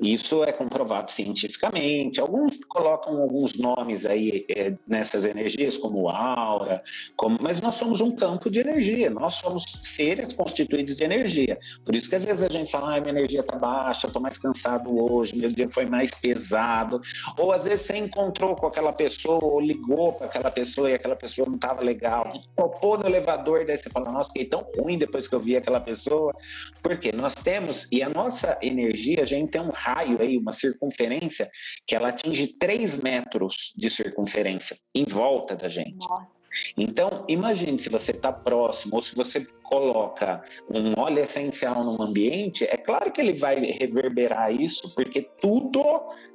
Isso 0.00 0.44
é 0.44 0.52
comprovado 0.52 1.10
cientificamente. 1.10 2.20
Alguns 2.20 2.62
colocam 2.64 3.20
alguns 3.20 3.56
nomes 3.56 4.04
aí 4.04 4.44
é, 4.48 4.74
nessas 4.86 5.24
energias, 5.24 5.76
como 5.76 6.08
aura, 6.08 6.78
como... 7.16 7.38
mas 7.42 7.60
nós 7.60 7.76
somos 7.76 8.00
um 8.00 8.14
campo 8.14 8.50
de 8.50 8.60
energia. 8.60 9.08
Nós 9.10 9.34
somos 9.34 9.64
seres 9.82 10.32
constituídos 10.32 10.96
de 10.96 11.04
energia. 11.04 11.58
Por 11.84 11.94
isso 11.94 12.08
que 12.08 12.16
às 12.16 12.24
vezes 12.24 12.42
a 12.42 12.48
gente 12.48 12.70
fala, 12.70 12.96
ah, 12.96 13.00
minha 13.00 13.12
energia 13.12 13.42
tá 13.42 13.56
baixa, 13.56 14.06
eu 14.06 14.12
tô 14.12 14.20
mais 14.20 14.36
cansado 14.36 14.90
hoje, 15.12 15.36
meu 15.36 15.50
dia 15.50 15.68
foi 15.68 15.86
mais 15.86 16.10
pesado. 16.10 17.00
Ou 17.38 17.52
às 17.52 17.64
vezes 17.64 17.86
você 17.86 17.96
encontrou 17.96 18.54
com 18.54 18.66
aquela 18.66 18.92
pessoa, 18.92 19.42
ou 19.42 19.60
ligou 19.60 20.12
para 20.12 20.26
aquela 20.26 20.50
pessoa 20.50 20.90
e 20.90 20.94
aquela 20.94 21.16
pessoa 21.16 21.48
não 21.48 21.58
tava 21.58 21.82
legal 21.82 22.32
popô 22.54 22.96
no 22.96 23.06
elevador, 23.06 23.64
daí 23.64 23.76
você 23.76 23.90
fala, 23.90 24.10
nossa, 24.12 24.28
fiquei 24.28 24.44
tão 24.44 24.66
ruim 24.76 24.98
depois 24.98 25.26
que 25.26 25.34
eu 25.34 25.40
vi 25.40 25.56
aquela 25.56 25.80
pessoa. 25.80 26.34
Porque 26.82 27.12
nós 27.12 27.34
temos, 27.34 27.86
e 27.90 28.02
a 28.02 28.08
nossa 28.08 28.58
energia, 28.62 29.22
a 29.22 29.26
gente 29.26 29.50
tem 29.50 29.60
um 29.60 29.70
raio 29.70 30.20
aí, 30.20 30.36
uma 30.36 30.52
circunferência, 30.52 31.50
que 31.86 31.94
ela 31.94 32.08
atinge 32.08 32.48
3 32.58 32.96
metros 33.02 33.72
de 33.76 33.90
circunferência 33.90 34.76
em 34.94 35.04
volta 35.04 35.56
da 35.56 35.68
gente. 35.68 35.96
Nossa. 36.08 36.40
Então, 36.76 37.24
imagine 37.28 37.78
se 37.78 37.88
você 37.88 38.10
está 38.10 38.32
próximo 38.32 38.96
ou 38.96 39.02
se 39.02 39.14
você 39.14 39.46
coloca 39.62 40.42
um 40.68 41.00
óleo 41.00 41.20
essencial 41.20 41.84
num 41.84 42.02
ambiente, 42.02 42.64
é 42.64 42.76
claro 42.76 43.12
que 43.12 43.20
ele 43.20 43.34
vai 43.34 43.60
reverberar 43.60 44.52
isso, 44.52 44.92
porque 44.94 45.22
tudo 45.40 45.82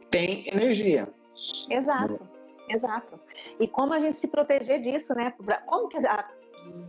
tem 0.10 0.48
energia. 0.48 1.10
Exato. 1.70 2.35
Exato. 2.70 3.20
E 3.60 3.68
como 3.68 3.94
a 3.94 4.00
gente 4.00 4.18
se 4.18 4.28
proteger 4.28 4.80
disso, 4.80 5.14
né? 5.14 5.34
Como 5.66 5.88
que 5.88 5.98
a, 5.98 6.30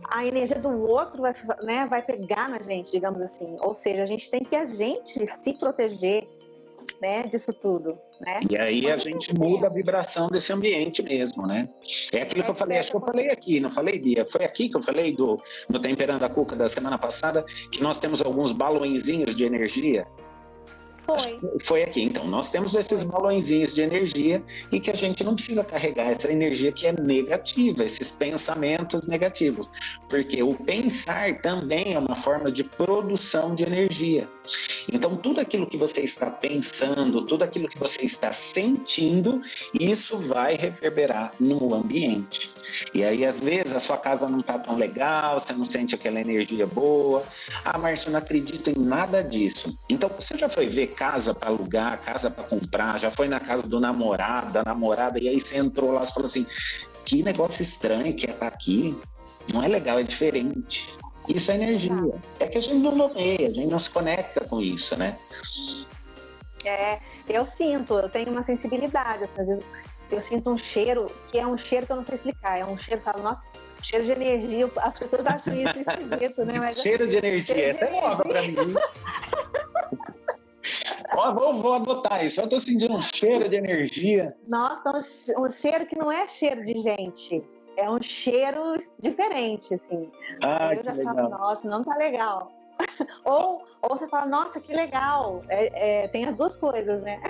a 0.09 0.25
energia 0.25 0.59
do 0.59 0.69
outro 0.69 1.21
vai, 1.21 1.33
né, 1.63 1.85
vai 1.85 2.01
pegar 2.01 2.49
na 2.49 2.59
gente, 2.59 2.91
digamos 2.91 3.21
assim. 3.21 3.55
Ou 3.59 3.75
seja, 3.75 4.03
a 4.03 4.05
gente 4.05 4.29
tem 4.29 4.41
que 4.41 4.55
a 4.55 4.65
gente 4.65 5.27
se 5.27 5.53
proteger 5.53 6.27
né, 7.01 7.23
disso 7.23 7.53
tudo. 7.53 7.97
Né? 8.19 8.39
E 8.49 8.57
aí 8.57 8.91
a 8.91 8.97
gente 8.97 9.37
muda 9.37 9.67
a 9.67 9.69
vibração 9.69 10.27
desse 10.27 10.51
ambiente 10.51 11.03
mesmo, 11.03 11.45
né? 11.45 11.69
É 12.11 12.21
aquilo 12.21 12.43
que 12.43 12.49
eu 12.49 12.55
falei, 12.55 12.79
acho 12.79 12.89
que 12.89 12.97
eu 12.97 13.03
falei 13.03 13.29
aqui, 13.29 13.59
não 13.59 13.69
falei, 13.69 13.99
Bia? 13.99 14.25
Foi 14.25 14.43
aqui 14.43 14.69
que 14.69 14.75
eu 14.75 14.81
falei 14.81 15.11
do, 15.11 15.37
no 15.69 15.79
Temperando 15.79 16.23
a 16.23 16.29
Cuca 16.29 16.55
da 16.55 16.67
semana 16.67 16.97
passada, 16.97 17.45
que 17.71 17.81
nós 17.83 17.99
temos 17.99 18.21
alguns 18.21 18.51
balõezinhos 18.51 19.35
de 19.35 19.43
energia 19.43 20.07
foi. 21.07 21.39
Foi 21.63 21.83
aqui. 21.83 22.03
Então, 22.03 22.27
nós 22.27 22.49
temos 22.49 22.73
esses 22.75 23.03
balõezinhos 23.03 23.73
de 23.73 23.81
energia 23.81 24.43
e 24.71 24.79
que 24.79 24.91
a 24.91 24.95
gente 24.95 25.23
não 25.23 25.35
precisa 25.35 25.63
carregar 25.63 26.11
essa 26.11 26.31
energia 26.31 26.71
que 26.71 26.87
é 26.87 26.91
negativa, 26.91 27.83
esses 27.83 28.11
pensamentos 28.11 29.07
negativos. 29.07 29.67
Porque 30.09 30.43
o 30.43 30.53
pensar 30.53 31.41
também 31.41 31.93
é 31.93 31.99
uma 31.99 32.15
forma 32.15 32.51
de 32.51 32.63
produção 32.63 33.55
de 33.55 33.63
energia. 33.63 34.27
Então, 34.91 35.15
tudo 35.17 35.41
aquilo 35.41 35.67
que 35.67 35.77
você 35.77 36.01
está 36.01 36.29
pensando, 36.29 37.25
tudo 37.25 37.43
aquilo 37.43 37.67
que 37.67 37.77
você 37.77 38.05
está 38.05 38.31
sentindo, 38.31 39.41
isso 39.73 40.17
vai 40.17 40.55
reverberar 40.55 41.33
no 41.39 41.73
ambiente. 41.73 42.51
E 42.93 43.03
aí, 43.03 43.25
às 43.25 43.39
vezes, 43.39 43.73
a 43.73 43.79
sua 43.79 43.97
casa 43.97 44.29
não 44.29 44.39
está 44.39 44.57
tão 44.57 44.75
legal, 44.75 45.39
você 45.39 45.53
não 45.53 45.65
sente 45.65 45.95
aquela 45.95 46.19
energia 46.19 46.65
boa. 46.65 47.23
Ah, 47.63 47.77
Márcio, 47.77 48.11
não 48.11 48.19
acredito 48.19 48.69
em 48.69 48.79
nada 48.79 49.21
disso. 49.21 49.77
Então, 49.89 50.09
você 50.09 50.37
já 50.37 50.47
foi 50.47 50.67
ver 50.67 50.87
casa 50.97 51.33
para 51.33 51.49
alugar, 51.49 52.01
casa 52.01 52.31
para 52.31 52.43
comprar, 52.43 52.99
já 52.99 53.11
foi 53.11 53.27
na 53.27 53.39
casa 53.39 53.63
do 53.63 53.79
namorado, 53.79 54.51
da 54.51 54.63
namorada, 54.65 55.19
e 55.19 55.29
aí 55.29 55.39
você 55.39 55.57
entrou 55.57 55.91
lá 55.91 56.03
e 56.03 56.07
falou 56.07 56.25
assim: 56.25 56.45
que 57.05 57.21
negócio 57.23 57.61
estranho 57.61 58.13
que 58.15 58.25
é 58.25 58.31
estar 58.31 58.49
tá 58.49 58.53
aqui. 58.53 58.99
Não 59.53 59.63
é 59.63 59.67
legal, 59.69 59.97
é 59.97 60.03
diferente. 60.03 60.93
Isso 61.29 61.51
é 61.51 61.55
energia. 61.55 62.13
É 62.39 62.47
que 62.47 62.57
a 62.57 62.61
gente 62.61 62.75
não 62.75 62.95
nomeia, 62.95 63.47
a 63.47 63.51
gente 63.51 63.67
não 63.67 63.79
se 63.79 63.89
conecta 63.89 64.41
com 64.43 64.61
isso, 64.61 64.97
né? 64.97 65.17
É, 66.65 66.99
eu 67.29 67.45
sinto, 67.45 67.93
eu 67.93 68.09
tenho 68.09 68.29
uma 68.29 68.43
sensibilidade. 68.43 69.23
Assim, 69.23 69.41
às 69.41 69.47
vezes 69.47 69.65
eu 70.11 70.19
sinto 70.19 70.49
um 70.49 70.57
cheiro 70.57 71.05
que 71.31 71.37
é 71.37 71.47
um 71.47 71.57
cheiro 71.57 71.85
que 71.85 71.91
eu 71.93 71.95
não 71.95 72.03
sei 72.03 72.15
explicar. 72.15 72.57
É 72.57 72.65
um 72.65 72.77
cheiro 72.77 73.01
falo, 73.01 73.23
nossa, 73.23 73.41
cheiro 73.81 74.03
de 74.03 74.11
energia. 74.11 74.69
As 74.77 74.99
pessoas 74.99 75.25
acham 75.25 75.53
isso 75.53 75.79
esquisito, 75.87 76.43
né? 76.43 76.59
Mas, 76.59 76.81
cheiro 76.81 77.07
de 77.07 77.15
energia, 77.15 77.69
essa 77.69 77.85
é 77.85 78.01
nova 78.01 78.23
pra 78.23 78.41
mim. 78.41 78.55
Ó, 81.13 81.33
vou, 81.33 81.55
vou 81.55 81.73
adotar 81.73 82.25
isso. 82.25 82.41
Eu 82.41 82.47
tô 82.47 82.59
sentindo 82.59 82.95
um 82.95 83.01
cheiro 83.01 83.49
de 83.49 83.55
energia. 83.55 84.35
Nossa, 84.47 84.91
um, 84.91 85.45
um 85.45 85.51
cheiro 85.51 85.85
que 85.85 85.97
não 85.97 86.11
é 86.11 86.27
cheiro 86.27 86.65
de 86.65 86.79
gente. 86.79 87.43
É 87.77 87.89
um 87.89 88.01
cheiro 88.01 88.75
diferente, 89.01 89.73
assim. 89.75 90.11
Ah, 90.43 90.73
eu 90.73 90.83
já 90.83 90.93
legal. 90.93 91.15
falo, 91.15 91.29
nossa, 91.29 91.69
não 91.69 91.83
tá 91.83 91.95
legal. 91.95 92.51
ou, 93.23 93.63
ou 93.81 93.97
você 93.97 94.07
fala, 94.07 94.25
nossa, 94.25 94.59
que 94.59 94.73
legal. 94.73 95.41
É, 95.47 96.03
é, 96.03 96.07
tem 96.07 96.25
as 96.25 96.35
duas 96.35 96.55
coisas, 96.55 97.01
né? 97.01 97.21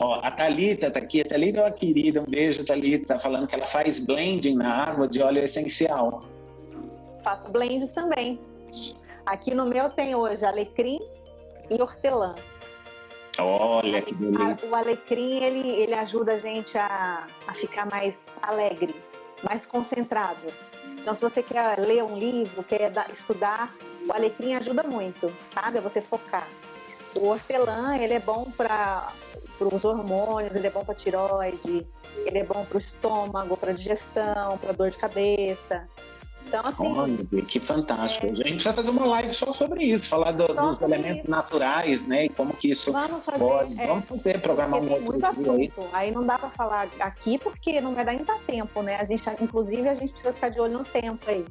Ó, 0.00 0.20
a 0.22 0.30
Thalita 0.30 0.90
tá 0.90 0.98
aqui. 0.98 1.20
A 1.20 1.24
Thalita 1.24 1.60
é 1.60 1.62
uma 1.64 1.70
querida. 1.70 2.20
Um 2.20 2.26
beijo, 2.26 2.64
Thalita. 2.64 3.14
Tá 3.14 3.18
falando 3.18 3.46
que 3.46 3.54
ela 3.54 3.66
faz 3.66 4.00
blending 4.00 4.56
na 4.56 4.90
água 4.90 5.06
de 5.06 5.22
óleo 5.22 5.42
essencial. 5.42 6.20
Faço 7.22 7.50
blends 7.50 7.92
também. 7.92 8.40
Aqui 9.24 9.54
no 9.54 9.66
meu 9.66 9.88
tem 9.88 10.14
hoje 10.14 10.44
alecrim, 10.44 10.98
e 11.74 11.82
hortelã. 11.82 12.34
Olha 13.38 14.02
que 14.02 14.14
delícia. 14.14 14.68
O 14.68 14.74
alecrim, 14.74 15.42
ele, 15.42 15.68
ele 15.68 15.94
ajuda 15.94 16.34
a 16.34 16.38
gente 16.38 16.76
a, 16.76 17.26
a 17.46 17.54
ficar 17.54 17.86
mais 17.86 18.34
alegre, 18.42 18.94
mais 19.42 19.64
concentrado. 19.64 20.46
Então, 21.00 21.14
se 21.14 21.22
você 21.22 21.42
quer 21.42 21.78
ler 21.78 22.04
um 22.04 22.16
livro, 22.16 22.62
quer 22.62 22.92
estudar, 23.12 23.72
o 24.06 24.12
alecrim 24.12 24.54
ajuda 24.54 24.82
muito, 24.82 25.32
sabe? 25.48 25.78
A 25.78 25.80
você 25.80 26.00
focar. 26.00 26.46
o 27.18 27.26
hortelã, 27.26 27.96
ele 27.96 28.14
é 28.14 28.20
bom 28.20 28.50
para 28.56 29.08
os 29.60 29.84
hormônios, 29.84 30.54
ele 30.54 30.66
é 30.66 30.70
bom 30.70 30.84
para 30.84 30.94
tiroide, 30.94 31.86
ele 32.18 32.38
é 32.38 32.44
bom 32.44 32.64
para 32.64 32.76
o 32.76 32.80
estômago, 32.80 33.56
para 33.56 33.72
digestão, 33.72 34.58
para 34.58 34.72
dor 34.72 34.90
de 34.90 34.98
cabeça. 34.98 35.88
Então, 36.52 36.60
assim. 36.66 36.98
Olha, 36.98 37.42
que 37.46 37.58
fantástico. 37.58 38.26
É... 38.26 38.30
A 38.30 38.34
gente 38.34 38.54
precisa 38.54 38.74
fazer 38.74 38.90
uma 38.90 39.06
live 39.06 39.32
só 39.32 39.52
sobre 39.54 39.84
isso, 39.84 40.08
falar 40.08 40.32
do, 40.32 40.46
dos 40.46 40.78
sobre 40.78 40.94
elementos 40.94 41.26
naturais, 41.26 42.06
né? 42.06 42.26
E 42.26 42.28
como 42.28 42.52
que 42.52 42.70
isso 42.70 42.92
Vamos 42.92 43.24
fazer, 43.24 43.38
pode. 43.38 43.80
É, 43.80 43.86
Vamos 43.86 44.04
fazer, 44.04 44.40
programar 44.40 44.80
um 44.80 44.90
outro 44.90 45.04
muito 45.04 45.24
assunto. 45.24 45.80
Aí. 45.92 46.06
aí 46.08 46.10
não 46.10 46.26
dá 46.26 46.38
para 46.38 46.50
falar 46.50 46.88
aqui 47.00 47.38
porque 47.38 47.80
não 47.80 47.94
vai 47.94 48.04
dar 48.04 48.12
ainda 48.12 48.34
tempo, 48.46 48.82
né? 48.82 48.96
A 48.96 49.04
gente, 49.06 49.24
inclusive, 49.40 49.88
a 49.88 49.94
gente 49.94 50.10
precisa 50.12 50.34
ficar 50.34 50.50
de 50.50 50.60
olho 50.60 50.78
no 50.78 50.84
tempo 50.84 51.24
aí. 51.26 51.44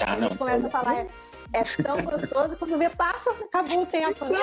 Ah, 0.00 0.12
a 0.12 0.20
gente 0.20 0.30
não, 0.30 0.36
começa 0.36 0.66
a 0.68 0.70
falar 0.70 1.06
é 1.54 1.82
tão 1.82 1.96
gostoso 2.02 2.56
quando 2.56 2.76
vê, 2.76 2.90
passa, 2.90 3.30
acabou 3.30 3.82
o 3.82 3.86
tempo. 3.86 4.24
Né? 4.24 4.38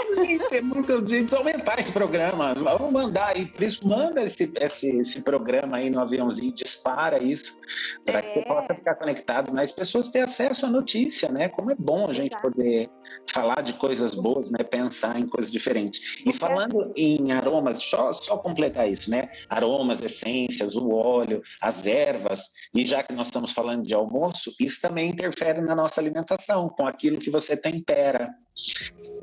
É 0.52 0.62
muito 0.62 1.02
de 1.02 1.28
aumentar 1.36 1.80
esse 1.80 1.92
programa. 1.92 2.54
Vamos 2.54 2.92
mandar 2.92 3.34
aí, 3.36 3.46
por 3.46 3.64
isso, 3.64 3.88
manda 3.88 4.24
esse, 4.24 4.52
esse, 4.56 4.90
esse 4.98 5.22
programa 5.22 5.78
aí 5.78 5.90
no 5.90 6.00
aviãozinho, 6.00 6.54
dispara 6.54 7.22
isso, 7.22 7.60
para 8.06 8.20
é. 8.20 8.22
que 8.22 8.40
você 8.40 8.46
possa 8.46 8.76
ficar 8.76 8.96
conectado, 8.96 9.52
mas 9.54 9.70
as 9.70 9.76
pessoas 9.76 10.10
tenham 10.10 10.26
acesso 10.26 10.66
à 10.66 10.70
notícia, 10.70 11.30
né? 11.30 11.50
Como 11.50 11.72
é 11.72 11.76
bom 11.78 12.10
a 12.10 12.14
gente 12.14 12.34
Exato. 12.34 12.50
poder 12.50 12.90
falar 13.28 13.62
de 13.62 13.74
coisas 13.74 14.16
boas, 14.16 14.50
né? 14.50 14.64
Pensar 14.64 15.20
em 15.20 15.28
coisas 15.28 15.52
diferentes. 15.52 16.22
E 16.26 16.34
falando 16.34 16.92
em 16.96 17.32
aromas, 17.32 17.84
só, 17.84 18.14
só 18.14 18.38
completar 18.38 18.90
isso, 18.90 19.10
né? 19.10 19.30
Aromas, 19.50 20.02
essências, 20.02 20.76
o 20.76 20.92
óleo, 20.92 21.42
as 21.60 21.86
ervas, 21.86 22.52
e 22.74 22.86
já 22.86 23.04
que 23.04 23.14
nós 23.14 23.28
estamos 23.28 23.52
falando 23.52 23.86
de 23.86 23.94
almoço, 23.94 24.54
isso 24.60 24.82
também 24.82 25.10
interfere 25.10 25.62
na 25.62 25.76
nossa 25.76 26.02
alimentação, 26.02 26.70
com 26.70 26.86
aquilo 26.86 27.20
que 27.20 27.30
você 27.30 27.56
tempera. 27.56 28.30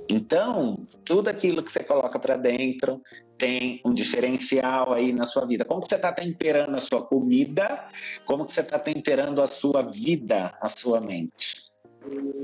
Então, 0.08 0.86
tudo 1.04 1.28
aquilo 1.28 1.62
que 1.62 1.70
você 1.70 1.84
coloca 1.84 2.18
para 2.18 2.36
dentro 2.36 3.02
tem 3.36 3.80
um 3.84 3.92
diferencial 3.92 4.92
aí 4.92 5.12
na 5.12 5.26
sua 5.26 5.46
vida. 5.46 5.64
Como 5.64 5.82
que 5.82 5.88
você 5.88 5.96
está 5.96 6.10
temperando 6.12 6.74
a 6.74 6.80
sua 6.80 7.02
comida? 7.02 7.84
Como 8.24 8.44
que 8.44 8.52
você 8.52 8.62
está 8.62 8.78
temperando 8.78 9.42
a 9.42 9.46
sua 9.46 9.82
vida, 9.82 10.56
a 10.60 10.68
sua 10.68 11.00
mente? 11.00 11.67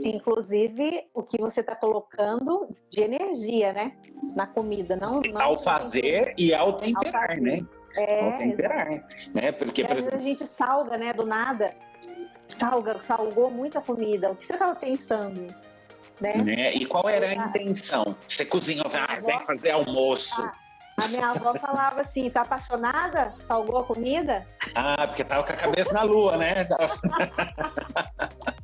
Inclusive, 0.04 1.06
o 1.14 1.22
que 1.22 1.40
você 1.40 1.60
está 1.60 1.74
colocando 1.74 2.68
de 2.90 3.02
energia, 3.02 3.72
né? 3.72 3.96
Na 4.34 4.46
comida, 4.46 4.96
não, 4.96 5.20
não 5.20 5.40
ao 5.40 5.58
fazer 5.58 6.34
e 6.36 6.52
ao 6.52 6.74
temperar, 6.74 7.30
ao 7.30 7.40
né? 7.40 7.66
É, 7.96 8.24
ao 8.24 8.38
temperar, 8.38 9.06
né? 9.32 9.52
Porque, 9.52 9.84
por 9.84 9.96
exemplo, 9.96 10.18
a 10.18 10.22
gente 10.22 10.46
salga, 10.46 10.98
né, 10.98 11.12
do 11.12 11.24
nada 11.24 11.74
salga, 12.48 13.02
salgou 13.02 13.50
muito 13.50 13.78
a 13.78 13.82
comida. 13.82 14.30
O 14.30 14.36
que 14.36 14.46
você 14.46 14.52
estava 14.54 14.74
pensando? 14.74 15.54
Né? 16.20 16.34
né? 16.36 16.72
E 16.72 16.86
qual 16.86 17.08
era 17.08 17.26
a 17.26 17.30
ah. 17.30 17.48
intenção? 17.48 18.16
Você 18.28 18.44
cozinhou, 18.44 18.86
ah, 18.94 19.20
vem 19.24 19.40
fazer 19.44 19.72
almoço. 19.72 20.42
Ah, 20.42 20.52
a 21.04 21.08
minha 21.08 21.28
avó 21.30 21.54
falava 21.58 22.02
assim: 22.02 22.30
tá 22.30 22.42
apaixonada? 22.42 23.34
Salgou 23.46 23.78
a 23.78 23.84
comida? 23.84 24.46
Ah, 24.74 25.08
porque 25.08 25.24
tava 25.24 25.44
com 25.44 25.52
a 25.52 25.56
cabeça 25.56 25.92
na 25.92 26.02
lua, 26.02 26.36
né? 26.36 26.66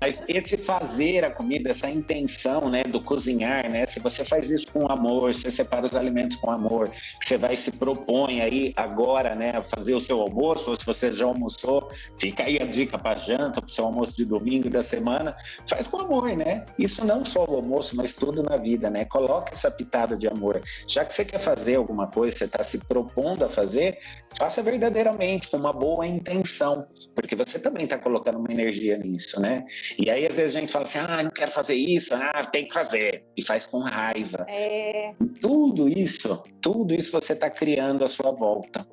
Mas 0.00 0.24
esse 0.28 0.56
fazer 0.56 1.24
a 1.24 1.30
comida, 1.30 1.70
essa 1.70 1.88
intenção, 1.88 2.68
né, 2.68 2.84
do 2.84 3.00
cozinhar, 3.00 3.70
né, 3.70 3.86
se 3.86 4.00
você 4.00 4.24
faz 4.24 4.50
isso 4.50 4.72
com 4.72 4.90
amor, 4.90 5.34
você 5.34 5.50
separa 5.50 5.86
os 5.86 5.94
alimentos 5.94 6.36
com 6.36 6.50
amor, 6.50 6.90
você 7.22 7.36
vai 7.36 7.56
se 7.56 7.72
propõe 7.72 8.40
aí 8.40 8.72
agora, 8.76 9.34
né, 9.34 9.56
a 9.56 9.62
fazer 9.62 9.94
o 9.94 10.00
seu 10.00 10.20
almoço, 10.20 10.70
ou 10.70 10.76
se 10.76 10.84
você 10.84 11.12
já 11.12 11.24
almoçou, 11.24 11.90
fica 12.18 12.44
aí 12.44 12.60
a 12.60 12.66
dica 12.66 12.98
para 12.98 13.16
janta, 13.16 13.60
para 13.60 13.70
o 13.70 13.72
seu 13.72 13.84
almoço 13.84 14.16
de 14.16 14.24
domingo 14.24 14.68
da 14.70 14.82
semana, 14.82 15.36
faz 15.66 15.86
com 15.86 15.98
amor, 15.98 16.36
né? 16.36 16.66
Isso 16.78 17.04
não 17.04 17.24
só 17.24 17.44
o 17.44 17.56
almoço, 17.56 17.96
mas 17.96 18.14
tudo 18.14 18.42
na 18.42 18.56
vida, 18.56 18.90
né? 18.90 19.04
Coloca 19.04 19.52
essa 19.52 19.70
pitada 19.70 20.16
de 20.16 20.26
amor. 20.28 20.60
Já 20.86 21.04
que 21.04 21.14
você 21.14 21.24
quer 21.24 21.38
fazer 21.38 21.76
alguma 21.76 22.06
coisa, 22.06 22.36
você 22.36 22.44
está 22.44 22.62
se 22.62 22.78
propondo 22.78 23.44
a 23.44 23.48
fazer, 23.48 23.98
faça 24.38 24.62
verdadeiramente 24.62 25.48
com 25.48 25.56
uma 25.56 25.72
boa 25.72 26.06
intenção, 26.06 26.86
porque 27.14 27.34
você 27.34 27.58
também 27.58 27.84
está 27.84 27.98
colocando 27.98 28.38
uma 28.38 28.52
energia 28.52 28.96
nisso, 28.96 29.40
né? 29.40 29.57
E 29.98 30.10
aí, 30.10 30.26
às 30.26 30.36
vezes, 30.36 30.56
a 30.56 30.60
gente 30.60 30.72
fala 30.72 30.84
assim: 30.84 30.98
ah, 30.98 31.22
não 31.22 31.30
quero 31.30 31.50
fazer 31.50 31.74
isso, 31.74 32.14
ah, 32.14 32.42
tem 32.44 32.66
que 32.66 32.74
fazer. 32.74 33.24
E 33.36 33.42
faz 33.42 33.66
com 33.66 33.80
raiva. 33.80 34.44
É... 34.48 35.12
Tudo 35.40 35.88
isso, 35.88 36.42
tudo 36.60 36.94
isso 36.94 37.12
você 37.12 37.32
está 37.32 37.50
criando 37.50 38.04
à 38.04 38.08
sua 38.08 38.32
volta. 38.32 38.86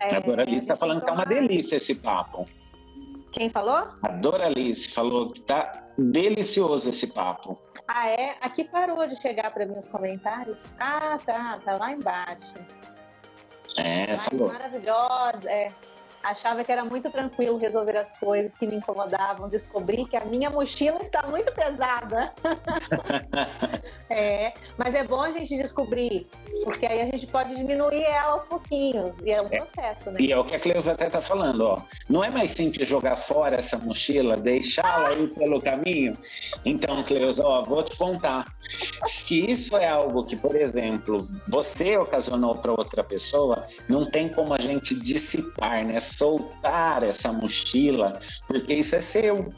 É, 0.00 0.16
a 0.16 0.20
Doralice 0.20 0.56
está 0.56 0.76
falando 0.76 1.00
que 1.00 1.06
tá 1.06 1.12
uma 1.12 1.24
delícia 1.24 1.76
esse 1.76 1.94
papo. 1.94 2.46
Quem 3.32 3.50
falou? 3.50 3.88
A 4.02 4.08
Doralice 4.08 4.90
falou 4.90 5.30
que 5.30 5.40
tá 5.40 5.86
delicioso 5.98 6.90
esse 6.90 7.08
papo. 7.08 7.58
Ah, 7.88 8.08
é? 8.08 8.34
Aqui 8.40 8.64
parou 8.64 9.06
de 9.06 9.16
chegar 9.20 9.52
para 9.52 9.66
mim 9.66 9.78
os 9.78 9.86
comentários. 9.86 10.56
Ah, 10.78 11.18
tá, 11.24 11.60
tá 11.64 11.76
lá 11.76 11.92
embaixo. 11.92 12.54
É, 13.76 14.16
falou. 14.18 14.48
Maravilhosa, 14.48 15.50
é 15.50 15.72
achava 16.30 16.64
que 16.64 16.72
era 16.72 16.84
muito 16.84 17.10
tranquilo 17.10 17.56
resolver 17.56 17.96
as 17.96 18.12
coisas 18.18 18.54
que 18.54 18.66
me 18.66 18.76
incomodavam, 18.76 19.48
descobri 19.48 20.04
que 20.04 20.16
a 20.16 20.24
minha 20.24 20.50
mochila 20.50 21.00
está 21.00 21.22
muito 21.22 21.52
pesada. 21.52 22.32
é, 24.10 24.52
mas 24.76 24.94
é 24.94 25.04
bom 25.04 25.20
a 25.20 25.30
gente 25.30 25.56
descobrir, 25.56 26.26
porque 26.64 26.86
aí 26.86 27.00
a 27.00 27.04
gente 27.04 27.26
pode 27.26 27.54
diminuir 27.54 28.02
ela 28.02 28.32
aos 28.32 28.44
pouquinhos, 28.44 29.12
e 29.22 29.30
é 29.30 29.40
um 29.40 29.46
é, 29.50 29.60
processo, 29.60 30.10
né? 30.10 30.20
E 30.20 30.32
é 30.32 30.38
o 30.38 30.44
que 30.44 30.56
a 30.56 30.60
Cleusa 30.60 30.92
até 30.92 31.06
está 31.06 31.22
falando, 31.22 31.60
ó. 31.62 31.82
Não 32.08 32.22
é 32.22 32.30
mais 32.30 32.52
simples 32.52 32.88
jogar 32.88 33.16
fora 33.16 33.56
essa 33.56 33.78
mochila, 33.78 34.36
deixá-la 34.36 35.12
ir 35.14 35.28
pelo 35.30 35.60
caminho? 35.60 36.16
Então, 36.64 37.02
Cleusa, 37.02 37.42
ó, 37.44 37.64
vou 37.64 37.82
te 37.82 37.96
contar. 37.96 38.46
Se 39.04 39.44
isso 39.50 39.76
é 39.76 39.88
algo 39.88 40.24
que, 40.24 40.36
por 40.36 40.54
exemplo, 40.54 41.28
você 41.48 41.96
ocasionou 41.96 42.54
para 42.56 42.70
outra 42.70 43.02
pessoa, 43.02 43.66
não 43.88 44.08
tem 44.08 44.28
como 44.28 44.54
a 44.54 44.58
gente 44.58 44.94
dissipar, 44.94 45.84
né? 45.84 45.98
soltar 45.98 47.02
essa 47.02 47.32
mochila, 47.32 48.20
porque 48.46 48.74
isso 48.74 48.94
é 48.94 49.00
seu. 49.00 49.52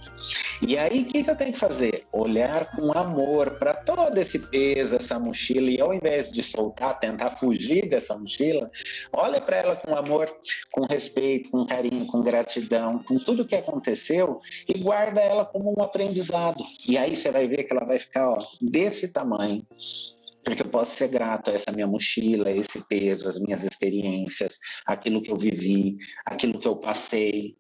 E 0.61 0.77
aí, 0.77 1.03
o 1.03 1.07
que, 1.07 1.23
que 1.23 1.31
eu 1.31 1.37
tenho 1.37 1.53
que 1.53 1.59
fazer? 1.59 2.05
Olhar 2.13 2.73
com 2.73 2.93
amor 2.93 3.53
para 3.53 3.73
todo 3.73 4.19
esse 4.19 4.39
peso, 4.39 4.97
essa 4.97 5.19
mochila, 5.19 5.71
e 5.71 5.81
ao 5.81 5.95
invés 5.95 6.33
de 6.33 6.43
soltar, 6.43 6.99
tentar 6.99 7.31
fugir 7.31 7.89
dessa 7.89 8.19
mochila, 8.19 8.69
olha 9.13 9.41
para 9.41 9.57
ela 9.57 9.77
com 9.77 9.95
amor, 9.95 10.29
com 10.73 10.85
respeito, 10.85 11.51
com 11.51 11.65
carinho, 11.65 12.07
com 12.07 12.21
gratidão, 12.23 12.38
com 13.05 13.17
tudo 13.17 13.47
que 13.47 13.55
aconteceu 13.55 14.41
e 14.69 14.79
guarda 14.79 15.21
ela 15.21 15.45
como 15.45 15.75
um 15.77 15.83
aprendizado. 15.83 16.65
E 16.89 16.97
aí 16.97 17.15
você 17.17 17.31
vai 17.31 17.47
ver 17.47 17.65
que 17.65 17.73
ela 17.73 17.85
vai 17.85 17.99
ficar 17.99 18.31
ó, 18.31 18.47
desse 18.61 19.09
tamanho 19.09 19.67
porque 20.45 20.63
eu 20.63 20.69
posso 20.69 20.93
ser 20.93 21.09
grato 21.09 21.51
a 21.51 21.53
essa 21.53 21.71
minha 21.71 21.87
mochila, 21.87 22.51
esse 22.51 22.83
peso, 22.89 23.29
as 23.29 23.39
minhas 23.39 23.65
experiências, 23.65 24.59
aquilo 24.87 25.21
que 25.21 25.31
eu 25.31 25.37
vivi, 25.37 25.99
aquilo 26.25 26.59
que 26.59 26.67
eu 26.67 26.77
passei, 26.77 27.59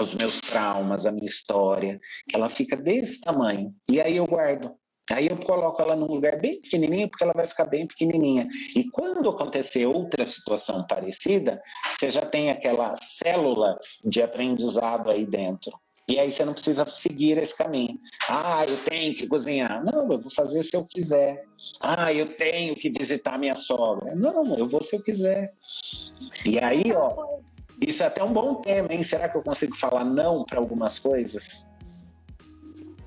os 0.00 0.14
meus 0.14 0.40
traumas, 0.40 1.04
a 1.04 1.12
minha 1.12 1.26
história. 1.26 2.00
Ela 2.32 2.48
fica 2.48 2.76
desse 2.76 3.20
tamanho. 3.20 3.74
E 3.90 4.00
aí 4.00 4.16
eu 4.16 4.26
guardo. 4.26 4.74
Aí 5.10 5.28
eu 5.28 5.36
coloco 5.36 5.82
ela 5.82 5.96
num 5.96 6.06
lugar 6.06 6.40
bem 6.40 6.60
pequenininho, 6.60 7.08
porque 7.08 7.24
ela 7.24 7.32
vai 7.32 7.46
ficar 7.46 7.64
bem 7.64 7.86
pequenininha. 7.86 8.48
E 8.76 8.84
quando 8.90 9.28
acontecer 9.28 9.86
outra 9.86 10.26
situação 10.26 10.86
parecida, 10.86 11.60
você 11.90 12.10
já 12.10 12.22
tem 12.22 12.50
aquela 12.50 12.94
célula 12.94 13.78
de 14.04 14.22
aprendizado 14.22 15.10
aí 15.10 15.26
dentro. 15.26 15.72
E 16.08 16.18
aí 16.18 16.30
você 16.30 16.44
não 16.44 16.52
precisa 16.52 16.84
seguir 16.86 17.38
esse 17.38 17.56
caminho. 17.56 17.98
Ah, 18.28 18.64
eu 18.68 18.76
tenho 18.84 19.14
que 19.14 19.26
cozinhar. 19.26 19.84
Não, 19.84 20.12
eu 20.12 20.20
vou 20.20 20.30
fazer 20.30 20.62
se 20.62 20.76
eu 20.76 20.84
quiser. 20.84 21.44
Ah, 21.80 22.12
eu 22.12 22.36
tenho 22.36 22.74
que 22.74 22.90
visitar 22.90 23.38
minha 23.38 23.56
sogra. 23.56 24.14
Não, 24.14 24.56
eu 24.56 24.68
vou 24.68 24.82
se 24.82 24.96
eu 24.96 25.02
quiser. 25.02 25.52
E 26.44 26.58
aí, 26.58 26.92
ó, 26.92 27.40
isso 27.80 28.02
é 28.02 28.06
até 28.06 28.22
um 28.22 28.32
bom 28.32 28.56
tema, 28.56 28.92
hein? 28.92 29.02
Será 29.02 29.28
que 29.28 29.36
eu 29.36 29.42
consigo 29.42 29.76
falar 29.76 30.04
não 30.04 30.44
para 30.44 30.58
algumas 30.58 30.98
coisas? 30.98 31.68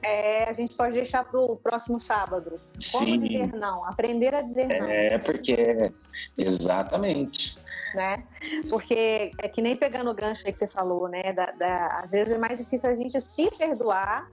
É, 0.06 0.50
a 0.50 0.54
gente 0.54 0.76
pode 0.76 0.94
deixar 0.94 1.24
para 1.24 1.40
o 1.40 1.56
próximo 1.58 2.00
sábado. 2.00 2.54
Como 2.92 3.06
Sim. 3.06 3.20
dizer 3.20 3.54
não? 3.54 3.84
Aprender 3.86 4.36
a 4.36 4.42
dizer 4.42 4.68
não. 4.68 4.88
É, 4.88 5.18
porque. 5.18 5.92
Exatamente. 6.38 7.58
Né? 7.94 8.24
Porque 8.70 9.32
é 9.40 9.48
que 9.48 9.62
nem 9.62 9.76
pegando 9.76 10.10
o 10.12 10.14
gancho 10.14 10.44
que 10.44 10.54
você 10.54 10.68
falou, 10.68 11.08
né? 11.08 11.34
Da, 11.34 11.52
da, 11.52 11.88
às 12.04 12.12
vezes 12.12 12.34
é 12.34 12.38
mais 12.38 12.60
difícil 12.60 12.90
a 12.90 12.96
gente 12.96 13.20
se 13.22 13.50
perdoar 13.58 14.30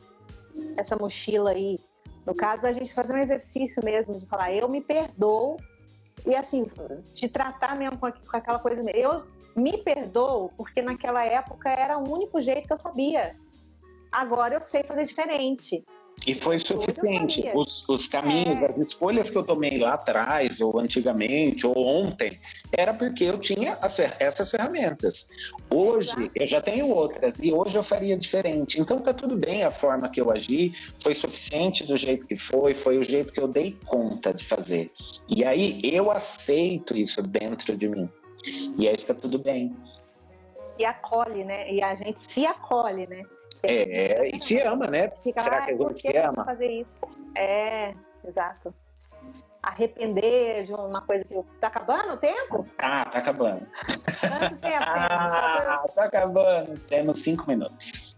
essa 0.76 0.96
mochila 0.96 1.50
aí 1.50 1.78
no 2.24 2.34
caso, 2.34 2.66
a 2.66 2.72
gente 2.72 2.94
fazer 2.94 3.14
um 3.14 3.18
exercício 3.18 3.84
mesmo 3.84 4.18
de 4.18 4.26
falar, 4.26 4.52
eu 4.52 4.68
me 4.68 4.80
perdoo 4.80 5.56
e 6.24 6.34
assim, 6.34 6.66
te 7.14 7.28
tratar 7.28 7.76
mesmo 7.76 7.98
com 7.98 8.06
aquela 8.06 8.58
coisa. 8.58 8.88
Eu 8.92 9.24
me 9.56 9.78
perdoo 9.78 10.50
porque 10.56 10.80
naquela 10.80 11.24
época 11.24 11.68
era 11.68 11.98
o 11.98 12.08
único 12.08 12.40
jeito 12.40 12.66
que 12.66 12.72
eu 12.72 12.78
sabia. 12.78 13.34
Agora 14.12 14.54
eu 14.54 14.60
sei 14.60 14.82
fazer 14.82 15.04
diferente. 15.04 15.82
E 16.26 16.34
foi 16.34 16.58
suficiente. 16.58 17.42
Os, 17.54 17.88
os 17.88 18.06
caminhos, 18.06 18.62
é. 18.62 18.70
as 18.70 18.78
escolhas 18.78 19.28
que 19.28 19.36
eu 19.36 19.42
tomei 19.42 19.78
lá 19.78 19.94
atrás, 19.94 20.60
ou 20.60 20.78
antigamente, 20.78 21.66
ou 21.66 21.76
ontem, 21.76 22.38
era 22.70 22.94
porque 22.94 23.24
eu 23.24 23.38
tinha 23.38 23.76
as, 23.80 23.98
essas 23.98 24.50
ferramentas. 24.50 25.26
Hoje 25.68 26.10
Exato. 26.10 26.30
eu 26.36 26.46
já 26.46 26.60
tenho 26.60 26.88
outras 26.88 27.40
e 27.40 27.52
hoje 27.52 27.76
eu 27.76 27.82
faria 27.82 28.16
diferente. 28.16 28.80
Então 28.80 29.00
tá 29.00 29.12
tudo 29.12 29.36
bem 29.36 29.64
a 29.64 29.70
forma 29.70 30.08
que 30.08 30.20
eu 30.20 30.30
agi, 30.30 30.72
foi 31.02 31.14
suficiente 31.14 31.84
do 31.84 31.96
jeito 31.96 32.26
que 32.26 32.36
foi, 32.36 32.74
foi 32.74 32.98
o 32.98 33.04
jeito 33.04 33.32
que 33.32 33.40
eu 33.40 33.48
dei 33.48 33.76
conta 33.84 34.32
de 34.32 34.44
fazer. 34.44 34.92
E 35.28 35.44
aí 35.44 35.80
eu 35.82 36.10
aceito 36.10 36.96
isso 36.96 37.20
dentro 37.22 37.76
de 37.76 37.88
mim. 37.88 38.08
E 38.78 38.88
aí 38.88 38.96
fica 38.96 39.14
tudo 39.14 39.38
bem. 39.40 39.74
E 40.78 40.84
acolhe, 40.84 41.44
né? 41.44 41.72
E 41.72 41.82
a 41.82 41.94
gente 41.96 42.22
se 42.22 42.46
acolhe, 42.46 43.06
né? 43.06 43.22
É, 43.62 44.28
e 44.28 44.38
se 44.40 44.58
ama, 44.60 44.86
né? 44.88 45.10
Fica, 45.22 45.40
Será 45.40 45.62
que 45.62 45.72
a 45.72 45.76
gente 45.76 46.00
se 46.00 46.16
ama? 46.16 46.44
Fazer 46.44 46.70
isso? 46.70 46.90
É, 47.36 47.94
exato. 48.26 48.74
Arrepender 49.62 50.64
de 50.64 50.74
uma 50.74 51.02
coisa 51.02 51.24
que. 51.24 51.34
Tá 51.60 51.68
acabando 51.68 52.14
o 52.14 52.16
tempo? 52.16 52.66
Ah, 52.78 53.04
tá 53.04 53.18
acabando. 53.18 53.66
Quanto 54.20 54.56
tempo? 54.56 54.84
ah, 54.84 55.84
tá 55.94 56.04
acabando. 56.04 56.78
Temos 56.88 57.20
cinco 57.20 57.48
minutos. 57.48 58.16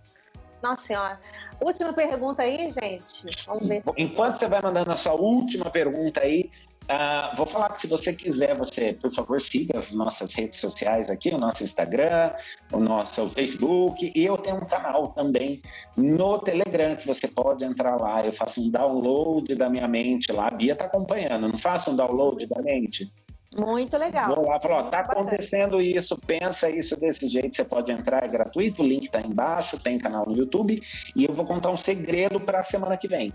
Nossa 0.63 0.87
Senhora. 0.87 1.21
Última 1.61 1.93
pergunta 1.93 2.43
aí, 2.43 2.73
gente. 2.73 3.45
Vamos 3.47 3.69
ver. 3.69 3.83
Enquanto 3.97 4.37
você 4.37 4.49
vai 4.49 4.63
mandando 4.63 4.91
a 4.91 4.97
sua 4.97 5.13
última 5.13 5.71
pergunta 5.71 6.21
aí, 6.21 6.51
Uh, 6.85 7.35
vou 7.35 7.47
falar 7.47 7.71
que 7.71 7.81
se 7.81 7.87
você 7.87 8.13
quiser, 8.13 8.55
você, 8.57 8.93
por 8.93 9.11
favor, 9.11 9.41
siga 9.41 9.79
as 9.79 9.95
nossas 9.95 10.35
redes 10.35 10.61
sociais 10.61 11.09
aqui, 11.09 11.31
o 11.31 11.39
nosso 11.39 11.65
Instagram, 11.65 12.31
o 12.71 12.79
nosso 12.79 13.27
Facebook, 13.31 14.13
e 14.15 14.25
eu 14.25 14.37
tenho 14.37 14.57
um 14.57 14.67
canal 14.67 15.09
também 15.09 15.63
no 15.97 16.39
Telegram 16.39 16.95
que 16.95 17.07
você 17.07 17.27
pode 17.27 17.65
entrar 17.65 17.97
lá. 17.97 18.25
Eu 18.25 18.33
faço 18.33 18.61
um 18.61 18.71
download 18.71 19.55
da 19.55 19.71
minha 19.71 19.89
mente 19.89 20.31
lá. 20.31 20.49
A 20.49 20.51
Bia 20.51 20.75
está 20.75 20.85
acompanhando, 20.85 21.49
não 21.49 21.57
faço 21.57 21.91
um 21.91 21.97
download 21.97 22.47
da 22.47 22.61
mente? 22.61 23.11
Muito 23.57 23.97
legal. 23.97 24.35
Vou 24.35 24.49
lá 24.49 24.59
falar, 24.59 24.81
ó, 24.81 24.83
tá 24.85 25.01
acontecendo 25.01 25.81
isso, 25.81 26.19
pensa 26.19 26.69
isso 26.69 26.99
desse 26.99 27.29
jeito, 27.29 27.55
você 27.55 27.65
pode 27.65 27.93
entrar, 27.93 28.25
é 28.25 28.29
gratuito, 28.29 28.83
o 28.83 28.87
link 28.87 29.09
tá 29.09 29.21
embaixo, 29.21 29.79
tem 29.79 29.99
canal 29.99 30.27
no 30.27 30.37
YouTube, 30.37 30.81
e 31.15 31.25
eu 31.25 31.33
vou 31.33 31.45
contar 31.45 31.71
um 31.71 31.77
segredo 31.77 32.41
para 32.41 32.61
a 32.61 32.65
semana 32.65 32.97
que 32.97 33.07
vem. 33.07 33.33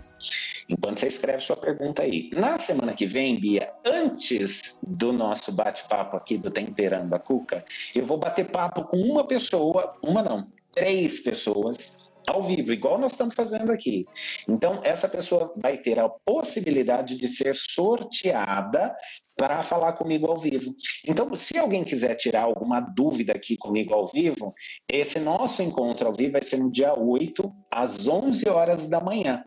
Enquanto 0.68 1.00
você 1.00 1.08
escreve 1.08 1.40
sua 1.40 1.56
pergunta 1.56 2.02
aí. 2.02 2.30
Na 2.32 2.58
semana 2.58 2.92
que 2.92 3.06
vem, 3.06 3.40
Bia, 3.40 3.72
antes 3.84 4.78
do 4.82 5.12
nosso 5.12 5.52
bate-papo 5.52 6.16
aqui 6.16 6.36
do 6.36 6.50
Temperando 6.50 7.12
a 7.14 7.18
Cuca, 7.18 7.64
eu 7.94 8.04
vou 8.04 8.18
bater 8.18 8.46
papo 8.46 8.84
com 8.84 8.98
uma 8.98 9.26
pessoa, 9.26 9.96
uma 10.02 10.22
não, 10.22 10.46
três 10.72 11.20
pessoas 11.20 11.98
ao 12.26 12.42
vivo, 12.42 12.72
igual 12.72 12.98
nós 12.98 13.12
estamos 13.12 13.34
fazendo 13.34 13.72
aqui. 13.72 14.06
Então, 14.48 14.80
essa 14.84 15.08
pessoa 15.08 15.52
vai 15.56 15.76
ter 15.78 15.98
a 15.98 16.08
possibilidade 16.08 17.16
de 17.16 17.26
ser 17.26 17.56
sorteada 17.56 18.94
para 19.40 19.62
falar 19.62 19.94
comigo 19.94 20.26
ao 20.26 20.36
vivo. 20.36 20.74
Então, 21.02 21.34
se 21.34 21.56
alguém 21.56 21.82
quiser 21.82 22.14
tirar 22.14 22.42
alguma 22.42 22.78
dúvida 22.78 23.32
aqui 23.32 23.56
comigo 23.56 23.94
ao 23.94 24.06
vivo, 24.06 24.52
esse 24.86 25.18
nosso 25.18 25.62
encontro 25.62 26.06
ao 26.06 26.12
vivo 26.12 26.32
vai 26.32 26.42
ser 26.42 26.58
no 26.58 26.70
dia 26.70 26.92
8, 26.92 27.50
às 27.70 28.06
11 28.06 28.46
horas 28.50 28.86
da 28.86 29.00
manhã. 29.00 29.42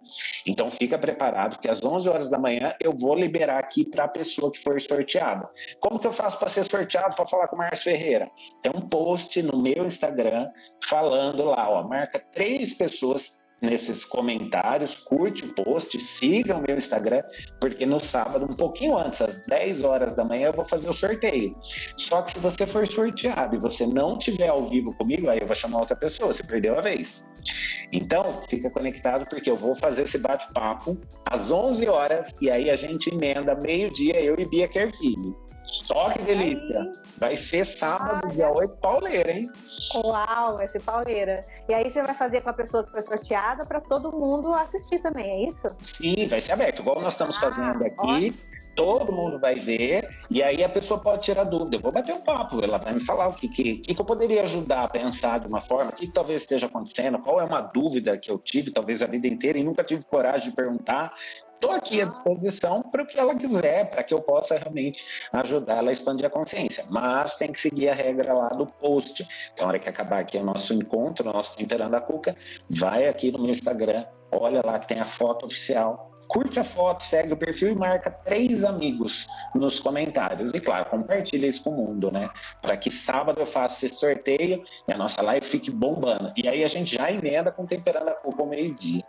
Então, 0.47 0.71
fica 0.71 0.97
preparado 0.97 1.59
que 1.59 1.69
às 1.69 1.85
11 1.85 2.09
horas 2.09 2.27
da 2.27 2.39
manhã 2.39 2.73
eu 2.81 2.91
vou 2.91 3.13
liberar 3.13 3.59
aqui 3.59 3.85
para 3.85 4.05
a 4.05 4.07
pessoa 4.07 4.51
que 4.51 4.57
for 4.57 4.81
sorteada. 4.81 5.47
Como 5.79 5.99
que 5.99 6.07
eu 6.07 6.13
faço 6.13 6.39
para 6.39 6.49
ser 6.49 6.63
sorteado 6.63 7.15
para 7.15 7.27
falar 7.27 7.47
com 7.47 7.55
o 7.55 7.59
Márcio 7.59 7.91
Ferreira? 7.91 8.31
Tem 8.63 8.71
um 8.75 8.81
post 8.81 9.43
no 9.43 9.61
meu 9.61 9.85
Instagram 9.85 10.49
falando 10.89 11.43
lá, 11.43 11.69
ó, 11.69 11.87
marca 11.87 12.17
três 12.17 12.73
pessoas 12.73 13.42
nesses 13.63 14.03
comentários, 14.03 14.97
curte 14.97 15.45
o 15.45 15.53
post, 15.53 15.97
siga 15.99 16.57
o 16.57 16.61
meu 16.61 16.77
Instagram, 16.77 17.23
porque 17.59 17.85
no 17.85 17.99
sábado, 17.99 18.45
um 18.45 18.55
pouquinho 18.55 18.97
antes, 18.97 19.21
às 19.21 19.41
10 19.45 19.83
horas 19.83 20.15
da 20.15 20.25
manhã, 20.25 20.47
eu 20.47 20.53
vou 20.53 20.65
fazer 20.65 20.89
o 20.89 20.93
sorteio. 20.93 21.55
Só 21.95 22.21
que 22.21 22.33
se 22.33 22.39
você 22.39 22.67
for 22.67 22.85
sorteado 22.85 23.55
e 23.55 23.59
você 23.59 23.87
não 23.87 24.17
tiver 24.17 24.49
ao 24.49 24.67
vivo 24.67 24.93
comigo, 24.97 25.29
aí 25.29 25.39
eu 25.39 25.47
vou 25.47 25.55
chamar 25.55 25.79
outra 25.79 25.95
pessoa, 25.95 26.33
você 26.33 26.43
perdeu 26.43 26.77
a 26.77 26.81
vez. 26.81 27.23
Então, 27.91 28.41
fica 28.49 28.69
conectado 28.69 29.25
porque 29.27 29.49
eu 29.49 29.55
vou 29.55 29.75
fazer 29.75 30.03
esse 30.03 30.17
bate-papo 30.17 30.97
às 31.25 31.49
11 31.49 31.87
horas 31.87 32.35
e 32.41 32.49
aí 32.49 32.69
a 32.69 32.75
gente 32.75 33.09
emenda 33.09 33.55
meio-dia, 33.55 34.19
eu 34.21 34.35
e 34.37 34.45
Bia 34.45 34.67
Kerfilho. 34.67 35.43
Só 35.65 36.09
que 36.09 36.21
delícia. 36.21 36.91
Vai 37.17 37.35
ser 37.35 37.65
sábado, 37.65 38.27
dia 38.29 38.49
8, 38.51 38.75
pauleira, 38.77 39.31
hein? 39.31 39.49
Uau, 39.95 40.57
vai 40.57 40.67
ser 40.67 40.81
pauleira. 40.81 41.43
E 41.67 41.73
aí 41.73 41.89
você 41.89 42.01
vai 42.01 42.13
fazer 42.13 42.41
com 42.41 42.49
a 42.49 42.53
pessoa 42.53 42.83
que 42.83 42.91
foi 42.91 43.01
sorteada 43.01 43.65
para 43.65 43.79
todo 43.79 44.11
mundo 44.11 44.53
assistir 44.53 44.99
também, 44.99 45.29
é 45.29 45.47
isso? 45.47 45.69
Sim, 45.79 46.27
vai 46.27 46.41
ser 46.41 46.53
aberto, 46.53 46.81
igual 46.81 46.99
nós 47.01 47.13
estamos 47.13 47.37
ah, 47.37 47.39
fazendo 47.39 47.83
aqui. 47.83 47.95
Ótimo. 47.97 48.53
Todo 48.75 49.11
mundo 49.11 49.39
vai 49.39 49.53
ver, 49.53 50.09
e 50.31 50.41
aí 50.41 50.63
a 50.63 50.69
pessoa 50.69 50.99
pode 50.99 51.21
tirar 51.21 51.43
dúvida. 51.43 51.75
Eu 51.75 51.79
vou 51.79 51.91
bater 51.91 52.15
um 52.15 52.21
papo, 52.21 52.59
ela 52.59 52.79
vai 52.79 52.91
me 52.91 53.05
falar 53.05 53.27
o 53.27 53.33
que, 53.33 53.47
que, 53.47 53.77
que 53.77 54.01
eu 54.01 54.03
poderia 54.03 54.41
ajudar 54.41 54.83
a 54.85 54.87
pensar 54.87 55.39
de 55.39 55.45
uma 55.45 55.61
forma, 55.61 55.91
o 55.91 55.93
que, 55.93 56.07
que 56.07 56.11
talvez 56.11 56.41
esteja 56.41 56.65
acontecendo, 56.65 57.19
qual 57.19 57.39
é 57.39 57.43
uma 57.43 57.61
dúvida 57.61 58.17
que 58.17 58.31
eu 58.31 58.39
tive, 58.39 58.71
talvez 58.71 59.03
a 59.03 59.05
vida 59.05 59.27
inteira, 59.27 59.59
e 59.59 59.63
nunca 59.63 59.83
tive 59.83 60.03
coragem 60.03 60.49
de 60.49 60.55
perguntar. 60.55 61.13
Estou 61.63 61.77
aqui 61.77 62.01
à 62.01 62.05
disposição 62.05 62.81
para 62.81 63.03
o 63.03 63.07
que 63.07 63.17
ela 63.17 63.33
quiser, 63.35 63.89
para 63.89 64.03
que 64.03 64.13
eu 64.13 64.21
possa 64.21 64.57
realmente 64.57 65.05
ajudar 65.31 65.77
ela 65.77 65.91
a 65.91 65.93
expandir 65.93 66.25
a 66.25 66.29
consciência. 66.29 66.83
Mas 66.89 67.37
tem 67.37 67.53
que 67.53 67.61
seguir 67.61 67.87
a 67.87 67.93
regra 67.93 68.33
lá 68.33 68.49
do 68.49 68.67
post. 68.67 69.25
Então, 69.53 69.65
na 69.65 69.69
hora 69.69 69.79
que 69.79 69.87
acabar 69.87 70.19
aqui 70.19 70.37
o 70.37 70.43
nosso 70.43 70.73
encontro, 70.73 71.29
o 71.29 71.31
nosso 71.31 71.55
Temperando 71.55 71.93
a 71.93 72.01
Cuca, 72.01 72.35
vai 72.69 73.07
aqui 73.07 73.31
no 73.31 73.39
meu 73.39 73.49
Instagram, 73.49 74.03
olha 74.29 74.61
lá 74.61 74.77
que 74.77 74.89
tem 74.89 74.99
a 74.99 75.05
foto 75.05 75.45
oficial 75.45 76.11
curte 76.33 76.59
a 76.59 76.63
foto, 76.63 77.03
segue 77.03 77.31
o 77.31 77.37
perfil 77.37 77.69
e 77.69 77.75
marca 77.75 78.09
três 78.09 78.63
amigos 78.63 79.27
nos 79.53 79.79
comentários. 79.79 80.51
E 80.51 80.59
claro, 80.59 80.89
compartilha 80.89 81.45
isso 81.45 81.63
com 81.63 81.69
o 81.69 81.73
mundo, 81.73 82.11
né? 82.11 82.27
Para 82.59 82.75
que 82.75 82.89
sábado 82.89 83.39
eu 83.39 83.45
faça 83.45 83.85
esse 83.85 83.95
sorteio 83.95 84.63
e 84.87 84.91
a 84.91 84.97
nossa 84.97 85.21
live 85.21 85.45
fique 85.45 85.69
bombando. 85.69 86.33
E 86.35 86.47
aí 86.47 86.63
a 86.63 86.67
gente 86.67 86.95
já 86.95 87.11
emenda 87.11 87.51
com 87.51 87.67
Temperando 87.67 88.07
a 88.07 88.13
Cuca 88.13 88.41
ao 88.41 88.47
meio-dia. 88.47 89.03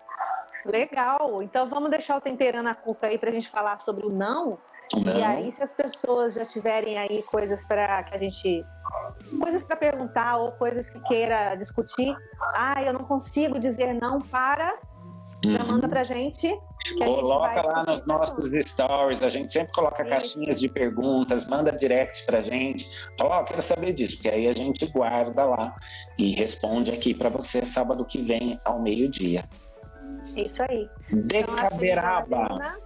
Legal. 0.64 1.42
Então 1.42 1.68
vamos 1.68 1.90
deixar 1.90 2.16
o 2.16 2.20
temperando 2.20 2.68
a 2.68 2.74
cuca 2.74 3.06
aí 3.06 3.18
para 3.18 3.30
a 3.30 3.32
gente 3.32 3.50
falar 3.50 3.80
sobre 3.80 4.06
o 4.06 4.10
não. 4.10 4.58
não. 4.94 5.16
E 5.16 5.22
aí, 5.22 5.52
se 5.52 5.62
as 5.62 5.74
pessoas 5.74 6.34
já 6.34 6.44
tiverem 6.44 6.98
aí 6.98 7.22
coisas 7.22 7.64
para 7.64 8.02
que 8.04 8.14
a 8.14 8.18
gente. 8.18 8.64
coisas 9.40 9.64
para 9.64 9.76
perguntar 9.76 10.36
ou 10.36 10.52
coisas 10.52 10.88
que 10.90 11.00
queira 11.00 11.54
discutir, 11.56 12.16
ah, 12.54 12.82
eu 12.82 12.92
não 12.92 13.04
consigo 13.04 13.58
dizer 13.58 13.94
não 13.94 14.20
para. 14.20 14.78
Já 15.44 15.62
uhum. 15.62 15.72
manda 15.72 15.86
pra 15.86 16.04
gente. 16.04 16.58
Coloca 16.98 17.62
lá 17.62 17.84
nos 17.86 18.06
nossos 18.06 18.52
stories, 18.52 19.22
a 19.22 19.28
gente 19.28 19.52
sempre 19.52 19.72
coloca 19.72 20.02
Isso. 20.02 20.10
caixinhas 20.10 20.60
de 20.60 20.68
perguntas, 20.68 21.46
manda 21.46 21.70
directs 21.72 22.22
pra 22.22 22.40
gente. 22.40 22.88
Fala, 23.18 23.38
ó, 23.38 23.40
oh, 23.40 23.44
quero 23.44 23.62
saber 23.62 23.92
disso, 23.92 24.16
porque 24.16 24.28
aí 24.28 24.48
a 24.48 24.52
gente 24.52 24.86
guarda 24.86 25.44
lá 25.44 25.74
e 26.18 26.30
responde 26.32 26.90
aqui 26.90 27.14
para 27.14 27.28
você 27.28 27.64
sábado 27.64 28.04
que 28.04 28.20
vem 28.20 28.58
ao 28.64 28.80
meio-dia. 28.80 29.44
Isso 30.36 30.62
aí. 30.68 30.88
Decaberaba. 31.10 32.48
Então, 32.52 32.84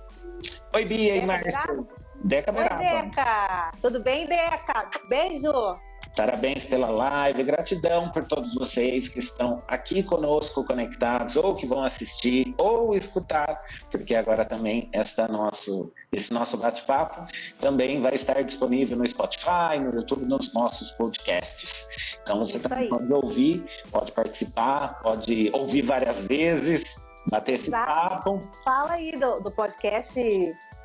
Oi, 0.74 0.84
Bia 0.84 1.16
e 1.16 1.26
Márcio. 1.26 1.88
Decaberaba. 2.22 2.82
Oi, 2.82 3.02
Deca. 3.02 3.70
Tudo 3.80 4.02
bem, 4.02 4.26
Deca? 4.26 4.90
Beijo. 5.08 5.78
Parabéns 6.16 6.66
pela 6.66 6.90
live, 6.90 7.44
gratidão 7.44 8.10
por 8.10 8.26
todos 8.26 8.54
vocês 8.54 9.08
que 9.08 9.20
estão 9.20 9.62
aqui 9.68 10.02
conosco 10.02 10.64
conectados, 10.64 11.36
ou 11.36 11.54
que 11.54 11.64
vão 11.64 11.84
assistir, 11.84 12.54
ou 12.58 12.94
escutar, 12.96 13.62
porque 13.90 14.16
agora 14.16 14.44
também 14.44 14.88
esta 14.92 15.28
nosso, 15.28 15.92
esse 16.10 16.32
nosso 16.32 16.56
bate-papo 16.56 17.24
também 17.60 18.00
vai 18.00 18.14
estar 18.14 18.42
disponível 18.42 18.98
no 18.98 19.06
Spotify, 19.06 19.78
no 19.80 19.94
YouTube, 19.94 20.24
nos 20.24 20.52
nossos 20.52 20.90
podcasts. 20.90 21.86
Então 22.22 22.38
você 22.40 22.58
também 22.58 22.88
pode 22.88 23.12
ouvir, 23.12 23.64
pode 23.90 24.10
participar, 24.10 25.00
pode 25.00 25.50
ouvir 25.52 25.82
várias 25.82 26.26
vezes, 26.26 26.96
bater 27.30 27.54
esse 27.54 27.70
papo. 27.70 28.40
Fala 28.64 28.92
aí 28.92 29.12
do, 29.12 29.40
do 29.40 29.50
podcast 29.50 30.18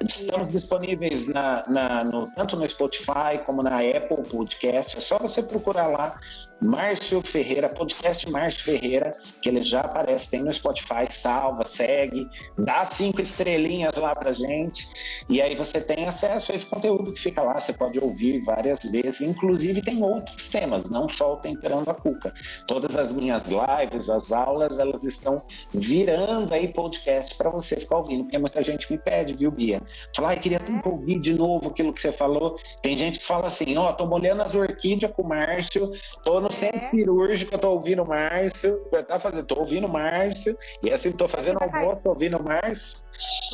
Estamos 0.02 0.52
disponíveis 0.52 1.28
na, 1.28 1.64
na, 1.68 2.04
no, 2.04 2.30
tanto 2.32 2.58
no 2.58 2.70
Spotify 2.70 3.40
como 3.46 3.62
na 3.62 3.78
Apple 3.78 4.24
Podcast. 4.30 4.98
É 4.98 5.00
só 5.00 5.18
você 5.18 5.42
procurar 5.42 5.88
lá 5.88 6.20
Márcio 6.64 7.22
Ferreira, 7.22 7.68
podcast 7.68 8.30
Márcio 8.32 8.64
Ferreira, 8.64 9.12
que 9.42 9.50
ele 9.50 9.62
já 9.62 9.82
aparece, 9.82 10.32
tem 10.32 10.42
no 10.42 10.54
Spotify, 10.54 11.06
salva, 11.10 11.66
segue, 11.66 12.28
dá 12.58 12.86
cinco 12.86 13.22
estrelinhas 13.22 13.98
lá 13.98 14.16
pra 14.16 14.32
gente, 14.32 14.88
e 15.28 15.42
aí 15.42 15.56
você 15.56 15.82
tem 15.82 16.06
acesso 16.06 16.52
a 16.52 16.56
esse 16.56 16.66
conteúdo 16.66 17.12
que 17.12 17.20
fica 17.20 17.42
lá, 17.42 17.60
você 17.60 17.74
pode 17.74 18.00
ouvir 18.00 18.42
várias 18.44 18.84
vezes, 18.84 19.22
inclusive 19.22 19.82
tem 19.82 20.02
outros 20.02 20.48
temas, 20.48 20.90
não 20.90 21.10
só 21.10 21.34
o 21.34 21.38
Temperando 21.38 21.90
a 21.90 21.94
Cuca. 21.94 22.34
Todas 22.66 22.96
as 22.96 23.12
minhas 23.12 23.46
lives, 23.48 24.10
as 24.10 24.32
aulas, 24.32 24.80
elas 24.80 25.04
estão 25.04 25.44
virando 25.74 26.54
aí 26.54 26.70
podcast 26.70 27.36
para 27.36 27.50
você 27.50 27.76
ficar 27.76 27.98
ouvindo, 27.98 28.24
porque 28.24 28.38
muita 28.38 28.64
gente 28.64 28.90
me 28.92 28.98
pede, 28.98 29.34
viu, 29.34 29.52
Bia? 29.52 29.82
Falar, 30.16 30.32
ah, 30.32 30.36
queria 30.38 30.60
tanto 30.60 30.90
ouvir 30.90 31.20
de 31.20 31.34
novo 31.34 31.70
aquilo 31.70 31.92
que 31.92 32.00
você 32.00 32.12
falou. 32.12 32.58
Tem 32.82 32.98
gente 32.98 33.20
que 33.20 33.26
fala 33.26 33.48
assim, 33.48 33.76
ó, 33.76 33.90
oh, 33.90 33.94
tô 33.94 34.06
molhando 34.06 34.42
as 34.42 34.56
orquídeas 34.56 35.12
com 35.12 35.24
o 35.24 35.28
Márcio, 35.28 35.92
tô 36.24 36.40
no 36.40 36.53
centro 36.54 36.78
é. 36.78 36.82
cirúrgico, 36.82 37.54
eu 37.54 37.60
tô 37.60 37.72
ouvindo 37.72 38.04
o 38.04 38.08
Márcio, 38.08 38.80
tá 39.08 39.20
fazendo, 39.20 39.46
tô 39.46 39.60
ouvindo 39.60 39.88
o 39.88 39.90
Márcio, 39.92 40.58
e 40.82 40.92
assim, 40.92 41.12
tô 41.12 41.28
fazendo 41.28 41.60
almoço, 41.62 42.08
ouvindo 42.08 42.38
o 42.38 42.44
Márcio. 42.44 43.00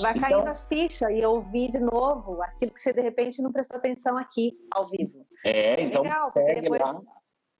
Vai 0.02 0.18
então, 0.18 0.30
cair 0.30 0.43
na 0.45 0.56
ficha 0.56 1.12
e 1.12 1.26
ouvir 1.26 1.72
de 1.72 1.80
novo 1.80 2.41
aquilo 2.41 2.72
que 2.72 2.82
você 2.82 2.93
de 2.93 3.02
repente 3.02 3.41
não 3.41 3.52
prestou 3.52 3.78
atenção 3.78 4.18
aqui, 4.18 4.54
ao 4.72 4.88
vivo. 4.88 5.26
É, 5.45 5.82
então 5.82 6.04
Legal, 6.04 6.30
segue 6.32 6.62
depois... 6.62 6.82
lá. 6.82 7.00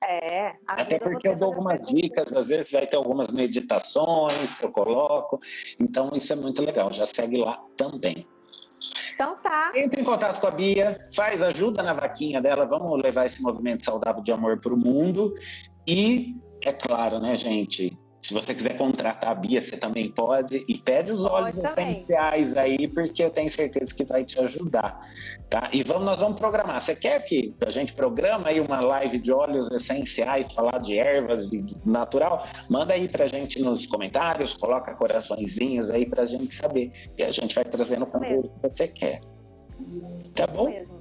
É, 0.02 0.54
até 0.66 0.98
porque 0.98 1.28
eu 1.28 1.36
dou 1.36 1.50
algumas 1.50 1.86
dicas, 1.86 2.34
às 2.34 2.48
vezes 2.48 2.72
vai 2.72 2.88
ter 2.88 2.96
algumas 2.96 3.28
meditações 3.28 4.56
que 4.56 4.64
eu 4.64 4.72
coloco, 4.72 5.42
então 5.78 6.12
isso 6.14 6.32
é 6.32 6.38
muito 6.38 6.62
legal, 6.62 6.92
já 6.94 7.06
segue 7.06 7.38
lá 7.38 7.62
também. 7.76 8.26
Então 9.14 9.36
tá. 9.44 9.72
Entre 9.76 10.02
em 10.02 10.04
contato 10.04 10.40
com 10.40 10.48
a 10.48 10.52
Bia, 10.52 11.08
faz 11.14 11.42
ajuda 11.42 11.84
na 11.84 11.94
vaquinha 11.94 12.42
dela, 12.42 12.66
vamos 12.66 13.02
levar 13.02 13.26
esse 13.26 13.42
movimento 13.42 13.86
saudável 13.86 14.24
de 14.24 14.32
amor 14.32 14.60
para 14.60 14.74
o 14.74 14.78
mundo. 14.78 15.34
E, 15.88 16.36
é 16.64 16.72
claro, 16.72 17.20
né, 17.20 17.36
gente? 17.36 17.98
Se 18.30 18.34
você 18.36 18.54
quiser 18.54 18.78
contratar 18.78 19.32
a 19.32 19.34
Bia, 19.34 19.60
você 19.60 19.76
também 19.76 20.12
pode. 20.12 20.64
E 20.68 20.78
pede 20.78 21.12
os 21.12 21.26
óleos 21.26 21.58
essenciais 21.58 22.56
aí, 22.56 22.88
porque 22.88 23.24
eu 23.24 23.32
tenho 23.32 23.52
certeza 23.52 23.92
que 23.92 24.04
vai 24.04 24.24
te 24.24 24.40
ajudar. 24.40 25.02
Tá? 25.50 25.68
E 25.74 25.82
vamos, 25.82 26.04
nós 26.04 26.20
vamos 26.20 26.38
programar. 26.38 26.80
Você 26.80 26.96
quer 26.96 27.24
que 27.24 27.56
a 27.60 27.72
gente 27.72 27.92
programa 27.92 28.50
aí 28.50 28.60
uma 28.60 28.82
live 28.82 29.18
de 29.18 29.32
óleos 29.32 29.72
essenciais, 29.72 30.54
falar 30.54 30.78
de 30.78 30.96
ervas 30.96 31.52
e 31.52 31.66
natural? 31.84 32.46
Manda 32.70 32.94
aí 32.94 33.08
pra 33.08 33.26
gente 33.26 33.60
nos 33.64 33.88
comentários, 33.88 34.54
coloca 34.54 34.94
coraçõezinhos 34.94 35.90
aí 35.90 36.06
pra 36.06 36.24
gente 36.24 36.54
saber. 36.54 36.92
E 37.18 37.24
a 37.24 37.32
gente 37.32 37.56
vai 37.56 37.66
trazendo 37.66 38.04
o 38.04 38.06
conteúdo 38.06 38.48
que 38.48 38.70
você 38.70 38.88
quer. 38.88 39.22
Tá 40.36 40.46
bom? 40.46 40.99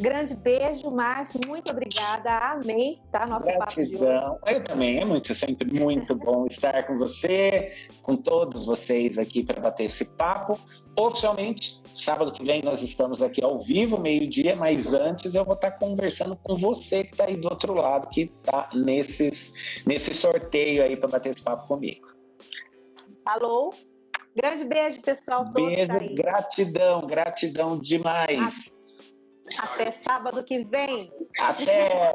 Grande 0.00 0.34
beijo, 0.34 0.90
Márcio. 0.90 1.38
Muito 1.46 1.70
obrigada. 1.70 2.30
Amei, 2.30 2.98
tá? 3.12 3.26
Nosso 3.26 3.44
Gratidão. 3.44 4.38
Eu 4.46 4.64
também. 4.64 4.98
É 4.98 5.04
muito, 5.04 5.34
sempre 5.34 5.70
muito 5.70 6.14
bom 6.14 6.46
estar 6.48 6.86
com 6.86 6.96
você, 6.96 7.70
com 8.02 8.16
todos 8.16 8.64
vocês 8.64 9.18
aqui 9.18 9.44
para 9.44 9.60
bater 9.60 9.84
esse 9.84 10.06
papo. 10.06 10.58
Oficialmente, 10.98 11.82
sábado 11.92 12.32
que 12.32 12.42
vem 12.42 12.62
nós 12.62 12.82
estamos 12.82 13.22
aqui 13.22 13.44
ao 13.44 13.58
vivo, 13.58 14.00
meio-dia, 14.00 14.56
mas 14.56 14.94
antes 14.94 15.34
eu 15.34 15.44
vou 15.44 15.54
estar 15.54 15.72
conversando 15.72 16.34
com 16.34 16.56
você 16.56 17.04
que 17.04 17.12
está 17.12 17.24
aí 17.24 17.36
do 17.36 17.48
outro 17.50 17.74
lado, 17.74 18.08
que 18.08 18.22
está 18.22 18.70
nesses, 18.74 19.82
nesse 19.86 20.14
sorteio 20.14 20.82
aí 20.82 20.96
para 20.96 21.10
bater 21.10 21.28
esse 21.28 21.42
papo 21.42 21.68
comigo. 21.68 22.08
Alô? 23.26 23.74
Grande 24.34 24.64
beijo, 24.64 25.02
pessoal. 25.02 25.44
Beijo, 25.44 25.92
gratidão, 26.14 27.06
gratidão 27.06 27.78
demais. 27.78 29.09
Até 29.58 29.90
sábado 29.90 30.42
que 30.42 30.64
vem. 30.64 31.10
Até! 31.40 32.14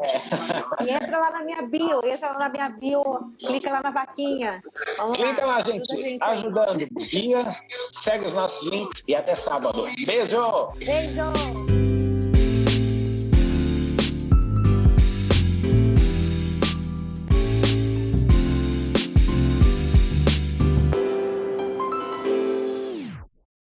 E 0.82 0.90
entra 0.90 1.18
lá 1.18 1.32
na 1.32 1.44
minha 1.44 1.62
bio, 1.62 2.06
entra 2.06 2.32
lá 2.32 2.40
na 2.40 2.50
minha 2.50 2.70
bio, 2.70 3.34
clica 3.38 3.72
lá 3.72 3.82
na 3.82 3.92
vaquinha. 3.92 4.62
Vamos 4.98 5.18
clica 5.18 5.46
lá, 5.46 5.58
lá 5.58 5.62
gente, 5.62 5.96
gente, 5.96 6.24
ajudando. 6.24 6.88
Dia, 7.00 7.44
segue 7.94 8.26
os 8.26 8.36
nossos 8.36 8.68
links 8.70 9.04
e 9.08 9.16
até 9.16 9.36
sábado. 9.36 9.86
Beijo! 10.06 10.72
Beijo! 10.78 11.85